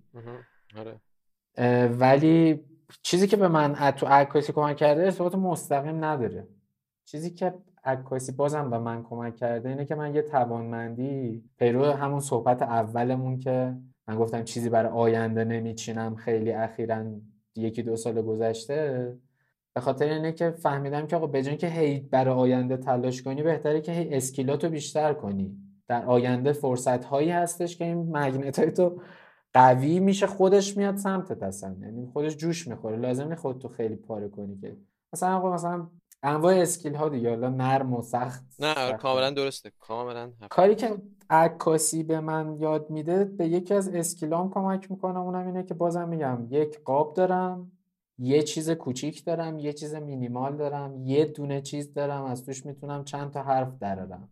آره. 0.76 1.00
ولی 1.88 2.64
چیزی 3.02 3.26
که 3.26 3.36
به 3.36 3.48
من 3.48 3.90
تو 3.90 4.06
عکاسی 4.06 4.52
کمک 4.52 4.76
کرده 4.76 5.02
ارتباط 5.02 5.34
مستقیم 5.34 6.04
نداره. 6.04 6.48
چیزی 7.04 7.30
که 7.30 7.54
عکاسی 7.84 8.32
بازم 8.32 8.70
به 8.70 8.78
من 8.78 9.02
کمک 9.02 9.36
کرده 9.36 9.68
اینه 9.68 9.84
که 9.84 9.94
من 9.94 10.14
یه 10.14 10.22
توانمندی 10.22 11.44
پیرو 11.58 11.84
همون 11.84 12.20
صحبت 12.20 12.62
اولمون 12.62 13.38
که 13.38 13.76
من 14.08 14.16
گفتم 14.16 14.44
چیزی 14.44 14.68
برای 14.68 14.92
آینده 14.92 15.44
نمیچینم 15.44 16.14
خیلی 16.14 16.52
اخیرا 16.52 17.04
یکی 17.56 17.82
دو 17.82 17.96
سال 17.96 18.22
گذشته 18.22 19.12
به 19.74 19.80
خاطر 19.80 20.08
اینه 20.08 20.32
که 20.32 20.50
فهمیدم 20.50 21.06
که 21.06 21.16
آقا 21.16 21.26
به 21.26 21.42
جای 21.42 21.50
اینکه 21.50 21.68
هی 21.68 22.00
برای 22.00 22.34
آینده 22.34 22.76
تلاش 22.76 23.22
کنی 23.22 23.42
بهتره 23.42 23.80
که 23.80 23.92
هی 23.92 24.14
اسکیلاتو 24.14 24.68
بیشتر 24.68 25.12
کنی. 25.12 25.56
در 25.88 26.06
آینده 26.06 26.52
فرصت 26.52 27.04
هایی 27.04 27.30
هستش 27.30 27.76
که 27.76 27.84
این 27.84 28.16
مگنت 28.16 28.58
های 28.58 28.70
تو 28.70 29.00
قوی 29.52 30.00
میشه 30.00 30.26
خودش 30.26 30.76
میاد 30.76 30.96
سمتت 30.96 31.42
اصلا 31.42 31.76
یعنی 31.80 32.06
خودش 32.12 32.36
جوش 32.36 32.68
می‌خوره. 32.68 32.96
لازم 32.96 33.28
نیست 33.28 33.40
خودتو 33.40 33.68
خیلی 33.68 33.96
پاره 33.96 34.28
کنی 34.28 34.58
که. 34.60 34.76
مثلا 35.12 35.36
آقا 35.36 35.52
مثلا 35.52 35.88
انواع 36.22 36.54
اسکیل 36.54 36.94
ها 36.94 37.08
دیگه. 37.08 37.30
حالا 37.30 37.48
نرم 37.48 37.94
و 37.94 38.02
سخت 38.02 38.44
نه. 38.58 38.92
کاملا 38.92 39.30
درسته. 39.30 39.72
کاملا 39.80 40.32
کاری 40.50 40.74
که 40.74 40.96
عکاسی 41.30 42.02
به 42.02 42.20
من 42.20 42.56
یاد 42.60 42.90
میده 42.90 43.24
به 43.24 43.48
یکی 43.48 43.74
از 43.74 43.88
اسکیلام 43.88 44.50
کمک 44.50 44.90
می‌کنه. 44.90 45.18
اونم 45.18 45.46
اینه 45.46 45.62
که 45.62 45.74
بازم 45.74 46.08
میگم 46.08 46.46
یک 46.50 46.80
قاب 46.84 47.14
دارم. 47.14 47.72
یه 48.18 48.42
چیز 48.42 48.70
کوچیک 48.70 49.24
دارم 49.24 49.58
یه 49.58 49.72
چیز 49.72 49.94
مینیمال 49.94 50.56
دارم 50.56 50.96
یه 50.96 51.24
دونه 51.24 51.60
چیز 51.60 51.92
دارم 51.92 52.24
از 52.24 52.44
توش 52.46 52.66
می‌تونم 52.66 53.04
چند 53.04 53.30
تا 53.30 53.42
حرف 53.42 53.78
درارم. 53.78 54.28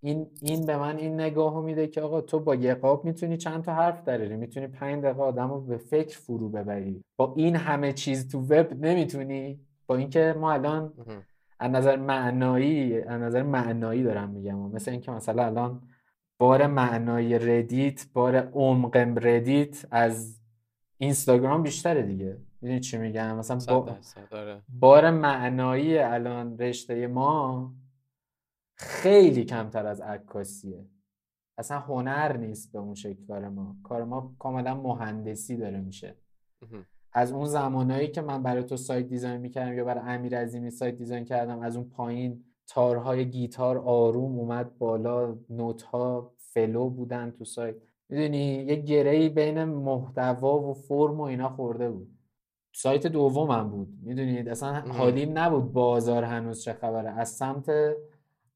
این 0.00 0.26
این 0.42 0.66
به 0.66 0.76
من 0.76 0.96
این 0.96 1.20
نگاهو 1.20 1.62
میده 1.62 1.86
که 1.86 2.00
آقا 2.00 2.20
تو 2.20 2.40
با 2.40 2.54
یه 2.54 2.74
قاب 2.74 3.04
می‌تونی 3.04 3.36
چند 3.36 3.64
تا 3.64 3.74
حرف 3.74 4.04
دراری 4.04 4.36
می‌تونی 4.36 4.66
پنج 4.66 5.02
دقیقه 5.02 5.22
آدم 5.22 5.50
رو 5.50 5.60
به 5.60 5.76
فکر 5.76 6.18
فرو 6.18 6.48
ببری 6.48 7.04
با 7.16 7.34
این 7.36 7.56
همه 7.56 7.92
چیز 7.92 8.28
تو 8.28 8.40
وب 8.40 8.84
نمی‌تونی 8.84 9.60
با 9.86 9.96
اینکه 9.96 10.34
ما 10.38 10.52
الان. 10.52 10.92
از 11.58 11.70
نظر 11.70 11.96
معنایی 11.96 13.00
از 13.00 13.20
نظر 13.20 13.42
معنایی 13.42 14.02
دارم 14.02 14.30
میگم 14.30 14.58
مثل 14.58 14.90
اینکه 14.90 15.10
مثلا 15.10 15.44
الان 15.44 15.82
بار 16.38 16.66
معنایی 16.66 17.38
ردیت 17.38 18.06
بار 18.12 18.36
عمق 18.36 18.96
ردیت 19.16 19.86
از 19.90 20.40
اینستاگرام 20.98 21.62
بیشتره 21.62 22.02
دیگه. 22.02 22.38
می‌دونی 22.60 22.80
چی 22.80 22.98
میگم؟ 22.98 23.36
مثلا 23.36 23.58
با 23.82 23.96
آره. 24.30 24.62
بار 24.68 25.10
معنایی 25.10 25.98
الان 25.98 26.58
رشته 26.58 27.06
ما 27.06 27.74
خیلی 28.74 29.44
کمتر 29.44 29.86
از 29.86 30.00
عکاسیه. 30.00 30.86
اصلا 31.58 31.78
هنر 31.78 32.36
نیست 32.36 32.72
به 32.72 32.78
اون 32.78 32.94
شکل 32.94 33.26
کار 33.26 33.48
ما. 33.48 33.76
کار 33.82 34.04
ما 34.04 34.34
کاملا 34.38 34.74
مهندسی 34.74 35.56
داره 35.56 35.80
میشه. 35.80 36.16
از 37.12 37.32
اون 37.32 37.46
زمانایی 37.46 38.08
که 38.08 38.20
من 38.20 38.42
برای 38.42 38.64
تو 38.64 38.76
سایت 38.76 39.06
design 39.06 39.40
می‌کردم 39.40 39.74
یا 39.74 39.84
برای 39.84 40.14
امیر 40.14 40.38
عظیمی 40.38 40.70
سایت 40.70 40.94
design 40.94 41.24
کردم 41.24 41.60
از 41.60 41.76
اون 41.76 41.88
پایین 41.88 42.44
تارهای 42.66 43.30
گیتار 43.30 43.78
آروم 43.78 44.38
اومد 44.38 44.78
بالا 44.78 45.36
نوتها 45.50 46.34
flow 46.38 46.90
بودن 46.90 47.30
تو 47.30 47.44
سایت. 47.44 47.74
می‌دونی 48.08 48.54
یه 48.54 48.76
گرهی 48.76 49.28
بین 49.28 49.64
محتوا 49.64 50.60
و 50.60 50.74
فرم 50.74 51.20
و 51.20 51.22
اینا 51.22 51.48
خورده 51.48 51.90
بود. 51.90 52.08
سایت 52.74 53.06
دومم 53.06 53.70
بود. 53.70 53.88
می‌دونید 54.02 54.48
اصلا. 54.48 54.72
حالیم 54.72 55.38
نبود 55.38 55.72
بازار 55.72 56.24
هنوز 56.24 56.62
چه 56.64 56.72
خبره. 56.72 57.10
از 57.10 57.28
سمت 57.28 57.66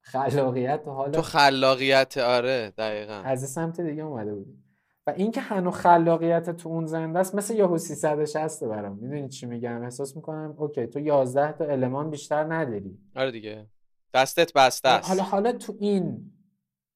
خلاقیت 0.00 0.80
و 0.80 0.84
تو 0.84 0.90
حالا 0.90 1.22
خلاقیت 1.22 2.18
آره 2.18 2.72
دقیقا. 2.78 3.22
از 3.24 3.50
سمت 3.50 3.80
دیگه 3.80 4.02
اومده 4.02 4.34
بود 4.34 4.46
و 5.06 5.10
اینکه 5.10 5.40
هنوز 5.40 5.74
خلاقیت 5.74 6.50
تو 6.50 6.68
اون 6.68 6.86
زنده 6.86 7.18
است 7.18 7.34
مثل 7.34 7.54
یاهو 7.54 7.78
360 7.78 8.64
برام. 8.64 8.98
می‌دونی 8.98 9.28
چی 9.28 9.46
میگم؟ 9.46 9.82
احساس 9.82 10.16
می‌کنم 10.16 10.54
اوکی 10.58 10.86
تو 10.86 11.00
11 11.00 11.52
تا 11.52 11.64
المان 11.64 12.10
بیشتر 12.10 12.54
نداری. 12.54 12.98
آره 13.16 13.30
دیگه. 13.30 13.66
دستت 14.14 14.52
بسته 14.52 14.88
است. 14.88 15.08
حالا 15.08 15.22
حالا 15.22 15.52
تو 15.52 15.74
این 15.80 16.32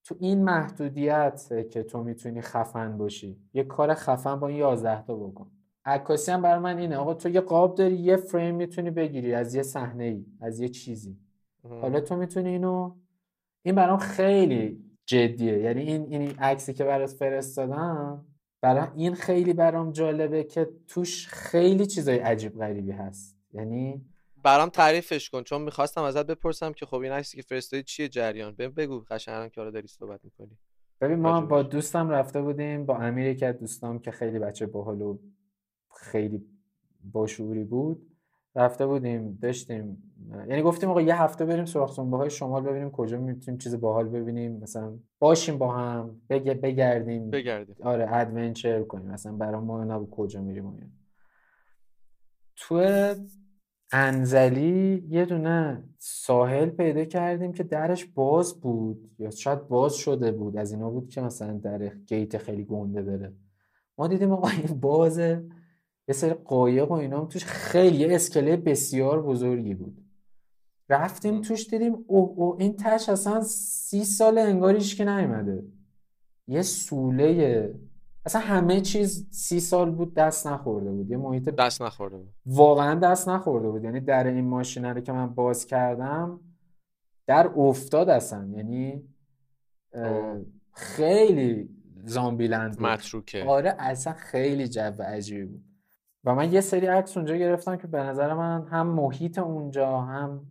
تو 0.04 0.16
این 0.20 0.44
محدودیت 0.44 1.68
که 1.70 1.82
تو 1.82 2.02
می‌تونی 2.02 2.40
خفن 2.40 2.98
باشی 2.98 3.38
یه 3.54 3.64
کار 3.64 3.94
خفن 3.94 4.40
با 4.40 4.48
این 4.48 4.58
11 4.58 5.02
تا 5.02 5.16
بکن. 5.16 5.50
عکاسی 5.84 6.32
هم 6.32 6.42
برای 6.42 6.58
من 6.58 6.78
اینه 6.78 6.96
آقا 6.96 7.14
تو 7.14 7.28
یه 7.28 7.40
قاب 7.40 7.74
داری 7.74 7.94
یه 7.94 8.16
فریم 8.16 8.54
می‌تونی 8.54 8.90
بگیری 8.90 9.34
از 9.34 9.54
یه 9.54 9.62
صحنه 9.62 10.04
ای 10.04 10.26
از 10.40 10.60
یه 10.60 10.68
چیزی. 10.68 11.18
حالا 11.62 12.00
تو 12.00 12.16
می‌تونی 12.16 12.48
اینو 12.48 12.94
این 13.62 13.74
برام 13.74 13.98
خیلی 13.98 14.84
جدیه. 15.06 15.58
یعنی 15.58 15.80
این 15.80 16.02
این 16.02 16.38
عکسی 16.38 16.72
که 16.72 16.84
برات 16.84 17.10
فرستادم 17.10 18.26
برای 18.62 18.88
این 18.94 19.14
خیلی 19.14 19.52
برام 19.52 19.92
جالبه 19.92 20.44
که 20.44 20.68
توش 20.88 21.28
خیلی 21.28 21.86
چیزای 21.86 22.18
عجیب 22.18 22.58
غریبی 22.58 22.90
هست. 22.90 23.38
یعنی 23.52 24.04
برام 24.44 24.68
تعریفش 24.68 25.30
کن 25.30 25.42
چون 25.42 25.62
می‌خواستم 25.62 26.02
ازت 26.02 26.26
بپرسم 26.26 26.72
که 26.72 26.86
خب 26.86 26.96
این 26.96 27.12
عکسی 27.12 27.36
که 27.36 27.42
فرستادی 27.42 27.82
چیه 27.82 28.08
جریان 28.08 28.54
بهم 28.54 28.70
بگو 28.70 29.04
قشنگ 29.10 29.34
الان 29.34 29.48
که 29.48 29.60
حالا 29.60 29.70
داری 29.70 29.86
صحبت 29.88 30.20
می‌کنی 30.24 30.58
ببین 31.00 31.18
ما 31.18 31.40
با. 31.40 31.62
دوستم 31.62 32.10
رفته 32.10 32.42
بودیم 32.42 32.86
با 32.86 32.96
امیر 32.98 33.26
یکی 33.26 33.44
از 33.44 33.58
دوستام 33.58 33.98
که 33.98 34.10
خیلی 34.10 34.38
بچه 34.38 34.66
باحال 34.66 35.02
و 35.02 35.18
خیلی 35.96 36.46
باشعوری 37.12 37.64
بود 37.64 38.10
رفته 38.56 38.86
بودیم 38.86 39.38
داشتیم 39.42 40.12
یعنی 40.48 40.62
گفتیم 40.62 40.90
آقا 40.90 41.00
یه 41.00 41.22
هفته 41.22 41.44
بریم 41.44 41.64
سراغ 41.64 41.98
های 41.98 42.30
شمال 42.30 42.62
ببینیم 42.62 42.90
کجا 42.90 43.20
می‌تونیم 43.20 43.58
چیز 43.58 43.80
باحال 43.80 44.08
ببینیم 44.08 44.52
مثلا 44.62 44.98
باشیم 45.18 45.58
با 45.58 45.72
هم 45.72 46.20
بگ- 46.30 46.60
بگردیم 46.60 47.30
بگردیم 47.30 47.76
آره 47.82 48.16
ادونچر 48.16 48.82
کنیم 48.82 49.10
مثلا 49.10 49.32
برای 49.32 49.60
ما 49.60 49.84
نبود 49.84 50.10
کجا 50.10 50.40
میریم 50.40 50.66
اینا. 50.66 50.86
تو 52.56 52.74
انزلی 53.96 55.04
یه 55.08 55.24
دونه 55.24 55.84
ساحل 55.98 56.68
پیدا 56.68 57.04
کردیم 57.04 57.52
که 57.52 57.62
درش 57.62 58.04
باز 58.04 58.60
بود 58.60 59.10
یا 59.18 59.30
شاید 59.30 59.68
باز 59.68 59.94
شده 59.94 60.32
بود. 60.32 60.56
از 60.56 60.72
اینا 60.72 60.90
بود 60.90 61.08
که 61.08 61.20
مثلا 61.20 61.52
در 61.52 61.88
گیت 61.88 62.38
خیلی 62.38 62.64
گنده 62.64 63.02
داره 63.02 63.32
ما 63.98 64.08
دیدیم 64.08 64.32
آقا 64.32 64.48
این 64.48 64.80
بازه 64.80 65.44
یه 66.08 66.14
سری 66.14 66.34
قایق 66.34 66.90
و 66.90 66.94
اینا 66.94 67.24
توش 67.24 67.44
خیلی 67.44 68.14
اسکله 68.14 68.56
بسیار 68.56 69.22
بزرگی 69.22 69.74
بود. 69.74 70.04
رفتیم 70.88 71.40
توش 71.40 71.68
دیدیم 71.68 72.04
اوه 72.06 72.34
اوه 72.36 72.56
این 72.60 72.76
تش 72.76 73.08
اصلا 73.08 73.40
سی 73.42 74.04
سال 74.04 74.38
انگاریش 74.38 74.96
که 74.96 75.04
نیومده. 75.04 75.64
یه 76.48 76.62
سوله 76.62 77.74
اصلا 78.26 78.40
همه 78.40 78.80
چیز 78.80 79.26
سی 79.30 79.60
سال 79.60 79.90
بود 79.90 80.14
دست 80.14 80.46
نخورده 80.46 80.90
بود. 80.90 81.10
یه 81.10 81.16
محیط 81.16 81.48
دست 81.48 81.82
نخورده 81.82 82.16
بود. 82.16 82.34
واقعا 82.46 82.94
دست 82.94 83.28
نخورده 83.28 83.70
بود. 83.70 83.84
یعنی 83.84 84.00
در 84.00 84.26
این 84.26 84.44
ماشینه 84.44 84.92
رو 84.92 85.00
که 85.00 85.12
من 85.12 85.26
باز 85.26 85.66
کردم 85.66 86.40
در 87.26 87.50
افتاد 87.56 88.08
اصلا. 88.08 88.48
یعنی 88.56 89.02
آه. 89.94 90.40
خیلی 90.72 91.68
زامبیلند 92.04 92.76
بود. 92.76 92.86
متروکه. 92.86 93.44
آره 93.44 93.74
اصلا 93.78 94.12
خیلی 94.12 94.68
جو 94.68 95.02
عجیبی 95.02 95.44
بود. 95.44 95.64
و 96.24 96.34
من 96.34 96.52
یه 96.52 96.60
سری 96.60 96.86
عکس 96.86 97.16
اونجا 97.16 97.36
گرفتم 97.36 97.76
که 97.76 97.86
به 97.86 98.02
نظر 98.02 98.34
من 98.34 98.66
هم 98.66 98.86
محیط 98.86 99.38
اونجا 99.38 100.00
هم 100.00 100.50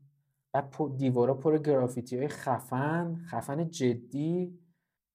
و 0.53 0.63
دیوارا 0.97 1.34
پر 1.34 1.57
گرافیتی 1.57 2.17
های 2.17 2.28
خفن 2.28 3.15
خفن 3.26 3.69
جدی. 3.69 4.59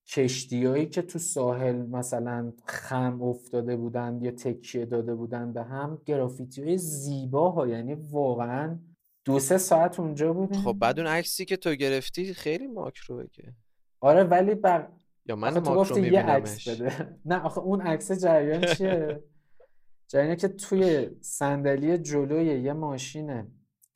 کشتیهایی 0.09 0.87
که 0.87 1.03
تو 1.03 1.19
ساحل 1.19 1.77
مثلا 1.77 2.53
خم 2.65 3.23
افتاده 3.23 3.77
بودن 3.77 4.19
یا 4.23 4.31
تکیه 4.31 4.85
داده 4.85 5.15
بودن 5.15 5.53
به 5.53 5.63
هم 5.63 6.03
گرافیتی 6.07 6.63
های 6.63 6.79
زیبا 6.79 7.51
ها 7.51 7.67
یعنی 7.67 7.95
واقعا 7.95 8.79
دو 9.25 9.39
سه 9.39 9.59
ساعت 9.59 10.01
اونجا 10.01 10.33
بودیم 10.33 10.61
خب 10.61 10.73
بعد 10.73 10.99
اون 10.99 11.09
عکسی 11.09 11.45
که 11.45 11.57
تو 11.57 11.75
گرفتی 11.75 12.35
خیلی 12.35 12.67
ماکروه 12.67 13.27
که. 13.27 13.55
آره 14.01 14.25
ولی 14.25 14.55
بر 14.55 14.89
یا 15.27 15.37
من 15.37 15.49
آخه 15.49 15.61
تو 15.61 15.75
ماکرو 15.75 15.97
گفتی 15.97 16.13
یه 16.13 16.23
عکس 16.23 16.69
بده. 16.69 17.19
نه 17.25 17.41
آخه 17.41 17.59
اون 17.59 17.81
عکس 17.81 18.13
جریان 18.13 18.75
چیه؟ 18.75 19.23
جریانه 20.11 20.37
که 20.37 20.49
توی 20.49 21.11
صندلی 21.21 21.99
جلوی 21.99 22.63
یه 22.63 22.73
ماشین 22.73 23.47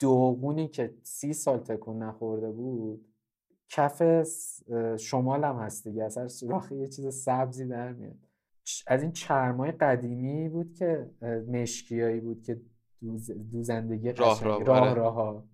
داغونی 0.01 0.69
که 0.69 0.95
سی 1.03 1.33
سال 1.33 1.59
تکون 1.59 2.03
نخورده 2.03 2.51
بود 2.51 3.12
کف 3.73 4.03
شمال 4.97 5.45
هم 5.45 5.57
هست 5.57 5.89
دیگه. 5.89 6.05
اثر 6.05 6.29
سوراخ 6.29 6.73
یه 6.73 6.89
چیز 6.89 7.14
سبزی 7.14 7.66
در 7.66 7.93
میاد. 7.93 8.16
از 8.87 9.03
این 9.03 9.12
چرمای 9.12 9.70
قدیمی 9.73 10.49
بود 10.49 10.75
که 10.75 11.11
مشکیایی 11.49 12.20
بود 12.20 12.43
که 12.43 12.61
دوز- 13.01 13.31
دوزندگی 13.53 14.12
راه 14.12 14.35
قشنگ 14.35 14.47
راه، 14.51 14.62
راه 14.64 14.81
آره. 14.81 14.95
راها 14.95 15.45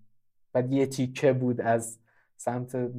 بعد 0.53 0.73
یه 0.73 0.87
تیکه 0.87 1.33
بود 1.33 1.61
از 1.61 1.99
سمت 2.37 2.91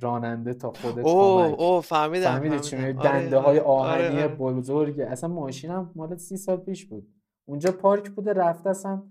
راننده 0.00 0.54
تا 0.54 0.72
خود 0.72 0.98
اوه 0.98 1.48
کمک 1.48 1.60
اوه 1.60 1.80
فهمیدم 1.82 2.24
فهمیدی 2.24 2.60
چی 2.60 2.76
آره 2.76 2.92
دنده 2.92 3.38
های 3.38 3.58
آره 3.58 3.92
آره 3.92 4.06
آهنی 4.08 4.22
آره. 4.22 4.34
بزرگ 4.36 5.00
اصلا 5.00 5.30
ماشینم 5.30 5.92
مال 5.94 6.16
سی 6.16 6.36
سال 6.36 6.56
پیش 6.56 6.84
بود. 6.86 7.08
اونجا 7.44 7.72
پارک 7.72 8.10
بوده 8.10 8.32
رفته 8.32 8.70
اصلا 8.70 9.02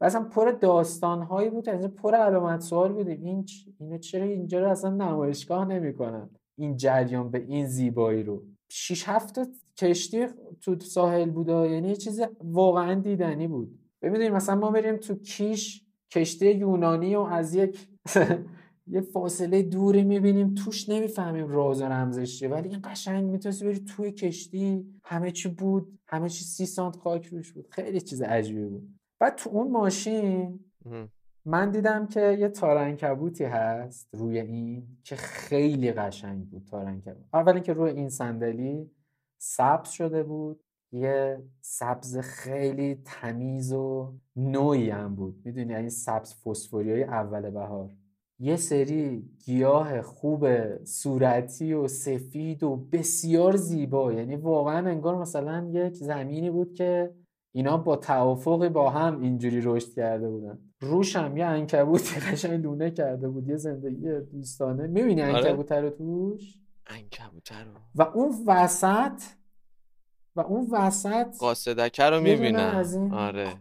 و 0.00 0.04
اصلا 0.04 0.22
پر 0.24 0.50
داستان 0.50 1.22
هایی 1.22 1.50
بود 1.50 1.68
اصلا 1.68 1.88
پر 1.88 2.14
علامت 2.14 2.60
سوال 2.60 2.92
بودیم. 2.92 3.20
این 3.22 3.46
اینو 3.80 3.98
چرا 3.98 4.24
اینجا 4.24 4.60
رو 4.60 4.68
اصلا 4.68 4.90
نمایشگاه 4.90 5.64
نمی‌کنن؟ 5.64 6.30
این 6.58 6.76
جریان 6.76 7.30
به 7.30 7.38
این 7.38 7.66
زیبایی 7.66 8.22
رو. 8.22 8.42
شیش 8.70 9.08
هفت 9.08 9.34
تا 9.34 9.46
کشتی 9.76 10.26
تو 10.60 10.78
ساحل 10.80 11.30
بوده 11.30 11.52
یعنی 11.52 11.88
یه 11.88 11.96
چیز 11.96 12.20
واقعا 12.44 12.94
دیدنی 12.94 13.48
بود. 13.48 13.78
ببینید 14.02 14.32
مثلا 14.32 14.54
ما 14.54 14.70
بریم 14.70 14.96
تو 14.96 15.14
کیش 15.14 15.84
کشتی 16.10 16.50
یونانی 16.50 17.16
و 17.16 17.20
از 17.20 17.54
یک 17.54 17.88
یه 18.86 19.00
فاصله 19.00 19.62
دوری 19.62 20.04
می‌بینیم 20.04 20.54
توش 20.54 20.88
نمی‌فهمیم 20.88 21.48
راز 21.48 21.82
و 21.82 21.84
رمزش 21.84 22.38
چیه. 22.38 22.48
ولی 22.48 22.68
این 22.68 22.80
قشنگ 22.84 23.24
می‌تونستی 23.24 23.64
بری 23.64 23.78
توی 23.78 24.12
کشتی 24.12 24.84
همه 25.04 25.30
چی 25.30 25.48
بود 25.48 25.98
همه 26.06 26.28
چی 26.28 26.44
سی 26.44 26.66
سانت 26.66 26.96
خاک 26.96 27.26
روش 27.26 27.52
بود. 27.52 27.66
خیلی 27.70 28.00
چیز 28.00 28.22
عجیبی 28.22 28.64
بود. 28.64 28.97
بعد 29.20 29.34
تو 29.34 29.50
اون 29.50 29.70
ماشین. 29.70 30.60
من 31.44 31.70
دیدم 31.70 32.06
که 32.06 32.36
یه 32.40 32.48
تارنکبوتی 32.48 33.44
هست 33.44 34.08
روی 34.12 34.40
این 34.40 34.86
که 35.04 35.16
خیلی 35.16 35.92
قشنگ 35.92 36.50
بود 36.50 36.64
تارنکبوت. 36.64 37.24
اول 37.32 37.52
اینکه 37.52 37.72
روی 37.72 37.90
این 37.90 38.08
صندلی 38.08 38.90
سبز 39.38 39.90
شده 39.90 40.22
بود. 40.22 40.60
یه 40.92 41.42
سبز 41.60 42.18
خیلی 42.18 43.02
تمیز 43.04 43.72
و 43.72 44.14
نوعی 44.36 44.90
هم 44.90 45.14
بود. 45.14 45.42
می‌دونی؟ 45.44 45.74
این 45.74 45.88
سبز 45.88 46.34
فسفوری 46.34 46.92
های 46.92 47.04
اول 47.04 47.50
بهار. 47.50 47.90
یه 48.38 48.56
سری 48.56 49.30
گیاه 49.44 50.02
خوب 50.02 50.46
صورتی 50.84 51.72
و 51.72 51.88
سفید 51.88 52.62
و 52.62 52.76
بسیار 52.76 53.56
زیبا. 53.56 54.12
یعنی 54.12 54.36
واقعا 54.36 54.88
انگار 54.88 55.16
مثلا 55.16 55.70
یک 55.72 55.94
زمینی 55.94 56.50
بود 56.50 56.74
که 56.74 57.14
اینا 57.52 57.76
با 57.76 57.96
توافقی 57.96 58.68
با 58.68 58.90
هم 58.90 59.20
اینجوری 59.20 59.60
رشد 59.64 59.94
کرده 59.94 60.28
بودن. 60.28 60.58
روش 60.80 61.16
هم 61.16 61.36
یه 61.36 61.46
عنکبوتی 61.46 62.20
قشنگ 62.30 62.62
لونه 62.62 62.90
کرده 62.90 63.28
بود 63.28 63.48
یه 63.48 63.56
زندگی 63.56 64.20
دوستانه. 64.20 64.86
می‌بینی 64.86 65.22
آره. 65.22 65.36
عنکبوت 65.36 65.72
رو 65.72 65.90
توش؟ 65.90 66.54
عنکبوته 66.86 67.64
رو. 67.64 67.70
و 67.94 68.02
اون 68.02 68.34
وسط 68.46 69.22
و 70.36 70.40
اون 70.40 70.68
وسط 70.70 71.38
قاصدکه 71.38 72.04
رو 72.04 72.20
می‌بینم 72.20 73.10
آره. 73.12 73.54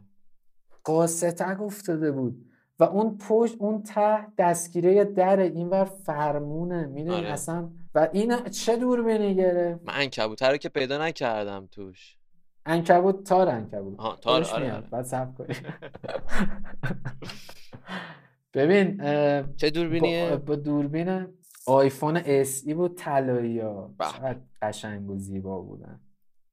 قاصتک 0.83 1.61
افتاده 1.61 2.11
بود. 2.11 2.45
و 2.79 2.83
اون 2.83 3.17
پشت 3.17 3.55
اون 3.59 3.83
ته 3.83 4.27
دستگیره 4.37 5.05
در 5.05 5.39
اینور 5.39 5.85
فرمونه. 5.85 6.85
می‌دونی 6.85 7.17
آره. 7.17 7.31
اصلا؟ 7.31 7.69
و 7.95 8.09
این 8.13 8.43
چه 8.43 8.77
دوربینی 8.77 9.35
گرفت؟ 9.35 9.81
من 9.85 9.93
عنکبوته 9.93 10.47
رو 10.47 10.57
که 10.57 10.69
پیدا 10.69 11.05
نکردم 11.05 11.67
توش. 11.71 12.16
عنکبوت 12.67 13.23
تار 13.23 13.49
عنکبوت 13.49 13.99
آها 13.99 14.15
تار 14.15 14.43
آره 14.43 14.73
آره. 14.73 14.89
بعد 14.89 15.05
صبر 15.05 15.31
کنی. 15.31 15.55
ببین 18.53 18.97
چه 19.55 19.67
با, 19.67 19.69
دوربینیه؟ 19.69 20.35
با 20.35 20.55
دوربین 20.55 21.27
آیفون 21.67 22.21
اس 22.25 22.63
ای 22.65 22.73
بود 22.73 22.97
طلایی 22.97 23.59
ها. 23.59 23.95
چقدر 23.99 24.39
قشنگ 24.61 25.09
و 25.09 25.17
زیبا 25.17 25.61
بودن. 25.61 26.01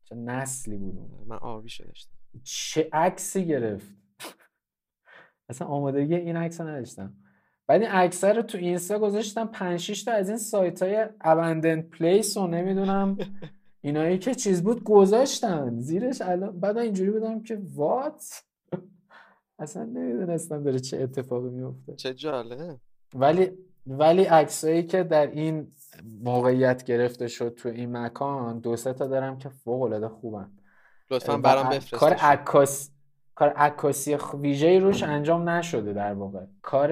چه 0.05 0.15
نسلی 0.15 0.79
بود 0.79 0.97
من 1.27 1.37
آبیشو 1.37 1.85
داشتم 1.85 2.11
چه 2.45 2.89
عکسی 2.93 3.47
گرفت. 3.47 3.95
اصلا 5.49 5.69
آمادگی 5.69 6.15
این 6.15 6.37
عکس 6.37 6.61
رو 6.61 6.69
نداشتم. 6.69 7.15
بعد 7.67 7.83
این 7.83 7.91
عکس 7.91 8.25
رو 8.25 8.43
تو 8.43 8.59
اینستا 8.59 8.99
گذاشتم 8.99 9.47
5 9.47 9.81
6 9.81 10.05
تا 10.05 10.13
از 10.13 10.29
این 10.29 10.39
سایت 10.39 10.83
های 10.83 11.07
abandoned 11.07 11.99
پلیس 11.99 12.37
و 12.37 12.47
نمی‌دونم. 12.47 13.17
اینایی 13.85 14.19
که 14.19 14.35
چیز 14.35 14.63
بود 14.63 14.85
گذاشتن. 14.85 15.81
زیرش 15.81 16.23
الان 16.23 16.61
بعد 16.61 16.79
اینجوری 16.79 17.11
بودم 17.11 17.43
که 17.43 17.63
وات؟ 17.75 18.43
اصلا 19.59 19.85
نمی‌دونستم 19.85 20.63
داره 20.63 20.79
چه 20.79 21.03
اتفاقی 21.03 21.51
میفته 21.51 21.95
چه 21.95 22.15
جالب 22.15 22.79
ولی 23.15 23.51
ولی 23.87 24.25
عکسایی 24.25 24.83
که 24.83 25.03
در 25.03 25.27
این 25.31 25.73
موقعیت 26.23 26.85
گرفته 26.85 27.29
شد 27.29 27.55
تو 27.55 27.69
این 27.69 27.97
مکان 27.97 28.59
دو 28.59 28.77
سه 28.77 28.93
تا 28.93 29.07
دارم 29.07 29.39
که 29.39 29.49
فوق 29.49 29.83
العاده 29.83 30.09
خوبن. 30.09 30.51
لطفا 31.11 31.37
برام 31.37 31.67
ع- 31.67 31.79
کار 31.97 32.13
عکاس 32.13 32.91
کار 33.35 33.49
عکاسی 33.49 34.17
ویژه‌ای 34.41 34.81
روش 34.81 35.03
انجام 35.03 35.49
نشده 35.49 35.93
در 35.93 36.13
واقع. 36.13 36.45
کار 36.63 36.91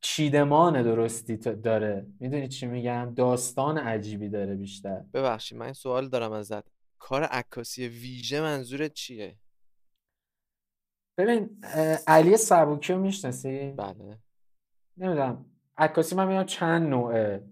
چیدمان 0.00 0.82
درستی 0.82 1.36
داره. 1.36 2.06
می‌دونی 2.20 2.48
چی 2.48 2.66
میگم؟ 2.66 3.14
داستان 3.16 3.78
عجیبی 3.78 4.28
داره 4.28 4.54
بیشتر. 4.54 5.00
ببخشید 5.14 5.58
من 5.58 5.72
سوال 5.72 6.08
دارم 6.08 6.32
ازت. 6.32 6.64
کار 6.98 7.22
عکاسی 7.22 7.88
ویژه 7.88 8.40
منظورت 8.40 8.92
چیه؟ 8.92 9.36
ببین 11.18 11.60
علی 12.06 12.36
سبوکی 12.36 12.92
رو 12.92 13.00
می‌شناسی؟ 13.00 13.70
بله. 13.70 14.18
نمی‌دونم. 14.96 15.44
عکاسی 15.76 16.16
من 16.16 16.28
میگم 16.28 16.44
چند 16.44 16.88
نوعه. 16.88 17.44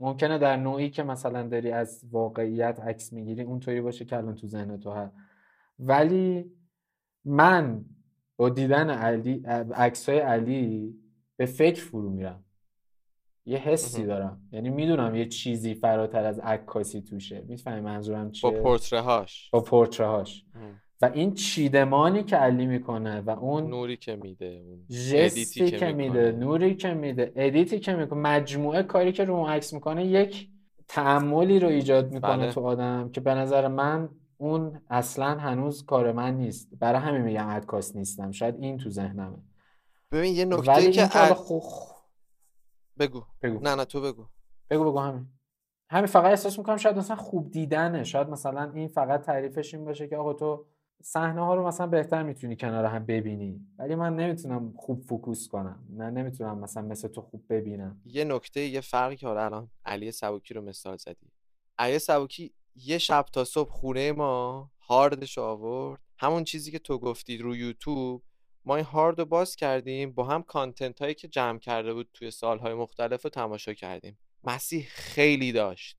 ممکنه 0.00 0.38
در 0.38 0.56
نوعی 0.56 0.90
که 0.90 1.02
مثلا 1.02 1.48
داری 1.48 1.70
از 1.70 2.04
واقعیت 2.10 2.80
عکس 2.80 3.12
می‌گیری 3.12 3.42
اونطوری 3.42 3.80
باشه 3.80 4.04
که 4.04 4.16
الان 4.16 4.34
تو 4.34 4.46
ذهن 4.46 4.80
تو 4.80 4.90
هست. 4.90 5.14
ولی 5.78 6.52
من 7.24 7.84
با 8.36 8.48
دیدن 8.48 8.90
علی 8.90 9.42
عکسای 9.74 10.18
علی 10.18 10.94
به 11.40 11.46
فکر 11.46 11.84
فرو 11.84 12.10
میرم. 12.10 12.44
یه 13.46 13.58
حسی. 13.58 14.04
دارم. 14.04 14.40
یعنی 14.52 14.70
می‌دونم 14.70 15.14
یه 15.14 15.26
چیزی 15.26 15.74
فراتر 15.74 16.24
از 16.24 16.38
عکاسی 16.38 17.00
توشه. 17.00 17.44
می‌فهمی 17.48 17.80
منظورم 17.80 18.24
با 18.24 18.30
چیه؟ 18.30 18.50
پورتره 18.50 19.00
هاش 19.00 19.50
با 19.50 19.60
پورترهاش. 19.60 20.44
مهم. 20.54 20.80
و 21.02 21.10
این 21.14 21.34
چیدمانی 21.34 22.22
که 22.22 22.36
علی 22.36 22.66
می‌کنه 22.66 23.20
و 23.20 23.30
اون 23.30 23.66
نوری 23.66 23.96
که 23.96 24.16
میده 24.16 24.62
اون 24.66 24.86
edit 25.12 25.58
ی 25.58 25.70
که 25.70 25.92
میده 25.92 26.32
نوری 26.32 26.74
که 26.74 26.94
میده 26.94 27.32
edit 27.36 27.70
ی 27.70 27.78
که 27.78 27.94
می‌کنه 27.94 28.20
مجموعه 28.20 28.82
کاری 28.82 29.12
که 29.12 29.24
رو 29.24 29.34
اون 29.34 29.50
عکس 29.50 29.74
می‌کنه 29.74 30.06
یک 30.06 30.48
تأملی 30.88 31.58
رو 31.58 31.68
ایجاد 31.68 32.12
می‌کنه 32.12 32.36
بله. 32.36 32.52
تو 32.52 32.60
آدم 32.60 33.10
که 33.12 33.20
به 33.20 33.34
نظر 33.34 33.68
من 33.68 34.08
اون 34.36 34.80
اصلا 34.90 35.38
هنوز 35.38 35.84
کار 35.84 36.12
من 36.12 36.36
نیست. 36.36 36.70
برای 36.78 37.00
همین 37.00 37.22
میگم 37.22 37.46
عکاس 37.46 37.96
نیستم. 37.96 38.30
شاید 38.30 38.54
این 38.60 38.78
تو 38.78 38.90
ذهنمه. 38.90 39.36
ببین 40.12 40.34
یه 40.34 40.44
نکته 40.44 40.72
ولی 40.72 40.92
که 40.92 41.00
این 41.00 41.08
که 41.10 41.18
حالا 41.18 41.28
ال... 41.28 41.34
خو 41.34 41.94
بگو. 42.98 43.24
بگو. 43.42 43.60
نه 43.60 43.74
نه 43.74 43.84
تو 43.84 44.00
بگو. 44.00 44.26
بگو 44.70 44.84
بگو 44.84 44.98
همین. 44.98 45.26
همین 45.90 46.06
فقط 46.06 46.24
احساس 46.24 46.58
می‌کنم 46.58 46.76
شاید 46.76 46.96
مثلا 46.96 47.16
خوب 47.16 47.50
دیدنه. 47.50 48.04
شاید 48.04 48.28
مثلا 48.28 48.72
این 48.74 48.88
فقط 48.88 49.22
تعریفش 49.22 49.74
این 49.74 49.84
باشه 49.84 50.08
که 50.08 50.16
آقا 50.16 50.32
تو 50.32 50.66
صحنه 51.02 51.44
ها 51.44 51.54
رو 51.54 51.66
مثلا 51.66 51.86
بهتر 51.86 52.22
می‌تونی 52.22 52.56
کنار 52.56 52.84
هم 52.84 53.06
ببینی. 53.06 53.66
ولی 53.78 53.94
من 53.94 54.16
نمی‌تونم 54.16 54.74
خوب 54.76 55.00
focus 55.02 55.48
کنم. 55.48 55.84
نه 55.90 56.10
نمی‌تونم 56.10 56.58
مثلا 56.58 56.82
مثل 56.82 57.08
تو 57.08 57.20
خوب 57.22 57.44
ببینم. 57.48 58.00
یه 58.04 58.24
نکته 58.24 58.60
یه 58.60 58.80
فرقی 58.80 59.16
که 59.16 59.26
حالا 59.26 59.44
الان 59.44 59.70
علی 59.84 60.12
سبوکی 60.12 60.54
رو 60.54 60.62
مثال 60.62 60.96
زدی. 60.96 61.32
علی 61.78 61.98
سبوکی 61.98 62.54
یه 62.76 62.98
شب 62.98 63.26
تا 63.32 63.44
صبح 63.44 63.70
خونه 63.70 64.12
ما 64.12 64.70
هاردش 64.80 65.38
آورد. 65.38 66.00
همون 66.18 66.44
چیزی 66.44 66.70
که 66.70 66.78
تو 66.78 66.98
گفتی 66.98 67.38
رو 67.38 67.56
یوتیوب 67.56 68.22
ما 68.70 68.76
این 68.76 68.84
هارد 68.84 69.18
رو 69.18 69.24
باز 69.24 69.56
کردیم 69.56 70.12
با 70.12 70.24
هم 70.24 70.42
content 70.42 71.02
هایی 71.02 71.14
که 71.14 71.28
جمع 71.28 71.58
کرده 71.58 71.94
بود 71.94 72.08
توی 72.14 72.30
سالهای 72.30 72.74
مختلف 72.74 73.22
رو 73.22 73.30
تماشا 73.30 73.74
کردیم. 73.74 74.18
مسیح 74.44 74.86
خیلی 74.88 75.52
داشت. 75.52 75.96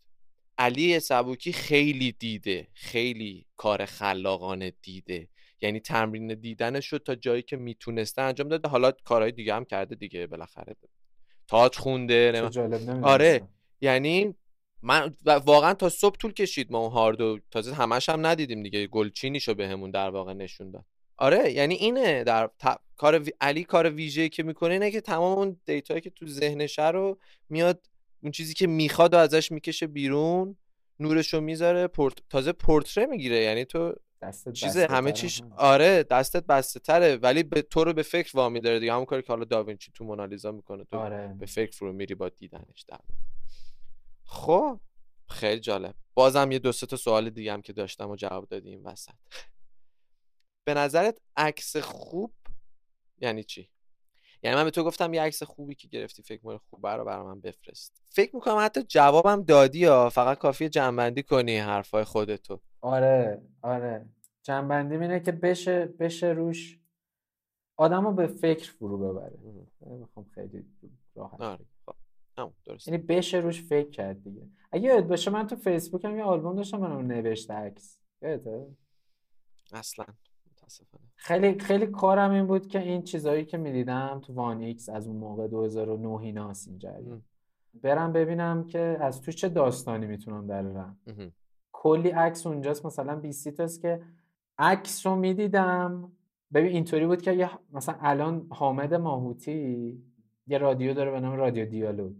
علی 0.58 1.00
سبوکی 1.00 1.54
خیلی 1.54 2.12
دیده 2.12 2.68
خیلی 2.74 3.46
کار 3.58 3.86
خلاقانه 3.86 4.74
دیده. 4.82 5.30
یعنی 5.62 5.80
تمرین 5.80 6.34
دیدنش 6.34 6.86
شد 6.86 7.04
تا 7.06 7.16
جایی 7.16 7.42
که 7.42 7.58
می‌تونسته 7.58 8.22
انجام 8.22 8.48
داده. 8.48 8.70
حالا 8.70 8.92
کارهای 8.92 9.32
دیگه 9.32 9.56
هم 9.56 9.66
کرده 9.66 9.96
دیگه 9.96 10.28
بالاخره. 10.28 10.76
تاج 11.48 11.78
خونده. 11.78 12.50
آره. 13.04 13.48
یعنی 13.82 14.36
من 14.82 15.16
واقعا 15.46 15.74
تا 15.74 15.90
صبح 15.90 16.16
طول 16.18 16.34
کشید 16.34 16.72
ما 16.72 16.80
اون 16.80 16.92
هاردو 16.92 17.40
تازه 17.52 17.74
همش 17.74 18.10
هم 18.10 18.26
ندیدیم 18.26 18.64
دیگه. 18.64 18.88
گلچینیشو 18.88 19.54
بهمون 19.54 19.92
در 19.92 20.10
واقع 20.10 20.34
نشون 20.34 20.72
داد. 20.72 20.86
آره 21.22 21.52
یعنی 21.52 21.76
اینه 21.76 22.24
در 22.24 22.48
ت- 22.60 22.80
کار 22.98 23.20
وی- 23.20 23.34
علی 23.42 23.64
کار 23.64 23.90
ویژه‌ای 23.90 24.30
که 24.30 24.44
می‌کنه 24.44 24.74
اینه 24.74 24.92
که 24.92 25.02
تمام 25.02 25.38
اون 25.38 25.62
دیتایی 25.66 26.02
که 26.02 26.10
تو 26.10 26.28
ذهنشه 26.28 26.88
رو 26.90 27.18
میاد 27.50 27.86
اون 28.24 28.32
چیزی 28.32 28.54
که 28.54 28.68
می‌خواد 28.68 29.14
و 29.14 29.18
ازش 29.18 29.52
می‌کشه 29.52 29.88
بیرون 29.88 30.58
نورشو 31.00 31.42
می‌ذاره 31.42 31.88
پورت... 31.88 32.14
تازه 32.30 32.52
پورتره 32.52 33.06
می‌گیره 33.06 33.36
یعنی 33.36 33.66
تو 33.66 33.94
دستت 34.22 34.54
چیز 34.54 34.78
همه. 34.78 35.12
چیش. 35.12 35.42
آره 35.58 36.04
دستت 36.04 36.46
بسته 36.46 36.80
تره 36.80 37.16
ولی 37.16 37.44
به 37.44 37.62
تو 37.62 37.84
رو 37.84 37.94
به 37.94 38.04
فکر 38.04 38.32
وامی 38.38 38.60
داره 38.60 38.80
دیگه 38.80 38.94
همون 38.94 39.06
کاری 39.06 39.22
که 39.22 39.28
حالا 39.28 39.46
داوینچی 39.46 39.92
تو 39.96 40.04
مونالیزا 40.06 40.52
می‌کنه 40.52 40.84
تو 40.84 40.98
آره 40.98 41.36
به 41.40 41.46
فکر 41.46 41.72
فرو 41.78 41.94
میری 41.94 42.16
با 42.16 42.30
دیدنش 42.30 42.82
در. 42.88 43.00
خب 44.26 44.80
خیلی 45.30 45.60
جالب 45.60 45.96
بازم 46.14 46.52
یه 46.52 46.60
دو 46.60 46.72
سه 46.72 46.86
تا 46.86 46.96
سوال 46.96 47.30
دیگه 47.30 47.54
هم 47.54 47.62
که 47.62 47.74
داشتم 47.74 48.10
و 48.10 48.16
جواب 48.16 48.48
دادی 48.48 48.70
این 48.70 48.84
وسط 48.84 49.14
به 50.64 50.74
نظرت 50.74 51.22
عکس 51.38 51.78
خوب 51.78 52.34
یعنی 53.18 53.44
چی؟ 53.44 53.70
یعنی 54.44 54.56
من 54.56 54.64
به 54.64 54.72
تو 54.72 54.84
گفتم 54.84 55.14
یه 55.14 55.22
عکس 55.22 55.44
خوبی 55.44 55.76
که 55.76 55.88
گرفتی 55.88 56.24
فکر 56.24 56.40
می‌کنی 56.44 56.60
خوبه 56.70 56.90
رو 56.90 57.06
برای 57.06 57.26
من 57.26 57.42
بفرست. 57.42 58.04
فکر 58.10 58.36
می‌کنم 58.36 58.58
حتی 58.60 58.84
جوابم 58.84 59.44
دادی 59.44 59.80
یا 59.80 60.10
فقط 60.10 60.38
کافیه 60.38 60.70
جنبندی 60.70 61.24
کنی 61.24 61.58
حرفای 61.58 62.04
خودتو. 62.04 62.62
آره 62.82 63.42
آره. 63.62 64.06
جنبندی 64.44 64.96
اینه 64.96 65.20
که 65.20 65.32
بشه 65.32 65.86
بشه 65.86 66.28
روش 66.28 66.80
آدم 67.78 68.06
رو 68.06 68.14
به 68.14 68.28
فکر 68.28 68.72
فرو 68.72 68.98
ببره. 68.98 69.40
می‌خوام 69.80 70.26
خیلی 70.36 70.66
راحت 71.16 71.42
آره 71.42 71.66
خب. 71.86 71.96
درست. 72.66 72.88
یعنی 72.88 72.98
بشه 72.98 73.38
روش 73.38 73.62
فکر 73.64 73.90
کرد 73.90 74.24
دیگه. 74.24 74.50
اگه 74.72 74.84
یاد 74.84 75.08
باشه 75.08 75.32
من 75.32 75.48
تو 75.48 75.56
فیسبوک 75.56 76.06
هم 76.06 76.18
یه 76.18 76.24
آلبوم 76.24 76.56
داشتم 76.56 76.78
من 76.78 76.92
اون 76.92 77.08
نوشته 77.08 77.54
عکس. 77.54 78.00
یادته؟ 78.22 78.68
اصلا. 79.74 80.06
متاسفانه 80.72 81.04
خیلی 81.16 81.60
خیلی 81.60 81.88
کارم 81.88 82.32
این 82.32 82.48
بود 82.48 82.68
که 82.68 82.80
این 82.80 83.02
چیزایی 83.02 83.46
که 83.46 83.58
می‌دیدم 83.58 84.22
تو 84.24 84.34
وان 84.34 84.62
ایکس 84.62 84.90
از 84.90 85.08
اون 85.08 85.16
موقع 85.18 85.48
2009 85.48 86.22
ایناست 86.22 86.68
این 86.68 86.78
جریان. 86.78 87.22
برم 87.74 88.14
ببینم 88.14 88.64
که 88.64 88.98
از 89.02 89.22
توش 89.22 89.36
چه 89.36 89.50
داستانی 89.50 90.08
می‌تونم 90.08 90.48
درارم. 90.48 91.00
کلی 91.72 92.10
عکس 92.10 92.48
اونجاست 92.48 92.86
مثلا 92.86 93.16
20 93.16 93.50
تاست 93.50 93.82
که 93.82 94.02
عکس 94.58 95.06
رو 95.06 95.16
می‌دیدم 95.16 96.12
ببین 96.54 96.72
اینطوری 96.72 97.08
بود 97.08 97.22
که 97.22 97.34
یه 97.34 97.50
مثلا 97.74 97.96
الان 98.00 98.48
حامد 98.50 98.94
ماهوتی 98.94 99.98
یه 100.48 100.58
رادیو 100.58 100.94
داره 100.94 101.12
به 101.12 101.20
نام 101.20 101.36
رادیو 101.36 101.66
دیالوگ. 101.66 102.16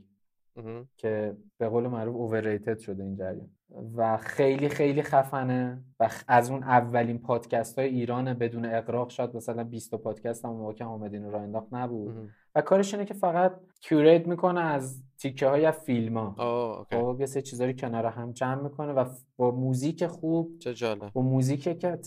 که 0.98 1.38
به 1.58 1.70
قول 1.70 1.88
معروف 1.88 2.16
overrated 2.16 2.80
شده 2.80 3.04
این 3.04 3.16
جریان. 3.16 3.50
و 3.96 4.18
خیلی 4.18 4.70
خیلی 4.70 5.02
خفنه. 5.02 5.84
و 6.00 6.10
از 6.28 6.52
اون 6.52 6.64
اولین 6.64 7.18
پادکست 7.18 7.80
های 7.80 7.88
ایران 7.88 8.34
بدون 8.34 8.66
اقراق 8.66 9.10
شاید 9.10 9.36
مثلا 9.36 9.64
20 9.64 9.92
تا 9.92 9.98
پادکست 9.98 10.46
هم 10.46 10.52
موقع 10.52 10.74
که 10.74 10.84
راه 10.84 11.42
انداخت 11.42 11.68
نبود. 11.72 12.16
مهم. 12.16 12.30
و 12.56 12.62
کارش 12.62 12.94
اینه 12.94 13.06
که 13.06 13.14
فقط 13.14 13.54
کیوریت 13.82 14.28
می‌کنه 14.28 14.62
از 14.62 15.04
تیکه 15.18 15.48
های 15.48 15.66
از 15.66 15.80
فیلم 15.80 16.18
ها 16.18 16.88
خب 16.92 17.18
یه 17.20 17.26
سری 17.26 17.42
چیزا 17.42 17.66
رو 17.66 17.74
کنار 17.74 18.06
هم 18.06 18.32
جمع 18.32 18.62
می‌کنه 18.62 18.94
و 18.94 19.06
با 19.38 19.52
موزیک 19.52 20.08
خوب 20.08 20.58
چه 20.60 20.74
جالب. 20.74 21.12
با 21.14 21.22
موزیک 21.22 21.80
که 21.80 22.00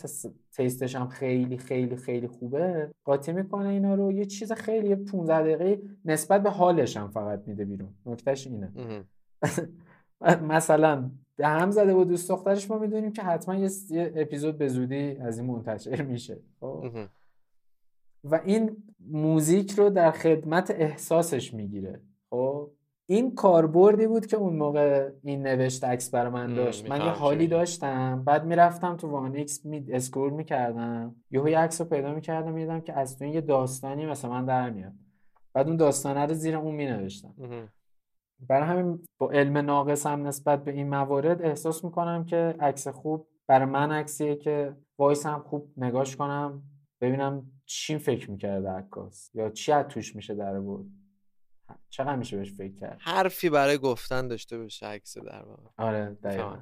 تیستش 0.56 0.96
هم 0.96 1.08
خیلی 1.08 1.58
خیلی 1.58 1.96
خیلی 1.96 2.26
خوبه. 2.26 2.90
قاطی 3.04 3.32
می‌کنه 3.32 3.68
اینا 3.68 3.94
رو. 3.94 4.12
یه 4.12 4.24
چیز 4.24 4.52
خیلی 4.52 4.88
یه 4.88 4.96
15 4.96 5.42
دقیقه 5.42 5.82
نسبت 6.04 6.42
به 6.42 6.50
حالش 6.50 6.96
هم 6.96 7.10
فقط 7.10 7.42
میده 7.46 7.64
بیرون. 7.64 7.94
نکتهش 8.06 8.46
اینه. 8.46 8.72
مثلا 10.42 11.10
به 11.36 11.46
هم 11.46 11.70
زده 11.70 11.94
با 11.94 12.04
دوست 12.04 12.28
دخترش 12.28 12.70
ما 12.70 12.78
می‌دونیم 12.78 13.12
که 13.12 13.22
حتما 13.22 13.54
یه, 13.54 13.70
اپیزود 14.16 14.58
به 14.58 14.68
زودی 14.68 15.16
از 15.16 15.38
این 15.38 15.46
منتشر 15.46 16.02
میشه. 16.02 16.40
خب. 16.60 16.84
و 18.24 18.40
این 18.44 18.76
موزیک 19.00 19.70
رو 19.72 19.90
در 19.90 20.10
خدمت 20.10 20.70
احساسش 20.70 21.54
می‌گیره. 21.54 22.00
خب. 22.30 22.70
این 23.06 23.34
کاربردی 23.34 24.06
بود 24.06 24.26
که 24.26 24.36
اون 24.36 24.56
موقع 24.56 25.10
این 25.22 25.42
نوشت 25.42 25.84
عکس 25.84 26.10
برای 26.10 26.32
من 26.32 26.54
داشت. 26.54 26.90
من 26.90 27.00
یه 27.00 27.10
حالی. 27.10 27.46
داشتم. 27.46 28.24
بعد 28.24 28.46
می‌رفتم 28.46 28.96
تو 28.96 29.08
وان 29.08 29.36
ایکس 29.36 29.66
می 29.66 29.86
scroll 29.88 30.32
می‌کردم. 30.32 31.16
یهو 31.30 31.48
یه 31.48 31.58
عکس 31.58 31.80
رو 31.80 31.86
پیدا 31.86 32.14
می‌کردم 32.14 32.52
می‌دیدم 32.52 32.80
که 32.80 32.98
از 32.98 33.18
تو 33.18 33.24
این 33.24 33.34
یه 33.34 33.40
داستانی 33.40 34.06
مثلا 34.06 34.30
من 34.30 34.44
در 34.44 34.70
میاد 34.70 34.92
بعد 35.52 35.68
اون 35.68 35.76
داستانه 35.76 36.26
رو 36.26 36.34
زیر 36.34 36.56
اون 36.56 36.74
مینوشتم. 36.74 37.34
برای 38.48 38.68
همین 38.68 38.98
با 39.18 39.30
علم 39.30 39.58
ناقص 39.58 40.06
هم 40.06 40.26
نسبت 40.26 40.64
به 40.64 40.72
این 40.72 40.88
موارد 40.88 41.42
احساس 41.42 41.84
می‌کنم 41.84 42.24
که 42.24 42.54
عکس 42.60 42.88
خوب 42.88 43.28
برای 43.46 43.66
من 43.66 43.92
عکسیه 43.92 44.36
که 44.36 44.76
وایس 44.98 45.26
هم 45.26 45.40
خوب 45.40 45.72
نگاش 45.76 46.16
کنم 46.16 46.62
ببینم 47.00 47.50
چی 47.66 47.98
فکر 47.98 48.30
می‌کرده 48.30 48.70
عکاس 48.70 49.30
یا 49.34 49.50
چی 49.50 49.72
از 49.72 49.86
توش 49.88 50.16
میشه 50.16 50.34
در 50.34 50.60
بود 50.60 50.90
چقدر 51.90 52.16
میشه 52.16 52.36
بهش 52.36 52.52
فکر 52.52 52.74
کرد؟ 52.74 52.98
حرفی 53.00 53.50
برای 53.50 53.78
گفتن 53.78 54.28
داشته 54.28 54.58
باشه 54.58 54.86
عکس 54.86 55.18
در 55.18 55.42
واقع. 55.42 55.68
آره 55.76 56.18
دقیقا. 56.22 56.58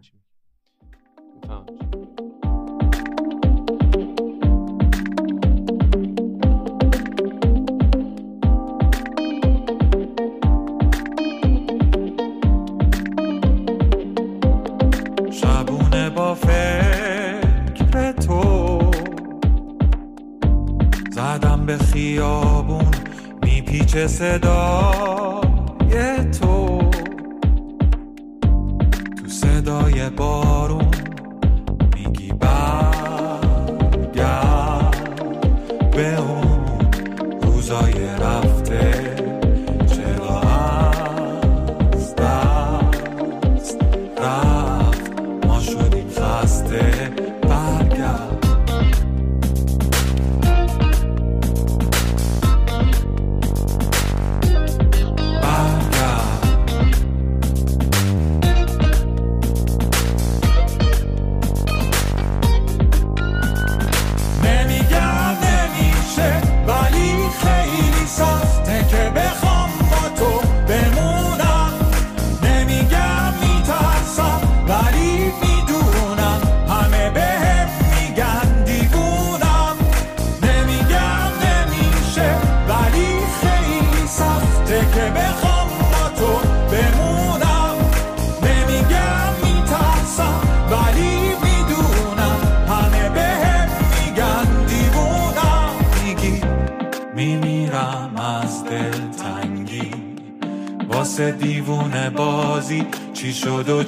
میپیچه 23.94 24.06
صدای 24.06 25.31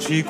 شد 0.07 0.11
و 0.11 0.17
چی 0.17 0.23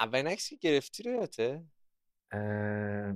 اولین 0.00 0.26
عکسی 0.26 0.56
گرفتی 0.56 1.02
رو 1.02 1.10
یادته؟ 1.10 1.62
اه، 2.32 3.14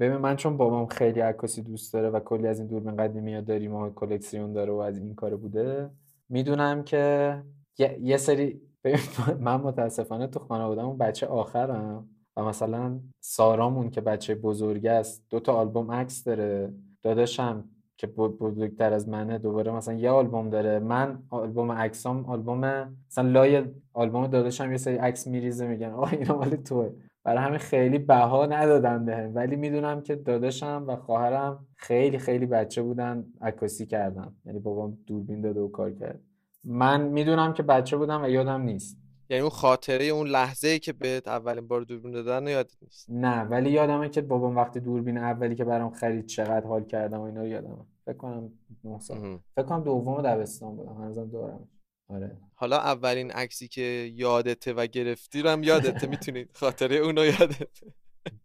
ببین 0.00 0.16
من 0.16 0.36
چون 0.36 0.56
بابام 0.56 0.86
خیلی 0.86 1.20
عکاسی 1.20 1.62
دوست 1.62 1.92
داره 1.92 2.10
و 2.10 2.20
کلی 2.20 2.46
از 2.46 2.58
این 2.58 2.68
دوربین 2.68 2.96
قدیمی 2.96 3.34
ها 3.34 3.40
داریم 3.40 3.74
و 3.74 3.90
کلکسیون 3.90 4.52
داره 4.52 4.72
و 4.72 4.76
از 4.76 4.98
این 4.98 5.14
کار 5.14 5.36
بوده 5.36 5.90
می‌دونم 6.28 6.84
که 6.84 7.42
یه, 7.78 7.98
یه 8.02 8.16
سری 8.16 8.60
من 9.40 9.56
متاسفانه 9.56 10.26
تو 10.26 10.38
خانوادهمون 10.38 10.98
بچه 10.98 11.26
آخرم 11.26 12.08
و 12.36 12.44
مثلا 12.44 13.00
سارامون 13.20 13.90
که 13.90 14.00
بچه 14.00 14.34
بزرگ 14.34 14.86
است 14.86 15.24
دو 15.30 15.40
تا 15.40 15.54
آلبوم 15.54 15.92
عکس 15.92 16.24
داره 16.24 16.74
داداشم 17.02 17.68
که 18.00 18.06
بزرگتر 18.06 18.92
از 18.92 19.08
منه 19.08 19.38
دوباره 19.38 19.72
مثلا 19.72 19.94
یه 19.94 20.10
آلبوم 20.10 20.50
داره. 20.50 20.78
من 20.78 21.22
آلبوم 21.30 21.72
عکسام 21.72 22.24
آلبوم 22.24 22.88
مثلا 23.08 23.28
لای 23.28 23.64
آلبوم 23.92 24.26
داداشم 24.26 24.70
یه 24.70 24.76
سری 24.76 24.96
عکس 24.96 25.26
میریزه 25.26 25.66
میگن 25.66 25.90
آه 25.90 26.12
اینا 26.12 26.36
مال 26.36 26.56
توه. 26.56 26.92
برای 27.24 27.44
همین 27.44 27.58
خیلی 27.58 27.98
بها 27.98 28.46
ندادم 28.46 29.04
بهم. 29.04 29.34
ولی 29.34 29.56
می‌دونم 29.56 30.00
که 30.00 30.16
داداشم 30.16 30.84
و 30.88 30.96
خواهرم 30.96 31.66
خیلی 31.76 32.18
خیلی 32.18 32.46
بچه 32.46 32.82
بودن 32.82 33.24
عکاسی 33.40 33.86
کردن. 33.86 34.32
یعنی 34.44 34.58
بابام 34.58 34.98
دوربین 35.06 35.40
داده 35.40 35.60
و 35.60 35.68
کار 35.68 35.90
کرد. 35.90 36.20
من 36.64 37.02
می‌دونم 37.02 37.52
که 37.52 37.62
بچه 37.62 37.96
بودم 37.96 38.22
و 38.22 38.28
یادم 38.28 38.62
نیست. 38.62 38.99
یعنی 39.30 39.40
اون 39.40 39.50
خاطره 39.50 40.04
اون 40.04 40.28
لحظه 40.28 40.68
ای 40.68 40.78
که 40.78 40.92
بهت 40.92 41.28
اولین 41.28 41.68
بار 41.68 41.82
دوربین 41.82 42.12
دادن 42.12 42.42
رو 42.42 42.50
یادت 42.50 42.76
نیست؟ 42.82 43.10
نه 43.10 43.42
ولی 43.42 43.70
یادمه 43.70 44.08
که 44.08 44.20
بابام 44.20 44.56
وقتی 44.56 44.80
دوربین 44.80 45.18
اولی 45.18 45.54
که 45.54 45.64
برام 45.64 45.90
خرید 45.90 46.26
چقدر 46.26 46.66
حال 46.66 46.84
کردم 46.84 47.20
و 47.20 47.22
اینا 47.22 47.40
رو 47.40 47.46
یادمه. 47.46 47.86
فکر 48.04 48.16
کنم 48.16 48.52
نه 48.84 48.98
سال. 48.98 49.18
مهم. 49.18 49.40
فکر 49.56 49.64
کنم 49.64 49.84
دوم 49.84 50.22
دبستان 50.22 50.76
بودم. 50.76 50.92
هنوزم 50.92 51.30
دارم 51.30 51.68
آره. 52.08 52.38
حالا 52.54 52.78
اولین 52.78 53.30
عکسی 53.30 53.68
که 53.68 53.82
یادته 54.14 54.72
و 54.72 54.86
گرفتی 54.86 55.42
رو 55.42 55.50
هم 55.50 55.62
یادته. 55.62 56.06
می‌تونی 56.16 56.46
خاطره 56.54 56.96
اون 56.96 57.16
رو 57.16 57.24
یادته 57.24 57.66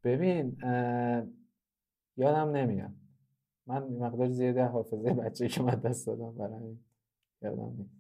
ببین 0.04 0.58
اه، 0.64 1.24
یادم 2.18 2.52
نمیاد. 2.52 2.92
من 3.68 3.84
مقدار 3.84 4.30
زیادی 4.30 4.60
حافظه 4.60 5.14
بچه 5.14 5.48
که 5.48 5.62
من 5.62 5.76
دست 5.76 6.08
دادم 6.08 6.38
برای 6.38 6.78
یادم 7.42 7.76
نیست. 7.78 7.96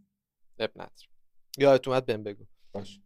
اب 0.59 0.89
یادت 1.57 1.87
اومد 1.87 2.05
بهم 2.05 2.23
بگو. 2.23 2.45
باش. 2.75 2.99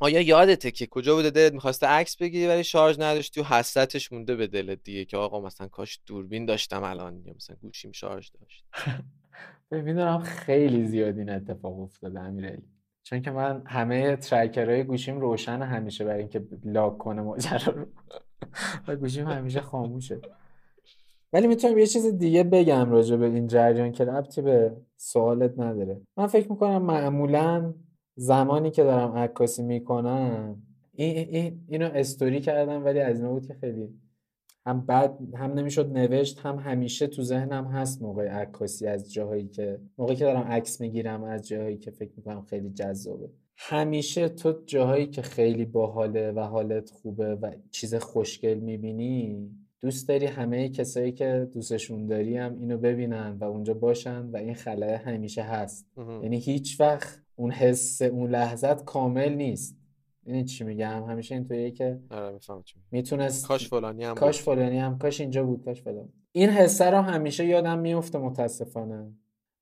آیا 0.00 0.20
یادته 0.20 0.70
که 0.70 0.86
کجا 0.86 1.14
بوده 1.14 1.30
دلت 1.30 1.52
می‌خواسته 1.52 1.86
عکس 1.86 2.16
بگیری 2.16 2.46
ولی 2.46 2.64
شارژ 2.64 2.98
نداشتی 2.98 3.40
و 3.40 3.44
حسرتش 3.44 4.12
مونده 4.12 4.36
به 4.36 4.46
دلت 4.46 4.82
دیگه 4.82 5.04
که 5.04 5.16
آقا 5.16 5.40
مثلا 5.40 5.68
کاش 5.68 6.00
دوربین 6.06 6.46
داشتم 6.46 6.82
الان 6.82 7.22
یا 7.24 7.34
مثلا 7.34 7.56
گوشیم 7.62 7.92
شارژ 7.92 8.30
داشت؟ 8.40 8.64
می‌دونم 9.84 10.18
خیلی 10.18 10.86
زیاد 10.86 11.18
این 11.18 11.30
اتفاق 11.30 11.80
افتاده 11.80 12.20
امیرعلی. 12.20 12.62
چون 13.02 13.22
که 13.22 13.30
من 13.30 13.62
همه 13.66 14.16
ترکرهای 14.16 14.84
گوشیم 14.84 15.20
روشن 15.20 15.62
همیشه 15.62 16.04
برای 16.04 16.18
اینکه 16.18 16.46
لاک 16.64 16.98
کنه 16.98 17.22
ماجرا 17.22 17.74
رو. 17.74 17.86
و 18.88 18.96
گوشیم 18.96 19.28
همیشه 19.28 19.60
خاموشه. 19.60 20.20
ولی 21.32 21.46
می‌تونم 21.46 21.78
یه 21.78 21.86
چیز 21.86 22.06
دیگه 22.06 22.44
بگم 22.44 22.90
راجع 22.90 23.16
به 23.16 23.26
این 23.26 23.46
جریان 23.46 23.92
که 23.92 24.04
ربطی 24.04 24.42
به 24.42 24.76
سوالت 24.96 25.58
نداره. 25.58 26.00
من 26.16 26.26
فکر 26.26 26.52
می‌کنم 26.52 26.82
معمولا 26.82 27.74
زمانی 28.16 28.70
که 28.70 28.84
دارم 28.84 29.12
عکاسی 29.12 29.62
می‌کنم 29.62 30.62
این, 30.92 31.28
این 31.28 31.64
اینو 31.68 31.90
استوری 31.94 32.40
کردم 32.40 32.84
ولی 32.84 33.00
از 33.00 33.16
اینا 33.16 33.32
بود 33.32 33.46
که 33.46 33.54
خیلی 33.54 33.88
هم 34.66 34.86
بعد 34.86 35.18
هم 35.34 35.52
نمی‌شد 35.52 35.92
نوشت 35.92 36.38
هم 36.38 36.58
همیشه 36.58 37.06
تو 37.06 37.22
ذهنم 37.22 37.64
هست 37.64 38.02
موقع 38.02 38.28
عکاسی 38.28 38.86
از 38.86 39.12
جاهایی 39.12 39.48
که 39.48 39.80
موقعی 39.98 40.16
که 40.16 40.24
دارم 40.24 40.42
عکس 40.42 40.80
می‌گیرم 40.80 41.24
از 41.24 41.48
جاهایی 41.48 41.76
که 41.76 41.90
فکر 41.90 42.12
می‌کنم 42.16 42.42
خیلی 42.42 42.70
جذابه 42.70 43.30
همیشه 43.56 44.28
تو 44.28 44.54
جاهایی 44.66 45.06
که 45.06 45.22
خیلی 45.22 45.64
باحاله 45.64 46.32
و 46.32 46.40
حالت 46.40 46.90
خوبه 46.90 47.34
و 47.34 47.52
چیز 47.70 47.94
خوشگل 47.94 48.54
می‌بینی 48.54 49.50
دوست 49.80 50.08
داری 50.08 50.26
همه 50.26 50.68
کسایی 50.68 51.12
که 51.12 51.48
دوستشون 51.52 52.06
داری 52.06 52.36
هم 52.36 52.58
اینو 52.58 52.78
ببینن 52.78 53.36
و 53.40 53.44
اونجا 53.44 53.74
باشن 53.74 54.26
و 54.26 54.36
این 54.36 54.54
خلاه 54.54 54.96
همیشه 54.96 55.42
هست. 55.42 55.86
یعنی 56.22 56.38
هیچ 56.38 56.80
وقت 56.80 57.23
اون 57.36 57.50
حس 57.50 58.02
اون 58.02 58.30
لحظت 58.30 58.84
کامل 58.84 59.34
نیست. 59.34 59.76
یعنی 60.26 60.44
چی 60.44 60.64
میگم؟ 60.64 61.04
همیشه 61.08 61.34
اینطوریه 61.34 61.70
که 61.70 62.00
آره. 62.10 62.38
می‌تونست 62.90 63.46
کاش 63.46 63.68
فلانی 63.68 64.04
هم 64.04 64.14
کاش. 64.14 64.42
فلانی 64.42 64.78
هم 64.78 64.98
کاش 64.98 65.20
اینجا 65.20 65.44
بود 65.44 65.64
کاش 65.64 65.82
فلان 65.82 66.08
این 66.32 66.48
حسه 66.48 66.90
رو 66.90 66.98
همیشه 66.98 67.46
یادم 67.46 67.78
میفته 67.78 68.18
متاسفانه. 68.18 69.12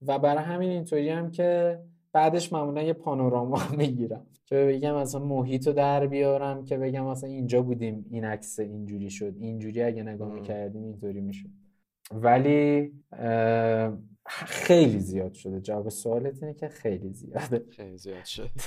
و 0.06 0.18
برای 0.18 0.44
همین 0.44 0.70
اینطوری 0.70 1.08
هم 1.08 1.30
که 1.30 1.78
بعدش 2.12 2.52
معمولا 2.52 2.82
یه 2.82 2.92
پانوراما 2.92 3.58
می‌گیرم. 3.78 4.26
که 4.46 4.56
بگم 4.56 4.94
مثلا 4.94 5.24
محیط 5.24 5.66
رو 5.66 5.72
در 5.72 6.06
بیارم 6.06 6.64
که 6.64 6.78
بگم 6.78 7.04
مثلا 7.04 7.30
اینجا 7.30 7.62
بودیم 7.62 8.06
این 8.10 8.24
عکس 8.24 8.60
اینجوری 8.60 9.10
شد. 9.10 9.34
اینجوری 9.38 9.82
اگه 9.82 10.02
نگاه. 10.02 10.32
می‌کردیم 10.32 10.82
اینطوری 10.84 11.20
می‌شد. 11.20 11.48
ولی 12.14 12.92
خیلی 14.46 14.98
زیاد 15.00 15.34
شده. 15.34 15.60
جواب 15.60 15.88
سوالت 15.88 16.42
اینه 16.42 16.54
که 16.54 16.68
خیلی 16.68 17.12
زیاده. 17.12 17.64
خیلی 17.70 17.98
زیاد 17.98 18.24
شد 18.24 18.50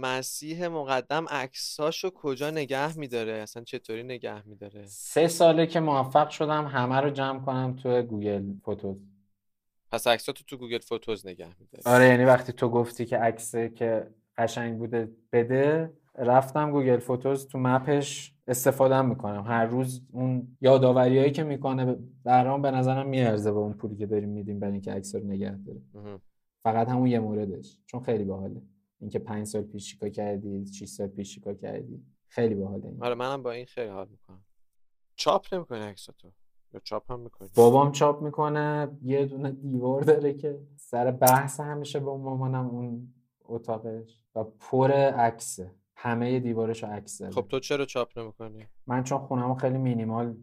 مسیح 0.00 0.68
مقدم 0.68 1.26
عکساشو 1.28 2.10
کجا 2.10 2.50
نگه 2.50 2.98
میداره؟ 2.98 3.32
اصلا 3.32 3.64
چطوری 3.64 4.02
نگه 4.02 4.48
میداره؟ 4.48 4.86
سه 4.86 5.28
ساله 5.28 5.66
که 5.66 5.80
موفق 5.80 6.28
شدم 6.28 6.66
همه 6.66 6.96
رو 7.00 7.10
جمع 7.10 7.40
کنم 7.44 7.76
تو 7.76 8.02
گوگل 8.02 8.42
فوتوز. 8.64 8.96
پس 9.92 10.06
عکساتو 10.06 10.44
تو 10.44 10.56
گوگل 10.56 10.78
فوتوز 10.78 11.26
نگه 11.26 11.48
میداره 11.60 11.82
آره 11.96 12.06
یعنی 12.08 12.24
وقتی 12.24 12.52
تو 12.52 12.68
گفتی 12.68 13.04
که 13.06 13.18
عکس 13.18 13.54
که 13.56 14.06
قشنگ 14.38 14.78
بوده 14.78 15.08
بده 15.32 15.92
رفتم 16.18 16.70
گوگل 16.70 16.98
فوتوز 16.98 17.48
تو 17.48 17.58
map 17.58 17.96
ش. 17.96 18.34
استفاده 18.52 19.02
می‌کنم. 19.02 19.44
هر 19.46 19.66
روز 19.66 20.02
اون 20.12 20.56
یاداوریایی 20.60 21.30
که 21.30 21.44
می‌کنه 21.44 21.98
برام 22.24 22.62
به 22.62 22.70
نظرم 22.70 23.08
میارزه 23.08 23.52
با 23.52 23.60
اون 23.60 23.72
پولی 23.72 23.96
که 23.96 24.06
داریم 24.06 24.28
میدیم 24.28 24.58
برای 24.58 24.72
اینکه 24.72 24.92
عکس 24.92 25.14
رو 25.14 25.26
نگه 25.26 25.58
داره. 25.66 25.80
فقط 26.62 26.88
همون 26.88 27.06
یه 27.06 27.18
موردش. 27.18 27.78
چون 27.86 28.00
خیلی 28.00 28.24
باحاله. 28.24 28.62
اینکه 29.00 29.18
پنج 29.18 29.46
سال 29.46 29.62
پیش 29.62 29.90
چیکار 29.90 30.08
کردی 30.08 30.66
6 30.66 30.84
سال 30.84 31.06
پیش 31.06 31.34
چیکار 31.34 31.54
کردی. 31.54 32.02
خیلی 32.28 32.54
باحاله 32.54 32.86
این. 32.86 33.02
آره 33.02 33.14
منم 33.14 33.42
با 33.42 33.50
این 33.50 33.66
خیلی 33.66 33.88
حال 33.88 34.08
می‌کنم. 34.10 34.44
چاپ 35.16 35.54
نمی‌کنی 35.54 35.80
عکساتو 35.80 36.28
یا 36.74 36.80
چاپ 36.84 37.12
هم 37.12 37.20
می‌کنی؟ 37.20 37.48
بابام 37.56 37.92
چاپ 37.92 38.22
می‌کنه 38.22 38.88
یه 39.02 39.26
دونه 39.26 39.50
دیوار 39.50 40.02
داره 40.02 40.34
که 40.34 40.58
سر 40.76 41.10
بحث 41.10 41.60
همیشه 41.60 42.00
با 42.00 42.16
مامانم 42.16 42.66
اون 42.66 43.14
اتاقش 43.44 44.22
و 44.34 44.44
پر 44.44 44.92
عکسه. 44.92 45.70
همه 46.02 46.40
دیوارش 46.40 46.84
عکس 46.84 47.18
داره 47.18 47.32
خب 47.32 47.46
تو 47.48 47.60
چرا 47.60 47.84
چاپ 47.84 48.18
نمی‌کنی؟ 48.18 48.66
من 48.86 49.04
چون 49.04 49.18
خونم 49.18 49.54
خیلی 49.54 49.78
مینیمال 49.78 50.34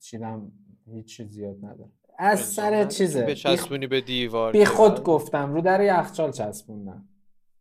چیدم 0.00 0.52
هیچ 0.92 1.16
چیز 1.16 1.28
زیاد 1.30 1.56
نداره 1.64 1.90
از 2.18 2.40
سر 2.40 2.84
چیزه. 2.84 3.20
که 3.20 3.26
بی, 3.26 3.32
بچسبونی 3.32 3.86
به 3.86 4.00
دیوار 4.00 4.52
بی. 4.52 4.64
خود 4.64 5.02
گفتم 5.02 5.54
رو 5.54 5.60
در 5.60 5.80
یخچال 5.80 6.30
چسبوندم. 6.32 7.08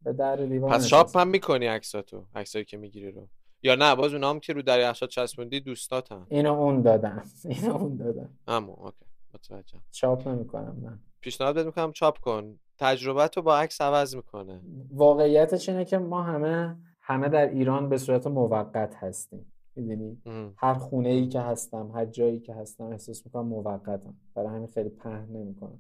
به 0.01 0.13
در 0.13 0.35
دیوار 0.35 0.71
پس 0.71 0.87
چاپ. 0.87 1.17
هم 1.17 1.27
می‌کنی 1.27 1.65
عکساتو 1.67 2.25
عکسایی 2.35 2.65
که 2.65 2.77
می‌گیری 2.77 3.11
رو؟ 3.11 3.27
یا 3.63 3.75
نه 3.75 3.95
باز 3.95 4.13
اونا 4.13 4.29
هم 4.29 4.39
که 4.39 4.53
رو 4.53 4.61
در 4.61 4.89
یخچال 4.89 5.09
چسبوندی 5.09 5.59
دوستات 5.59 6.11
هم 6.11 6.27
اینو 6.29 6.53
اون 6.53 6.81
دادم 6.81 7.23
اینو 7.45 7.75
اون 7.75 7.95
دادم 7.95 8.29
اما 8.47 8.73
اوکی. 8.73 9.05
متوجهم. 9.33 9.81
چاپ 9.91 10.27
نمی‌کنم 10.27 10.77
نه 10.83 10.99
پیشنهاد 11.21 11.55
بهت 11.55 11.65
می‌کنم 11.65 11.91
چاپ 11.91 12.19
کن. 12.19 12.59
تجربت 12.77 13.37
رو 13.37 13.43
با 13.43 13.57
عکس 13.57 13.81
عوض 13.81 14.15
می‌کنه. 14.15 14.61
واقعیتش 14.91 15.69
اینه 15.69 15.85
که 15.85 15.97
ما 15.97 16.23
همه 16.23 16.75
همه 17.09 17.29
در 17.29 17.49
ایران 17.49 17.89
به 17.89 17.97
صورت 17.97 18.27
موقت 18.27 18.95
هستیم. 18.95 19.51
می‌دونی. 19.75 20.21
هر 20.57 20.73
خونه 20.73 21.09
ای 21.09 21.27
که 21.27 21.41
هستم 21.41 21.91
هر 21.91 22.05
جایی 22.05 22.39
که 22.39 22.53
هستم 22.53 22.83
احساس 22.83 23.25
می‌کنم 23.25 23.47
موقتم. 23.47 24.15
برای 24.33 24.49
همین 24.49 24.67
خیلی 24.67 24.89
پهن 24.89 25.29
نمی‌کنم. 25.29 25.79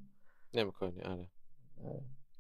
نمی‌کنی 0.53 1.01
آره. 1.01 1.27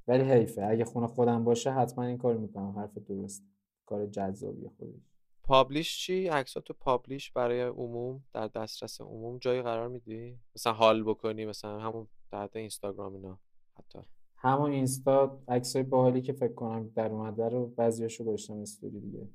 ولی 0.07 0.23
حیفه. 0.23 0.65
اگه 0.65 0.85
خونه 0.85 1.07
خودم 1.07 1.43
باشه 1.43 1.71
حتما 1.71 2.03
این 2.03 2.17
کار 2.17 2.37
می‌کنم. 2.37 2.71
حرف 2.77 2.97
درست. 2.97 3.43
کار 3.85 4.05
جذابی 4.05 4.69
خودش. 4.77 5.01
پابلیش 5.43 5.97
چی؟ 5.97 6.27
عکساتو 6.27 6.73
پابلیش 6.73 7.31
برای 7.31 7.61
عموم؟ 7.61 8.23
در 8.33 8.47
دسترس 8.47 9.01
عموم؟ 9.01 9.37
جایی 9.37 9.61
قرار 9.61 9.87
میدی؟ 9.87 10.39
مثلا 10.55 10.73
حال 10.73 11.03
بکنی 11.03 11.45
مثلا 11.45 11.79
همون 11.79 12.07
در 12.31 12.49
اینستاگرام 12.55 13.13
اینا 13.13 13.39
حتی. 13.77 13.99
همون 14.37 14.71
اینستا 14.71 15.39
عکسای 15.47 15.83
باحالی 15.83 16.21
که 16.21 16.33
فکر 16.33 16.53
کنم 16.53 16.91
در 16.95 17.11
اومده 17.11 17.49
رو 17.49 17.67
بعضیاشو 17.67 18.23
گذاشتم 18.23 18.59
استوری 18.59 18.99
دیگه. 18.99 19.27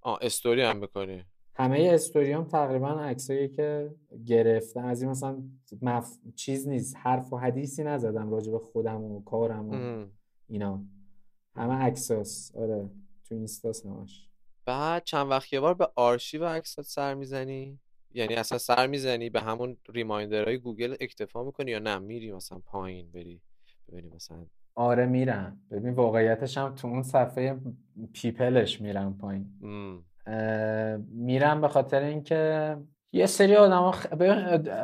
آه 0.00 0.18
استوری 0.22 0.62
هم 0.62 0.80
بکنی. 0.80 1.24
همه 1.54 1.90
استوریام 1.92 2.44
تقریبا 2.44 2.88
عکسایی 2.88 3.48
که 3.48 3.94
گرفتم. 4.26 4.84
از 4.84 5.02
این 5.02 5.10
مثلا 5.10 5.42
مف... 5.82 6.18
چیز 6.34 6.68
نیست. 6.68 6.96
حرف 6.98 7.32
و 7.32 7.36
حدیثی 7.36 7.84
نزدم 7.84 8.30
راجع 8.30 8.52
به 8.52 8.58
خودم 8.58 9.04
و 9.04 9.24
کارم 9.24 9.68
و 9.68 9.74
ام. 9.74 10.10
اینا. 10.48 10.84
همه 11.56 11.74
عکساس 11.74 12.52
آره 12.56 12.90
تو 13.24 13.34
اینستاس 13.34 13.86
همش. 13.86 14.28
بعد 14.64 15.04
چند 15.04 15.30
وقت 15.30 15.52
یه 15.52 15.60
بار 15.60 15.74
به 15.74 15.88
آرشیو 15.96 16.44
عکسات 16.44 16.84
سر 16.84 17.14
می‌زنی؟ 17.14 17.78
یعنی 18.14 18.34
اصلا 18.34 18.58
سر 18.58 18.86
می‌زنی؟ 18.86 19.30
به 19.30 19.40
همون 19.40 19.76
reminder 19.88 20.44
های 20.44 20.58
گوگل 20.58 20.96
اکتفا 21.00 21.44
می‌کنی 21.44 21.70
یا 21.70 21.78
نه؟ 21.78 21.98
میری 21.98 22.32
مثلا 22.32 22.58
پایین 22.58 23.10
بری. 23.10 23.40
ببینی 23.92 24.10
مثلا. 24.14 24.38
آره 24.74 25.06
میرم. 25.06 25.60
ببین 25.70 25.94
واقعیتش 25.94 26.58
هم 26.58 26.74
تو 26.74 26.88
اون 26.88 27.02
صفحه 27.02 27.56
people 28.12 28.63
ش 28.63 28.80
میرم 28.80 29.18
پایین. 29.18 29.46
میرم 31.12 31.60
به 31.60 31.68
خاطر 31.68 32.02
اینکه 32.02 32.76
یه 33.12 33.26
سری 33.26 33.56
آدم 33.56 33.92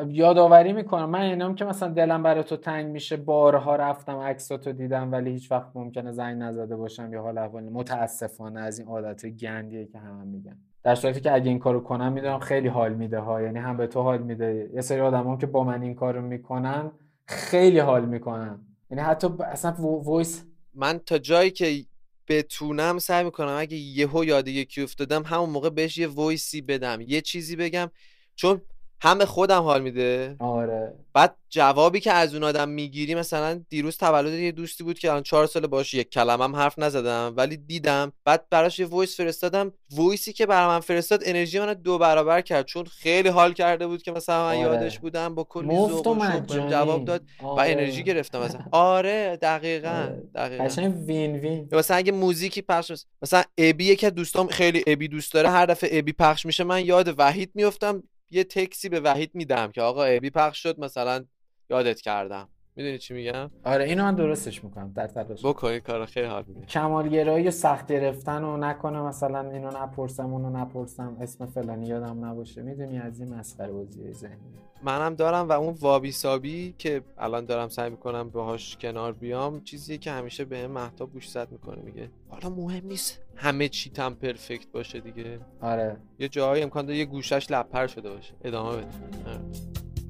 یادآوری 0.09 0.73
می‌کنم. 0.73 1.11
من 1.11 1.21
اینام 1.21 1.55
که 1.55 1.65
مثلا 1.65 1.89
دلم 1.89 2.23
برای 2.23 2.45
تو 2.45 2.57
تنگ 2.57 2.87
میشه 2.87 3.17
بارها 3.17 3.77
رفتم 3.77 4.19
عکساتو 4.19 4.73
دیدم 4.73 5.13
ولی 5.13 5.31
هیچ 5.31 5.53
وقت 5.53 5.71
ممکنه 5.75 6.13
زنگ 6.13 6.43
نزده 6.43 6.77
باشم 6.77 7.13
یا 7.13 7.23
حال 7.23 7.39
احوال. 7.39 7.65
متاسفانه 7.65 8.61
از 8.61 8.79
این 8.79 8.89
عادت 8.89 9.27
گندیه 9.27 9.87
که 9.87 9.99
همه 9.99 10.25
میگن. 10.25 10.59
در 10.83 10.95
صورتی 10.95 11.21
که 11.21 11.35
اگه 11.35 11.49
این 11.49 11.59
کارو 11.59 11.81
کنم 11.81 12.13
می‌دونم 12.13 12.39
خیلی 12.39 12.69
حال 12.69 12.95
میده 12.95 13.19
ها 13.19 13.43
یعنی 13.43 13.59
هم 13.59 13.77
به 13.77 13.87
تو 13.87 14.03
حال 14.03 14.23
میده. 14.23 14.71
یه 14.75 14.81
سری 14.81 15.01
آدم 15.01 15.37
که 15.37 15.47
با 15.47 15.65
من 15.65 15.83
این 15.83 15.95
کارو 15.95 16.23
می‌کنن 16.23 16.91
خیلی 17.27 17.79
حال 17.79 18.05
می‌کنن. 18.05 18.66
یعنی 18.91 19.03
حتی 19.03 19.29
اصلا 19.41 19.73
وایس 19.79 20.43
من 20.75 20.99
تا 20.99 21.19
جایی 21.19 21.51
که 21.51 21.85
بتونم 22.29 22.99
سعی 22.99 23.25
می‌کنم 23.25 23.57
اگه 23.59 23.77
یهو 23.77 24.25
یاد 24.25 24.49
یکی 24.49 24.83
افتادم 24.83 25.23
همون 25.23 25.51
موقع 25.51 25.71
بهش 25.71 25.99
یه 25.99 26.07
voice 26.07 26.52
ی 26.52 26.61
بدم 26.61 27.01
یه 27.01 27.21
چیزی 27.21 27.57
بگم. 27.57 27.91
چون 28.35 28.63
هم 29.01 29.19
به 29.19 29.27
خودم 29.27 29.63
حال 29.63 29.83
میده. 29.83 30.37
آره. 30.39 30.93
بعد 31.15 31.37
جوابی 31.49 32.01
که 32.01 32.13
از 32.13 32.35
اون 32.35 32.45
آدم 32.45 32.69
می‌گیری 32.69 33.15
مثلا 33.15 33.61
دیروز 33.69 33.97
تولد 33.97 34.33
یه 34.33 34.53
دوستی 34.53 34.85
بود 34.85 34.99
که 34.99 35.11
الان 35.11 35.23
چهار 35.23 35.47
سال 35.47 35.67
باش 35.67 35.95
یک 35.95 36.11
کلمه 36.11 36.45
هم 36.45 36.57
حرف 36.57 36.79
نزدم 36.79 37.35
ولی 37.37 37.57
دیدم. 37.57 38.13
بعد 38.25 38.49
براش 38.51 38.79
یه 38.79 38.87
voice 38.87 39.17
فرستادم. 39.17 39.73
voice 39.91 40.26
ی 40.26 40.33
که 40.33 40.47
برای 40.47 40.67
من 40.67 40.81
فرستاد 40.81 41.21
انرژی 41.25 41.59
من 41.59 41.73
دو 41.73 41.99
برابر 41.99 42.41
کرد. 42.41 42.67
چون 42.67 42.85
خیلی 42.85 43.29
حال 43.29 43.53
کرده 43.53 43.87
بود 43.87 44.03
که 44.03 44.13
مثلا 44.13 44.45
من 44.45 44.51
آره. 44.51 44.59
یادش 44.59 44.99
بودم 44.99 45.35
با 45.35 45.45
کلی 45.45 45.77
ذوق 45.77 46.07
و 46.07 46.41
و 46.49 46.69
جواب 46.71 47.05
داد 47.05 47.23
و 47.43 47.47
آره. 47.47 47.73
انرژی 47.73 48.03
گرفتم 48.03 48.41
ازش. 48.41 48.59
آره 48.71 49.39
دقیقا 49.43 49.89
آره. 49.89 50.23
دقیقا. 50.35 50.89
وین 51.07 51.37
وین. 51.37 51.69
مثلا 51.73 51.97
اگه 51.97 52.13
موزیکی 52.13 52.63
پخش 52.63 52.93
مثلا 53.23 53.43
ابی 53.59 53.85
یکی 53.85 54.07
از 54.07 54.15
دوستام 54.15 54.47
خیلی 54.47 54.85
ابی 54.87 55.09
دوست 55.09 55.35
داره 55.35 55.49
هر 55.49 55.67
دفعه 55.67 55.99
ابی 55.99 56.13
پخش 56.13 56.47
میشه 56.47 56.65
من 56.65 56.85
یاد 56.85 57.15
وحید 57.19 57.51
میفتم 57.55 58.03
یه 58.31 58.45
تکسی 58.45 58.89
به 58.89 59.01
وحید 59.01 59.35
میدم 59.35 59.73
که 59.73 59.83
آقا 59.83 60.05
ابی 60.05 60.31
پخش 60.31 60.63
شد 60.63 60.81
مثلا 60.81 61.25
یادت 61.71 62.01
کردم. 62.01 62.49
می‌دونی 62.77 62.99
چی 62.99 63.15
میگم؟ 63.15 63.51
آره 63.65 63.85
اینو 63.85 64.03
من 64.03 64.15
درستش 64.15 64.65
می‌کنم 64.65 64.93
در 64.95 65.07
تلاش. 65.07 65.47
بکنی 65.47 65.81
کار 65.81 66.07
خیلی 66.07 66.27
حال 66.27 66.45
میده. 66.49 66.67
کمالگرایی 66.67 67.49
و 67.49 67.51
سخت 67.51 67.93
گرفتن 67.93 68.45
و 68.45 68.57
نکنه 68.57 69.01
مثلا 69.01 69.51
اینو 69.51 69.71
نپرسم 69.83 70.33
اونو 70.33 70.51
نپرسم 70.51 71.17
اسم 71.21 71.47
فلانی 71.47 71.87
یادم 71.87 72.25
نباشه. 72.25 72.63
می‌دونی 72.63 72.99
از 72.99 73.21
این 73.21 73.35
مسخره 73.35 73.73
بازی 73.73 74.13
ذهنی. 74.13 74.37
منم 74.83 75.15
دارم 75.15 75.49
و 75.49 75.53
اون 75.53 75.75
وابی 75.81 76.13
سابی 76.13 76.75
که 76.79 77.03
الان 77.19 77.45
دارم 77.45 77.69
سعی 77.69 77.91
می‌کنم 77.91 78.31
باهاش 78.31 78.77
کنار 78.77 79.13
بیام 79.13 79.61
چیزیه 79.61 79.99
که 79.99 80.11
همیشه 80.11 80.45
به 80.45 80.59
هم 80.59 80.71
مهتاب 80.71 81.13
گوش 81.13 81.31
زد 81.31 81.53
می‌کنه 81.53 81.83
میگه 81.83 82.11
حالا 82.29 82.49
مهم 82.49 82.87
نیست 82.87 83.23
همه 83.37 83.69
چی 83.69 83.91
تم 83.91 84.15
پرفکت 84.15 84.73
باشه 84.73 85.01
دیگه. 85.01 85.39
آره. 85.61 85.97
یه 86.19 86.29
جایی 86.29 86.63
امکان 86.63 86.87
داره 86.87 86.99
یه 86.99 87.05
گوشش 87.05 87.51
لپر 87.51 87.87
شده 87.87 88.11
باشه. 88.11 88.35
ادامه 88.45 88.77
بده. 88.77 88.87
آره. 89.27 89.41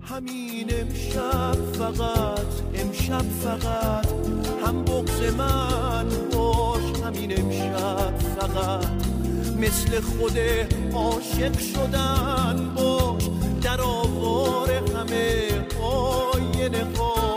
همین 0.09 0.71
امشب 0.81 1.73
فقط 1.79 2.47
امشب 2.75 3.25
فقط. 3.43 4.07
هم 4.67 4.85
بغز 4.85 5.35
من 5.39 6.09
باش 6.33 6.83
همین 7.05 7.41
امشب 7.41 8.19
فقط. 8.19 8.87
مثل 9.59 10.01
خود 10.01 10.39
عاشق 10.95 11.59
شدن 11.59 12.71
باش 12.77 13.23
در 13.63 13.81
آوار 13.81 14.71
همه 14.71 15.49
آینه 15.83 16.87
ها. 16.99 17.35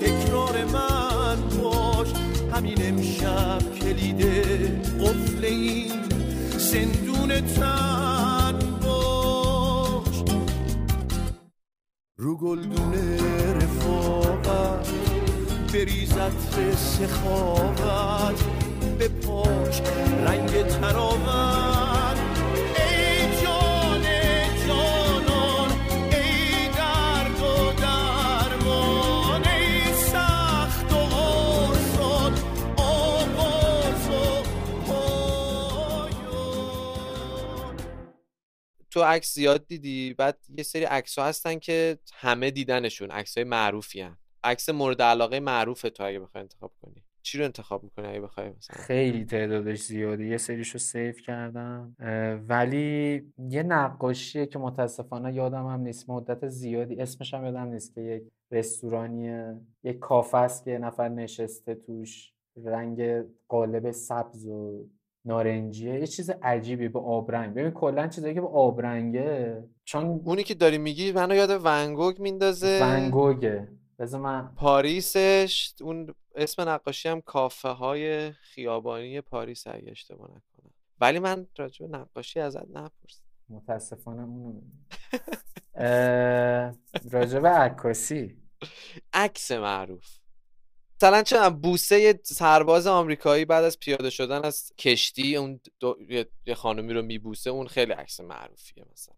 تکرار 0.00 0.64
من 0.64 1.36
باش 1.62 2.08
همین 2.54 2.78
امشب 2.88 3.74
کلید 3.80 4.22
قفل 5.00 5.44
این 5.44 5.92
زندون 6.58 7.40
تن. 7.40 8.01
رو 12.22 12.36
گلدون 12.36 12.94
رفاقت 13.54 14.88
بریزت 15.72 16.76
سخاوت 16.76 18.44
به 18.98 19.08
پاش 19.08 19.80
رنگ 20.26 20.66
تراوت. 20.66 22.01
تو 38.92 39.02
عکس 39.02 39.34
زیاد 39.34 39.66
دیدی؟ 39.66 40.14
بعد 40.18 40.38
یه 40.56 40.62
سری 40.62 40.84
عکس 40.84 41.18
ها 41.18 41.24
هستن 41.24 41.58
که 41.58 41.98
همه 42.14 42.50
دیدنشون 42.50 43.10
عکس 43.10 43.38
های 43.38 43.44
معروفی 43.44 44.00
هن. 44.00 44.16
عکس 44.44 44.68
مورد 44.68 45.02
علاقه 45.02 45.40
معروفه 45.40 45.90
تو 45.90 46.04
اگه 46.04 46.18
بخوای 46.18 46.42
انتخاب 46.42 46.72
کنی. 46.82 47.04
چی 47.22 47.38
رو 47.38 47.44
انتخاب 47.44 47.84
می‌کنی 47.84 48.06
اگه 48.06 48.20
بخوای 48.20 48.48
مثلا؟ 48.48 48.82
خیلی 48.82 49.24
تعدادش 49.24 49.82
زیاده 49.82 50.26
یه 50.26 50.36
سریشو 50.36 50.78
سیف 50.78 51.22
کردم. 51.22 51.96
ولی 52.48 53.22
یه 53.38 53.62
نقاشیه 53.62 54.46
که 54.46 54.58
متاسفانه 54.58 55.34
یادم 55.34 55.66
هم 55.66 55.80
نیست. 55.80 56.10
مدت 56.10 56.48
زیادی 56.48 57.00
اسمش 57.00 57.34
هم 57.34 57.44
یادم 57.44 57.66
نیست 57.66 57.94
که 57.94 58.00
یک 58.00 58.22
رستورانیه 58.50 59.60
یک 59.84 59.98
کافه 59.98 60.38
است 60.38 60.64
که 60.64 60.78
نفر 60.78 61.08
نشسته 61.08 61.74
توش. 61.74 62.32
رنگ 62.64 63.24
قالب 63.48 63.90
سبز 63.90 64.46
و 64.46 64.88
نارنجیه. 65.24 65.94
یه 66.00 66.06
چیز 66.06 66.30
عجیبی 66.30 66.88
به 66.88 66.98
آبرنگ. 67.00 67.54
ببین 67.54 67.70
کلا 67.70 68.08
چیزایی 68.08 68.34
که 68.34 68.40
به 68.40 68.48
آبرنگه 68.48 69.64
چون 69.84 70.20
اونی 70.24 70.42
که 70.44 70.54
داری 70.54 70.78
میگی 70.78 71.12
منو 71.12 71.34
یاد 71.34 71.60
ونگوگ 71.64 72.18
میندازه. 72.18 72.80
ونگوگه 72.82 73.68
بذار 73.98 74.20
من 74.20 74.52
پاریسش 74.56 75.74
اون 75.82 76.14
اسم 76.34 76.68
نقاشی 76.68 77.08
هم 77.08 77.20
کافه 77.20 77.68
های 77.68 78.32
خیابانی 78.32 79.20
پاریس 79.20 79.66
اگه 79.66 79.90
اشتباه 79.90 80.28
نکنم. 80.28 80.72
ولی 81.00 81.18
من 81.18 81.46
راجع 81.58 81.86
به 81.86 81.98
نقاشی 81.98 82.40
ازت 82.40 82.68
نپرسیدم. 82.70 83.26
متاسفانه 83.48 84.22
اونو 84.22 84.60
راجع 87.12 87.38
به 87.38 87.48
عکاسی. 87.48 88.36
عکس 89.12 89.50
معروف. 89.52 90.21
مثلا 91.02 91.22
چه 91.22 91.50
بوسه 91.50 92.20
سرباز 92.22 92.86
آمریکایی 92.86 93.44
بعد 93.44 93.64
از 93.64 93.78
پیاده 93.78 94.10
شدن 94.10 94.44
از 94.44 94.72
کشتی 94.78 95.36
اون. 95.36 95.60
یه- 96.08 96.54
خانمی 96.54 96.92
رو 96.92 97.02
میبوسه 97.02 97.50
اون 97.50 97.66
خیلی 97.66 97.92
عکس 97.92 98.20
معروفیه 98.20 98.84
مثلا 98.92 99.14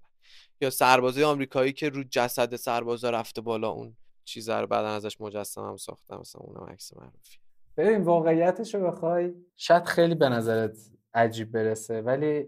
یا 0.60 0.70
سربازای 0.70 1.24
آمریکایی 1.24 1.72
که 1.72 1.88
رو 1.88 2.04
جسد 2.10 2.56
سربازا 2.56 3.10
رفته 3.10 3.40
بالا 3.40 3.68
اون 3.68 3.96
چیزا 4.24 4.60
رو 4.60 4.66
بعدا 4.66 4.88
ازش 4.88 5.20
مجسمه 5.20 5.68
هم 5.68 5.76
ساختن 5.76 6.16
مثلا 6.16 6.40
اونم 6.40 6.70
عکس 6.70 6.96
معروفیه 6.96 7.40
ببین 7.76 8.02
واقعیتش 8.02 8.74
رو 8.74 8.86
بخوای 8.86 9.34
شاید 9.56 9.84
خیلی 9.84 10.14
به 10.14 10.28
نظرت 10.28 10.76
عجیب 11.14 11.52
برسه 11.52 12.02
ولی 12.02 12.46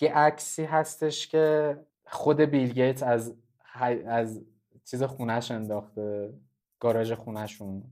یه 0.00 0.14
عکسی 0.14 0.64
هستش 0.64 1.28
که 1.28 1.76
خود 2.06 2.40
بیل 2.40 2.72
گیتس 2.72 3.02
از 3.02 3.36
از 4.06 4.44
چیز 4.84 5.02
خونش 5.02 5.50
انداخته 5.50 6.34
گاراژ 6.82 7.12
خونشون 7.12 7.82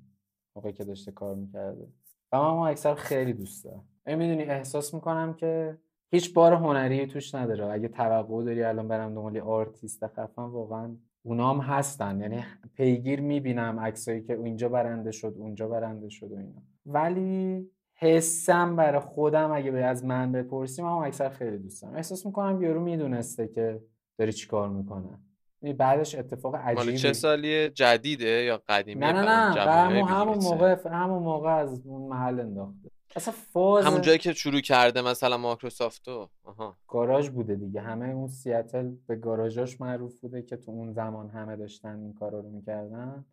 موقعی 0.56 0.72
که 0.72 0.84
داشته 0.84 1.12
کار 1.12 1.34
می‌کرده. 1.34 1.86
و 2.32 2.54
من 2.54 2.68
عکس 2.68 2.86
رو 2.86 2.94
خیلی 2.94 3.32
دوست 3.32 3.64
دارم. 3.64 3.84
می‌دونی 4.06 4.42
احساس 4.42 4.94
می‌کنم 4.94 5.34
که 5.34 5.78
هیچ 6.12 6.34
بار 6.34 6.52
هنری 6.52 7.06
توش 7.06 7.34
نداره. 7.34 7.66
اگه 7.66 7.88
توقع 7.88 8.44
داری 8.44 8.62
الان 8.62 8.88
برم 8.88 9.14
دنبال 9.14 9.38
آرتیست 9.38 10.06
خفن 10.06 10.42
واقعا 10.42 10.96
اونام 11.22 11.60
هستن. 11.60 12.20
یعنی 12.20 12.44
پیگیر 12.74 13.20
می‌بینم 13.20 13.80
عکسایی 13.80 14.22
که 14.22 14.34
اینجا 14.34 14.68
برنده 14.68 15.10
شد 15.10 15.34
اونجا 15.38 15.68
برنده 15.68 16.08
شد 16.08 16.32
و 16.32 16.36
اینا. 16.36 16.62
ولی 16.86 17.70
حسم 17.94 18.76
برای 18.76 19.00
خودم 19.00 19.52
اگه 19.52 19.70
به 19.70 19.84
از 19.84 20.04
من 20.04 20.32
بپرسیم 20.32 20.84
هم 20.84 20.92
اکثر 20.92 21.28
خیلی 21.28 21.58
دوست 21.58 21.82
دارم. 21.82 21.94
احساس 21.94 22.26
می‌کنم 22.26 22.62
یارو 22.62 22.80
می‌دونسته 22.80 23.48
که 23.48 23.82
داری 24.18 24.32
چیکار 24.32 24.68
می‌کنه. 24.68 25.18
بعدش 25.62 26.14
اتفاق 26.14 26.56
مال 26.56 26.78
عجیبی. 26.78 26.98
چه 26.98 27.12
سالیه؟ 27.12 27.68
جدیده 27.68 28.26
یا 28.26 28.62
قدیمی 28.68 29.00
نه 29.00 29.12
نه 29.12 29.22
نه. 29.22 29.64
همون 29.64 30.08
همون 30.08 30.38
موقع 30.38 30.76
همون 30.88 31.22
موقع 31.22 31.50
از 31.50 31.86
اون 31.86 32.08
محل 32.08 32.40
انداخته. 32.40 32.90
اصلا 33.16 33.34
فاز 33.52 33.84
همون 33.84 34.00
جایی 34.00 34.18
که 34.18 34.32
شروع 34.32 34.60
کرده 34.60 35.02
مثلا 35.02 35.36
مایکروسافتو 35.36 36.28
آها. 36.44 36.76
گاراژ 36.88 37.28
بوده 37.28 37.54
دیگه. 37.54 37.80
همه 37.80 38.08
اون 38.08 38.28
سیاتل 38.28 38.90
به 39.06 39.16
گاراژاش 39.16 39.80
معروف 39.80 40.20
بوده 40.20 40.42
که 40.42 40.56
تو 40.56 40.70
اون 40.70 40.92
زمان 40.92 41.30
همه 41.30 41.56
داشتن 41.56 41.98
این 41.98 42.14
کارا 42.14 42.40
رو 42.40 42.50
می‌کردن. 42.50 43.24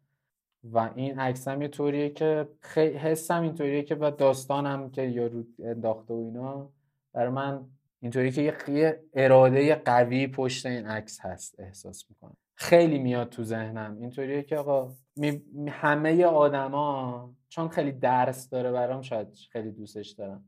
و 0.64 0.90
این 0.96 1.20
عکس 1.20 1.48
هم 1.48 1.62
یه 1.62 1.68
طوریه 1.68 2.10
که 2.10 2.48
خیلی 2.60 2.98
حسم 2.98 3.42
اینطوریه 3.42 3.84
که 3.84 3.96
و 3.96 4.12
داستانم 4.12 4.90
که 4.90 5.02
یارو 5.02 5.44
انداخته 5.64 6.14
و 6.14 6.18
اینا. 6.18 6.70
برای 7.14 7.32
من 7.32 7.66
اینطوری 8.02 8.32
که 8.32 8.42
یه- 8.68 9.04
اراده 9.14 9.76
قوی 9.76 10.28
پشت 10.28 10.66
این 10.66 10.86
عکس 10.86 11.20
هست 11.22 11.60
احساس 11.60 12.06
می‌کنم. 12.10 12.38
خیلی 12.56 13.00
میاد 13.00 13.30
تو 13.30 13.44
ذهنم. 13.44 13.98
اینطوریه 14.00 14.44
که 14.44 14.58
آقا 14.58 14.94
می- 15.16 15.42
همه 15.70 16.26
آدما 16.26 17.36
چون 17.50 17.68
خیلی 17.68 17.92
درس 17.92 18.50
داره 18.50 18.72
برام 18.72 19.02
شاید 19.02 19.28
خیلی 19.52 19.72
دوستش 19.72 20.10
دارم. 20.10 20.46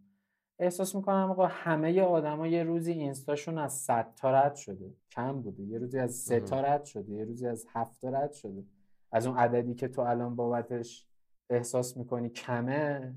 احساس 0.60 0.96
می‌کنم 0.96 1.32
آقا 1.32 1.46
همه 1.48 2.02
آدما 2.02 2.48
یه 2.48 2.64
روزی 2.64 2.92
اینستاشون 2.92 3.58
از 3.58 3.74
100 3.74 4.14
تا 4.16 4.32
رد 4.32 4.56
شده. 4.56 4.94
کم 5.12 5.42
بوده. 5.42 5.64
یه 5.64 5.78
روزی 5.78 6.00
از 6.00 6.12
سه 6.16 6.40
تا 6.40 6.62
رد 6.62 6.86
شده. 6.86 7.12
یه 7.14 7.26
روزی 7.26 7.48
از 7.48 7.66
هفت 7.74 8.02
تا 8.02 8.10
رد 8.10 8.32
شده. 8.34 8.64
از 9.12 9.28
اون 9.28 9.38
عددی 9.38 9.74
که 9.76 9.88
تو 9.88 10.02
الان 10.02 10.36
بابتش 10.36 11.08
احساس 11.50 11.98
می‌کنی 11.98 12.30
کمه 12.30 13.14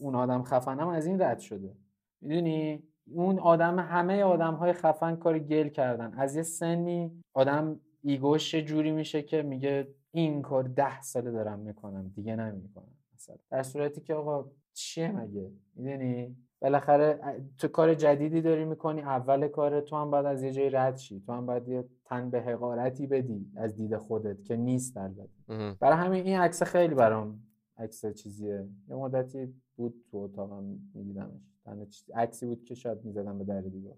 اون 0.00 0.14
آدم 0.14 0.42
خفنم 0.42 0.88
از 0.88 1.06
این 1.06 1.22
رد 1.22 1.38
شده. 1.38 1.76
می‌دونی؟ 2.20 2.82
اون 3.10 3.38
آدم 3.38 3.78
همه 3.78 4.22
آدم 4.22 4.54
های 4.54 4.72
خفن 4.72 5.16
کار 5.16 5.38
گل 5.38 5.68
کردن. 5.68 6.14
از 6.14 6.36
یه 6.36 6.42
سنی 6.42 7.22
آدم 7.34 7.80
ایگوش 8.02 8.54
جوری 8.54 8.90
میشه 8.90 9.22
که 9.22 9.42
میگه 9.42 9.88
این 10.10 10.42
کار 10.42 10.62
ده 10.62 11.02
ساله 11.02 11.30
دارم 11.30 11.58
می‌کنم 11.58 12.08
دیگه 12.08 12.36
نمی‌کنم. 12.36 12.94
مثلا 13.14 13.36
در 13.50 13.62
صورتی 13.62 14.00
که 14.00 14.14
آقا 14.14 14.50
چیه 14.72 15.12
مگه؟ 15.12 15.50
می‌دونی؟ 15.74 16.36
بالاخره 16.60 17.20
تو 17.58 17.68
کار 17.68 17.94
جدیدی 17.94 18.40
داری 18.42 18.64
می‌کنی 18.64 19.02
اول 19.02 19.48
کار 19.48 19.80
تو 19.80 19.96
هم 19.96 20.10
باید 20.10 20.26
از 20.26 20.42
یه 20.42 20.52
جایی 20.52 20.70
رد 20.70 20.96
شی. 20.96 21.20
تو 21.20 21.32
هم 21.32 21.46
باید 21.46 21.68
یه 21.68 21.84
تن 22.04 22.30
به 22.30 22.40
حقارتی 22.40 23.06
بدی 23.06 23.50
از 23.56 23.76
دید 23.76 23.96
خودت 23.96 24.44
که 24.44 24.56
نیست 24.56 24.96
البته. 24.96 25.76
برای 25.80 25.96
همین 25.98 26.24
این 26.24 26.38
عکس 26.38 26.62
خیلی 26.62 26.94
برام 26.94 27.42
عکس 27.78 28.06
چیزیه. 28.06 28.68
یه 28.88 28.96
مدتی 28.96 29.54
بود 29.76 29.94
تو 30.10 30.18
اتاقم 30.18 30.78
میدیدمش. 30.94 31.55
تنها 31.66 31.86
عکسی 32.14 32.46
بود 32.46 32.64
که 32.64 32.74
شاید 32.74 33.04
می‌زدم 33.04 33.38
به 33.38 33.44
در 33.44 33.60
دیوار. 33.60 33.96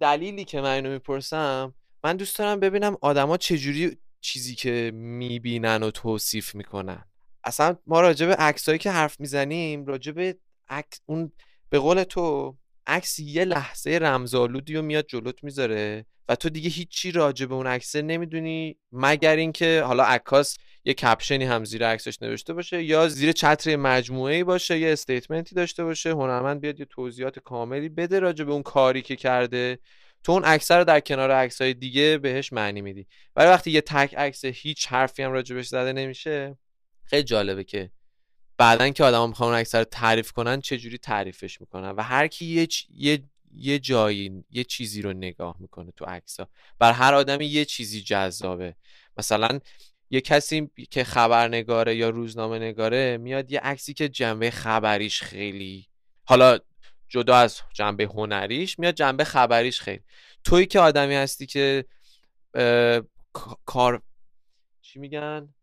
دلیلی 0.00 0.44
که 0.44 0.60
من 0.60 0.74
اینو 0.74 0.90
می‌پرسم 0.90 1.74
من 2.04 2.16
دوست 2.16 2.38
دارم 2.38 2.60
ببینم 2.60 2.96
آدما 3.00 3.36
چجوری 3.36 3.98
چیزی 4.20 4.54
که 4.54 4.90
می‌بینن 4.94 5.82
و 5.82 5.90
توصیف 5.90 6.54
می‌کنن. 6.54 7.04
اصلا 7.44 7.76
ما 7.86 8.00
راجع 8.00 8.26
به 8.26 8.34
عکسایی 8.34 8.78
که 8.78 8.90
حرف 8.90 9.20
می‌زنیم 9.20 9.86
راجع 9.86 10.12
به 10.12 10.38
عکس 10.68 11.00
اون 11.06 11.32
به 11.68 11.78
قول 11.78 12.02
تو 12.04 12.56
عکس 12.86 13.18
یه 13.18 13.44
لحظه 13.44 13.90
رمزآلودی 13.90 14.74
رو 14.74 14.82
میاد 14.82 15.06
جلوت 15.08 15.44
می‌ذاره 15.44 16.06
و 16.28 16.36
تو 16.36 16.48
دیگه 16.48 16.68
هیچی 16.70 17.12
راجع 17.12 17.46
به 17.46 17.54
اون 17.54 17.66
عکسه 17.66 18.02
نمی‌دونی 18.02 18.76
مگر 18.92 19.36
اینکه 19.36 19.82
حالا 19.86 20.04
عکاس 20.04 20.56
یه 20.84 20.94
کپشنی 20.94 21.44
هم 21.44 21.64
زیر 21.64 21.86
عکسش 21.86 22.22
نوشته 22.22 22.54
باشه 22.54 22.82
یا 22.82 23.08
زیر 23.08 23.32
چتر 23.32 23.76
مجموعه 23.76 24.34
ای 24.34 24.44
باشه 24.44 24.78
یه 24.78 24.92
استیتمنتی 24.92 25.54
داشته 25.54 25.84
باشه 25.84 26.10
هنرمند 26.10 26.60
بیاد 26.60 26.80
یه 26.80 26.86
توضیحات 26.86 27.38
کاملی 27.38 27.88
بده 27.88 28.18
راجع 28.18 28.44
به 28.44 28.52
اون 28.52 28.62
کاری 28.62 29.02
که 29.02 29.16
کرده. 29.16 29.78
تو 30.24 30.32
اون 30.32 30.44
عکس 30.44 30.70
رو 30.70 30.84
در 30.84 31.00
کنار 31.00 31.30
عکسای 31.30 31.74
دیگه 31.74 32.18
بهش 32.18 32.52
معنی 32.52 32.80
میدی. 32.80 33.06
ولی 33.36 33.48
وقتی 33.48 33.70
یه 33.70 33.80
تک 33.80 34.14
عکس 34.14 34.44
هیچ 34.44 34.86
حرفی 34.86 35.22
هم 35.22 35.32
راجبش 35.32 35.66
زده 35.66 35.92
نمیشه 35.92 36.58
خیلی 37.04 37.22
جالبه 37.22 37.64
که 37.64 37.90
بعدا 38.62 38.88
که 38.88 39.04
آدما 39.04 39.26
می‌خوان 39.26 39.64
رو 39.74 39.84
تعریف 39.84 40.32
کنن 40.32 40.60
چه 40.60 40.78
جوری 40.78 40.98
تعریفش 40.98 41.60
می‌کنن؟ 41.60 41.90
و 41.90 42.02
هر 42.02 42.26
کی 42.26 42.44
یه 42.46 42.66
چ- 42.66 42.86
یه 42.90 43.22
یه 43.54 43.78
جایی 43.78 44.44
یه 44.50 44.64
چیزی 44.64 45.02
رو 45.02 45.12
نگاه 45.12 45.56
می‌کنه 45.58 45.92
تو 45.96 46.04
عکس 46.04 46.40
ها. 46.40 46.48
بر 46.78 46.92
هر 46.92 47.14
آدمی 47.14 47.46
یه 47.46 47.64
چیزی 47.64 48.00
جذابه. 48.02 48.76
مثلا 49.18 49.60
یه 50.10 50.20
کسی 50.20 50.70
که 50.90 51.04
خبرنگاره 51.04 51.96
یا 51.96 52.10
روزنامه 52.10 52.58
نگاره 52.58 53.16
میاد 53.18 53.52
یه 53.52 53.60
عکسی 53.60 53.94
که 53.94 54.08
جنبه 54.08 54.50
خبریش 54.50 55.22
خیلی 55.22 55.86
حالا 56.24 56.58
جدا 57.08 57.36
از 57.36 57.60
جنبه 57.74 58.04
هنریش 58.04 58.78
میاد 58.78 58.94
جنبه 58.94 59.24
خبریش 59.24 59.80
خیلی. 59.80 60.02
تویی 60.44 60.66
که 60.66 60.80
آدمی 60.80 61.14
هستی 61.14 61.46
که 61.46 61.84
اه، 62.54 63.00
کا- 63.32 63.58
کار 63.64 64.02
چی 64.82 64.98
میگن؟ 64.98 65.54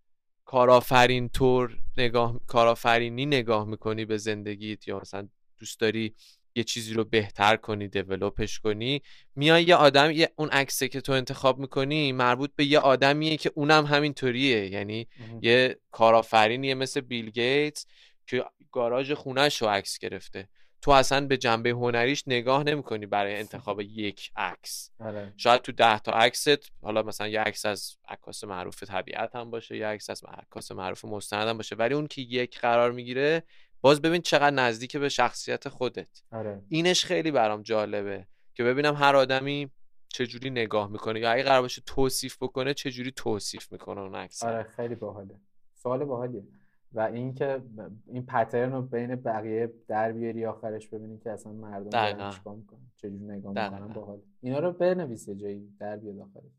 کارآفرین 0.49 1.29
طور 1.29 1.77
نگاه 1.97 2.39
کارآفرینی 2.47 3.25
نگاه 3.25 3.65
می‌کنی 3.67 4.05
به 4.05 4.17
زندگیت 4.17 4.87
یا 4.87 4.99
مثلا 4.99 5.27
دوست 5.57 5.79
داری 5.79 6.15
یه 6.55 6.63
چیزی 6.63 6.93
رو 6.93 7.03
بهتر 7.03 7.55
کنی 7.55 7.87
دیولوپش 7.87 8.59
کنی 8.59 9.01
میای 9.35 9.63
یه 9.63 9.75
آدم 9.75 10.11
یه 10.11 10.29
اون 10.35 10.49
عکسه 10.49 10.87
که 10.87 11.01
تو 11.01 11.11
انتخاب 11.11 11.59
می‌کنی 11.59 12.11
مربوط 12.11 12.51
به 12.55 12.65
یه 12.65 12.79
آدمیه 12.79 13.37
که 13.37 13.51
اونم 13.55 13.85
همینطوریه. 13.85 14.67
یعنی 14.71 15.07
یه 15.41 15.79
کارآفرینیه 15.91 16.73
مثل 16.75 17.01
بیل 17.01 17.29
گیتس 17.29 17.85
که 18.27 18.45
گاراژ 18.71 19.11
خونهش 19.11 19.61
رو 19.61 19.67
عکس 19.67 19.97
گرفته. 19.97 20.49
تو 20.81 20.91
اصلا 20.91 21.27
به 21.27 21.37
جنبه 21.37 21.69
هنریش 21.69 22.23
نگاه 22.27 22.63
نمی‌کنی 22.63 23.05
برای 23.05 23.35
انتخاب 23.35 23.81
یک 23.81 24.31
عکس. 24.35 24.91
آره. 24.99 25.33
شاید 25.37 25.61
تو 25.61 25.71
ده 25.71 25.99
تا 25.99 26.11
عکست 26.11 26.71
حالا 26.81 27.03
مثلا 27.03 27.27
یه 27.27 27.39
عکس 27.39 27.65
از 27.65 27.95
عکاس 28.07 28.43
معروف 28.43 28.83
طبیعت 28.83 29.35
هم 29.35 29.51
باشه 29.51 29.77
یه 29.77 29.87
عکس 29.87 30.09
از 30.09 30.23
عکاس 30.37 30.71
معروف 30.71 31.05
مستند 31.05 31.47
هم 31.47 31.57
باشه 31.57 31.75
ولی 31.75 31.93
اون 31.93 32.07
که 32.07 32.21
یک 32.21 32.59
قرار 32.59 32.91
می‌گیره 32.91 33.43
باز 33.81 34.01
ببین 34.01 34.21
چقدر 34.21 34.49
نزدیک 34.55 34.97
به 34.97 35.09
شخصیت 35.09 35.69
خودت. 35.69 36.21
آره. 36.31 36.61
اینش 36.69 37.05
خیلی 37.05 37.31
برام 37.31 37.61
جالبه 37.61 38.27
که 38.53 38.63
ببینم 38.63 38.95
هر 38.95 39.15
آدمی 39.15 39.71
چجوری 40.09 40.49
نگاه 40.49 40.91
می‌کنه 40.91 41.19
یا 41.19 41.31
اگه 41.31 41.43
قرار 41.43 41.61
باشه 41.61 41.81
توصیف 41.85 42.37
بکنه 42.41 42.73
چجوری 42.73 43.11
توصیف 43.11 43.71
می‌کنه 43.71 44.01
اون 44.01 44.15
عکس. 44.15 44.43
آره 44.43 44.63
خیلی 44.63 44.95
باحاله. 44.95 45.35
سوال 45.73 46.05
باحالیه. 46.05 46.43
و 46.93 46.99
اینکه 46.99 47.61
این 48.07 48.25
پترن 48.25 48.71
رو 48.71 48.81
بین 48.81 49.15
بقیه 49.15 49.73
در 49.87 50.11
بیاری 50.11 50.45
آخرش 50.45 50.87
ببینی 50.87 51.17
که 51.17 51.31
اصلا 51.31 51.51
مردم. 51.51 51.89
دارن 51.89 52.31
چیکار 52.31 52.55
می‌کنن 52.55 52.91
چجوری 52.95 53.25
نگاه. 53.25 53.53
می‌کنن 53.53 53.93
باحال. 53.93 54.21
اینا 54.41 54.59
رو 54.59 54.71
بنویس 54.71 55.29
جایی 55.29 55.73
در 55.79 55.97
بیاد 55.97 56.19
آخرش. 56.19 56.51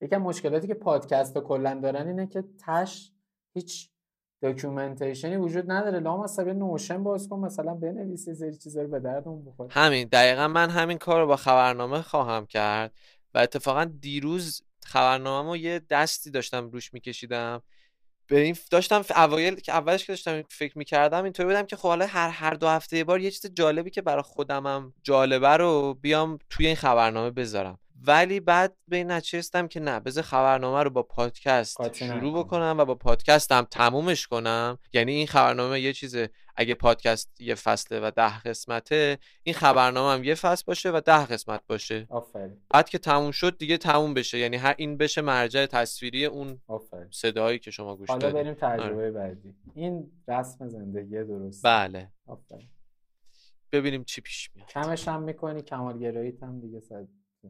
یکم 0.00 0.18
مشکلاتی 0.18 0.66
که 0.66 0.74
پادکست 0.74 1.36
ها 1.36 1.42
کلا 1.42 1.80
دارن 1.82 2.08
اینه 2.08 2.26
که 2.26 2.44
تش 2.66 3.12
هیچ 3.54 3.90
documentation 4.40 5.29
ی 5.29 5.36
وجود 5.36 5.70
نداره. 5.70 6.00
لامصب 6.00 6.40
نوشن 6.40 7.04
باز 7.04 7.28
کن 7.28 7.38
مثلا 7.38 7.74
بنویس 7.74 8.28
یه 8.28 8.34
سری 8.34 8.56
چیزا 8.56 8.82
رو 8.82 8.88
به 8.88 9.00
دردمون 9.00 9.44
بخوره. 9.44 9.68
همین. 9.72 10.08
دقیقا 10.12 10.48
من 10.48 10.70
همین 10.70 10.98
کار 10.98 11.20
رو 11.20 11.26
با 11.26 11.36
خبرنامه 11.36 12.02
خواهم 12.02 12.46
کرد 12.46 12.92
و 13.34 13.38
اتفاقا 13.38 13.84
دیروز 13.84 14.62
خبرنامه 14.84 15.58
یه 15.58 15.80
دستی 15.90 16.30
داشتم 16.30 16.70
روش 16.70 16.94
میکشیدم. 16.94 17.62
ف- 18.28 18.68
داشتم 18.70 19.04
اوایل 19.16 19.54
که 19.54 19.72
اولش 19.72 20.04
که 20.06 20.12
داشتم 20.12 20.42
فکر 20.48 20.78
می‌کردم 20.78 21.24
اینطوری 21.24 21.48
بودم 21.48 21.66
که 21.66 21.76
خب 21.76 21.88
حالا 21.88 22.06
هر 22.06 22.28
هر 22.28 22.54
دو 22.54 22.68
هفته 22.68 22.96
یه 22.96 23.04
بار 23.04 23.20
یه 23.20 23.30
چیز 23.30 23.46
جالبی 23.54 23.90
که 23.90 24.02
برای 24.02 24.22
خودمم 24.22 24.94
جالبه 25.02 25.48
رو 25.48 25.94
بیام 25.94 26.38
توی 26.50 26.66
این 26.66 26.76
خبرنامه 26.76 27.30
بذارم. 27.30 27.78
ولی 28.06 28.40
بعد 28.40 28.76
به 28.88 28.96
این 28.96 29.10
رسیدم 29.10 29.68
که 29.68 29.80
نه 29.80 30.00
بذار 30.00 30.22
خبرنامه 30.22 30.82
رو 30.82 30.90
با 30.90 31.02
پادکست 31.02 31.92
شروع. 31.92 32.38
بکنم 32.38 32.76
و 32.78 32.84
با 32.84 32.94
پادکستم 32.94 33.62
تمومش 33.70 34.26
کنم. 34.26 34.78
یعنی 34.92 35.12
این 35.12 35.26
خبرنامه 35.26 35.80
یه 35.80 35.92
چیزه 35.92 36.30
اگه 36.56 36.74
پادکست 36.74 37.40
یه 37.40 37.54
فصله 37.54 38.00
و 38.00 38.10
ده 38.16 38.40
قسمته 38.40 39.18
این 39.42 39.54
خبرنامه 39.54 40.12
هم 40.12 40.24
یه 40.24 40.34
فصل 40.34 40.64
باشه 40.66 40.90
و 40.90 41.00
ده 41.00 41.26
قسمت 41.26 41.60
باشه. 41.66 42.06
آفرین. 42.10 42.56
بعد 42.70 42.88
که 42.88 42.98
تموم 42.98 43.30
شد 43.30 43.58
دیگه 43.58 43.78
تموم 43.78 44.14
بشه. 44.14 44.38
یعنی 44.38 44.56
هر 44.56 44.74
این 44.78 44.96
بشه 44.96 45.20
مرجع 45.20 45.66
تصویری 45.66 46.24
اون 46.24 46.60
آفرین. 46.66 47.08
صدایی 47.10 47.58
که 47.58 47.70
شما 47.70 47.96
گوش 47.96 48.08
حالا 48.08 48.30
دادید 48.30 48.42
بریم 48.42 48.54
تجربه 48.54 49.10
بعدی. 49.10 49.54
این 49.74 50.10
رسم 50.28 50.68
زندگی 50.68 51.24
درست. 51.24 51.66
بله. 51.66 52.12
آفرین. 52.26 52.68
ببینیم 53.72 54.04
چی 54.04 54.20
پیش 54.20 54.50
میاد. 54.54 54.68
کمش 54.68 55.08
هم 55.08 55.22
می‌کنی 55.22 55.62
کمالگراییت 55.62 56.42
هم 56.42 56.60
دیگه 56.60 56.80
صد 56.80 57.08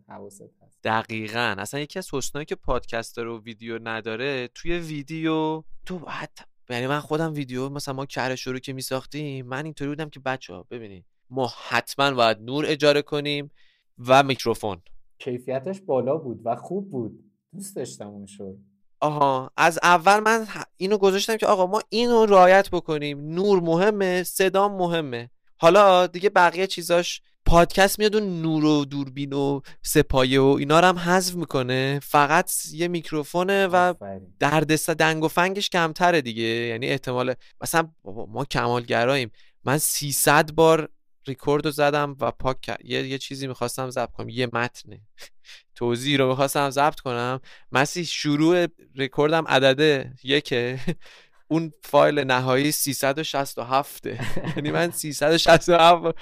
حواست 0.09 0.51
هست. 0.63 0.79
دقیقا. 0.85 1.55
اصلا 1.59 1.81
یکی 1.81 1.99
از 1.99 2.09
حسنایی 2.15 2.45
که 2.45 2.55
پادکست 2.55 3.19
رو 3.19 3.43
ویدیو 3.43 3.79
نداره 3.83 4.49
توی 4.55 4.79
ویدیو 4.79 5.63
تو 5.87 5.99
باید 5.99 6.31
یعنی 6.71 6.87
من 6.87 7.01
خودم 7.01 7.35
ویدیو 7.35 7.69
مثلا 7.69 7.95
ما 7.95 8.07
کرش 8.07 8.47
رو 8.47 8.59
که 8.59 8.73
میساختیم 8.73 9.47
من 9.47 9.65
اینطوری 9.65 9.89
بودم 9.89 10.11
که 10.11 10.21
بچه 10.21 10.55
ها 10.55 10.67
ببینید 10.71 11.05
ما 11.31 11.53
حتما 11.69 12.11
باید 12.11 12.41
نور 12.41 12.65
اجاره 12.69 13.03
کنیم 13.03 13.51
و 13.99 14.23
میکروفون. 14.23 14.83
کیفیتش 15.19 15.81
بالا 15.81 16.17
بود 16.17 16.41
و 16.45 16.57
خوب 16.57 16.91
بود. 16.91 17.25
دوست 17.55 17.77
داشتم 17.77 18.09
اون 18.09 18.27
شو. 18.27 18.57
آها. 19.01 19.51
از 19.57 19.79
اول 19.83 20.21
من 20.21 20.47
اینو 20.77 20.99
گذاشتم 20.99 21.37
که 21.37 21.47
آقا 21.47 21.67
ما 21.67 21.83
اینو 21.89 22.27
رعایت 22.27 22.71
بکنیم. 22.71 23.21
نور 23.21 23.61
مهمه 23.61 24.23
صدا 24.23 24.69
مهمه. 24.69 25.31
حالا 25.57 26.07
دیگه 26.07 26.31
بقیه 26.31 26.67
چیزاش 26.67 27.23
پادکست 27.49 27.99
میاد 27.99 28.17
اون 28.17 28.43
نور 28.43 28.65
و 28.65 28.85
دوربین 28.85 29.33
و 29.33 29.61
سپایه 29.83 30.41
و 30.41 30.57
اینا 30.59 30.81
رو 30.81 30.87
هم 30.87 30.99
حذف 30.99 31.35
می‌کنه. 31.35 32.01
فقط 32.03 32.53
یه 32.73 32.89
میکروفونه 32.89 33.67
و. 33.67 33.95
دردسر 34.39 34.95
دنگ 34.95 35.25
و 35.25 35.29
فنگش 35.29 35.69
کمتره 35.71 36.21
دیگه. 36.21 36.43
یعنی 36.43 36.87
احتمال 36.87 37.35
مثلا 37.61 37.89
بابا 38.03 38.27
ما 38.27 38.45
کمالگراییم. 38.45 39.31
من 39.65 39.79
300 39.79 40.53
بار 40.53 40.89
ریکورد 41.27 41.65
رو 41.65 41.71
زدم 41.71 42.17
و 42.21 42.31
پاک 42.31 42.61
کرد- 42.61 42.85
یه, 42.85 43.07
یه 43.07 43.19
چیزی 43.19 43.47
می‌خواستم 43.47 43.91
ضبط 43.91 44.13
کنم. 44.13 44.29
یه 44.29 44.49
متن. 44.53 44.91
توضیح 45.75 46.19
رو 46.19 46.29
می‌خواستم 46.29 46.71
ضبط 46.71 47.01
کنم. 47.01 47.41
مسی 47.73 48.05
شروع 48.05 48.67
ریکوردم 48.95 49.45
عدده 49.49 50.13
یکه 50.25 50.79
اون 51.51 51.73
فایل 51.83 52.19
نهایی 52.19 52.73
367 52.73 54.07
یعنی 54.57 54.71
من 54.71 54.91
367 54.91 56.15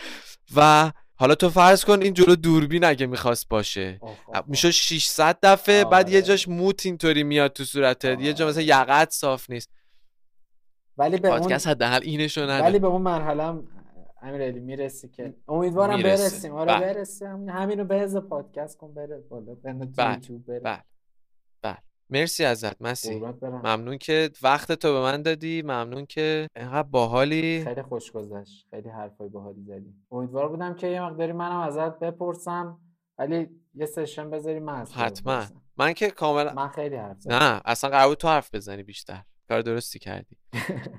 و 0.56 0.92
حالا 1.18 1.34
تو 1.34 1.50
فرض 1.50 1.84
کن 1.84 2.02
این 2.02 2.14
جلو 2.14 2.36
دوربین 2.36 2.84
اگه 2.84 3.06
می‌خواست 3.06 3.48
باشه. 3.48 4.00
میشه 4.46 4.70
600 4.70 5.38
دفعه 5.42 5.84
بعد 5.84 6.08
یه. 6.10 6.22
جاش 6.22 6.48
موت 6.48 6.86
اینطوری 6.86 7.22
میاد 7.22 7.52
تو 7.52 7.64
صورتت 7.64 8.20
یه 8.20 8.32
جا 8.32 8.44
آره. 8.44 8.52
مثلا 8.52 8.62
یقت 8.62 9.10
صاف 9.10 9.50
نیست 9.50 9.70
ولی 10.98 11.16
به 11.16 11.28
اون 11.28 11.38
پادکست 11.38 11.66
حداقل 11.66 12.00
اینشو 12.02 12.40
ولی 12.40 12.52
نداره 12.52 12.78
به 12.78 12.86
اون 12.86 13.02
مرحله 13.02 13.42
هم 13.42 13.68
امیرعلی 14.22 14.60
می‌رسی 14.60 15.08
که 15.08 15.34
امیدوارم 15.48 15.96
می‌رسه. 15.96 16.22
برسیم 16.22 16.54
آره 16.54 16.74
بله. 16.74 16.94
برسیم 16.94 17.28
همین 17.28 17.48
همینو 17.48 17.84
بهز 17.84 18.16
پادکست 18.16 18.78
کن 18.78 18.94
بره 18.94 19.18
بالا 19.30 19.54
بله. 19.54 19.86
بله 19.96 20.82
بله 21.62 21.78
مرسی 22.10 22.44
ازت 22.44 22.82
مسی. 22.82 23.22
ممنون 23.42 23.98
که 23.98 24.30
وقت 24.42 24.72
تو 24.72 24.92
به 24.92 25.00
من 25.00 25.22
دادی. 25.22 25.62
ممنون 25.62 26.06
که 26.06 26.48
اینقدر 26.56 26.82
باحالی. 26.88 27.64
خیلی 27.64 27.82
خوش 27.82 28.12
گذشت. 28.12 28.66
خیلی 28.70 28.88
حرفای 28.88 29.28
باحالی 29.28 29.62
زدی. 29.62 29.94
امیدوار 30.10 30.48
بودم 30.48 30.74
که 30.74 30.86
یه 30.86 31.02
مقداری 31.02 31.32
منم 31.32 31.60
ازت 31.60 31.98
بپرسم 31.98 32.78
ولی 33.18 33.48
یه 33.74 33.86
سشن 33.86 34.30
بذاری 34.30 34.58
من 34.60 34.80
از 34.80 34.92
حتما. 34.92 35.36
بپرسم. 35.36 35.62
من 35.76 35.92
که 35.92 36.10
کاملا 36.10 36.52
من 36.54 36.68
خیلی 36.68 36.96
حرف 36.96 37.20
زدم. 37.20 37.34
نه 37.36 37.60
اصلا 37.64 37.90
قرار 37.90 38.08
بود 38.08 38.18
تو 38.18 38.28
حرف 38.28 38.54
بزنی 38.54 38.82
بیشتر. 38.82 39.22
کار 39.48 39.60
درستی 39.62 39.98
کردی. 39.98 40.36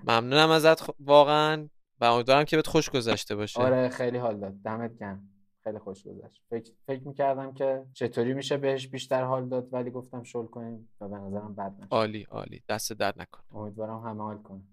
ممنونم 0.03 0.49
ازت 0.49 0.83
خ- 0.83 0.93
واقعا. 0.99 1.67
و 2.01 2.05
امیدوارم 2.05 2.43
که 2.43 2.55
بهت 2.55 2.67
خوش 2.67 2.89
گذشته 2.89 3.35
باشه. 3.35 3.61
آره 3.61 3.89
خیلی 3.89 4.17
حال 4.17 4.39
داد. 4.39 4.53
دمت 4.65 4.99
گرم. 4.99 5.29
خیلی 5.67 5.79
خوش 5.79 6.07
گذشت. 6.07 6.43
فکر, 6.49 6.71
فکر 6.85 7.07
می‌کردم 7.07 7.53
که 7.53 7.85
چطوری 7.93 8.33
میشه 8.33 8.57
بهش 8.57 8.87
بیشتر 8.87 9.23
حال 9.23 9.49
داد 9.49 9.73
ولی 9.73 9.91
گفتم 9.91 10.23
شل 10.23 10.45
کنیم 10.45 10.89
و 11.01 11.07
به 11.07 11.17
نظرم 11.17 11.55
بد 11.55 11.75
نشد. 11.79 11.87
عالی 11.91 12.23
عالی. 12.23 12.63
دست 12.69 12.93
درد 12.93 13.21
نکن. 13.21 13.43
امیدوارم 13.51 13.99
همه 13.99 14.23
حال 14.23 14.37
کنن. 14.37 14.63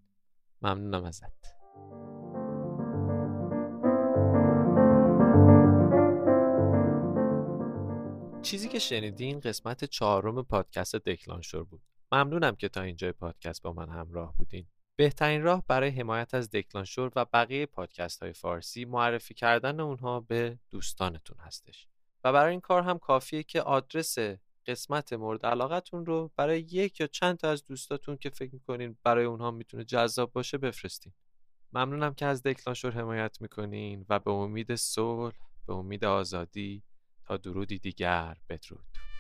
ممنونم 0.63 1.05
ازت. 1.05 1.55
چیزی 8.43 8.69
که 8.69 8.79
شنیدین 8.79 9.41
قسمت 9.41 9.85
چهارم 9.85 10.43
پادکست 10.43 10.97
دکلانشور 10.97 11.65
بود. 11.65 11.83
ممنونم 12.13 12.55
که 12.57 12.69
تا 12.69 12.81
اینجای 12.81 13.13
پادکست 13.13 13.63
با 13.63 13.73
من 13.73 13.89
همراه 13.89 14.35
بودین. 14.39 14.67
بهترین 14.97 15.43
راه 15.43 15.65
برای 15.69 15.91
حمایت 15.91 16.35
از 16.35 16.51
دکلانشور 16.51 17.13
و 17.17 17.25
بقیه 17.25 17.67
پادکست 17.67 18.23
های 18.23 18.33
فارسی 18.33 18.85
معرفی 18.85 19.35
کردن 19.35 19.81
اونها 19.81 20.21
به 20.21 20.59
دوستانتون 20.71 21.39
هستش. 21.39 21.89
و 22.25 22.33
برای 22.33 22.51
این 22.51 22.61
کار 22.61 22.83
هم 22.83 22.99
کافیه 22.99 23.43
که 23.43 23.63
آدرس 23.63 24.17
قسمت 24.67 25.13
مورد 25.13 25.47
علاقتون 25.47 26.07
رو 26.07 26.31
برای 26.37 26.61
یک 26.61 27.01
یا 27.01 27.07
چند 27.07 27.37
تا 27.37 27.51
از 27.51 27.65
دوستاتون 27.65 28.17
که 28.17 28.31
فکر 28.31 28.55
می‌کنین 28.55 28.97
برای 29.03 29.25
اونها 29.25 29.51
می‌تونه 29.51 29.85
جذاب 29.85 30.33
باشه 30.33 30.59
بفرستین. 30.59 31.13
ممنونم 31.73 32.15
که 32.15 32.27
از 32.27 32.43
دکلانشور 32.43 32.93
حمایت 32.93 33.41
می‌کنین 33.41 34.07
و 34.09 34.19
به 34.19 34.31
امید 34.31 34.75
صلح 34.75 35.35
به 35.67 35.73
امید 35.73 36.05
آزادی 36.05 36.83
تا 37.25 37.37
درودی 37.37 37.79
دیگر. 37.79 38.37
بدرود. 38.49 39.14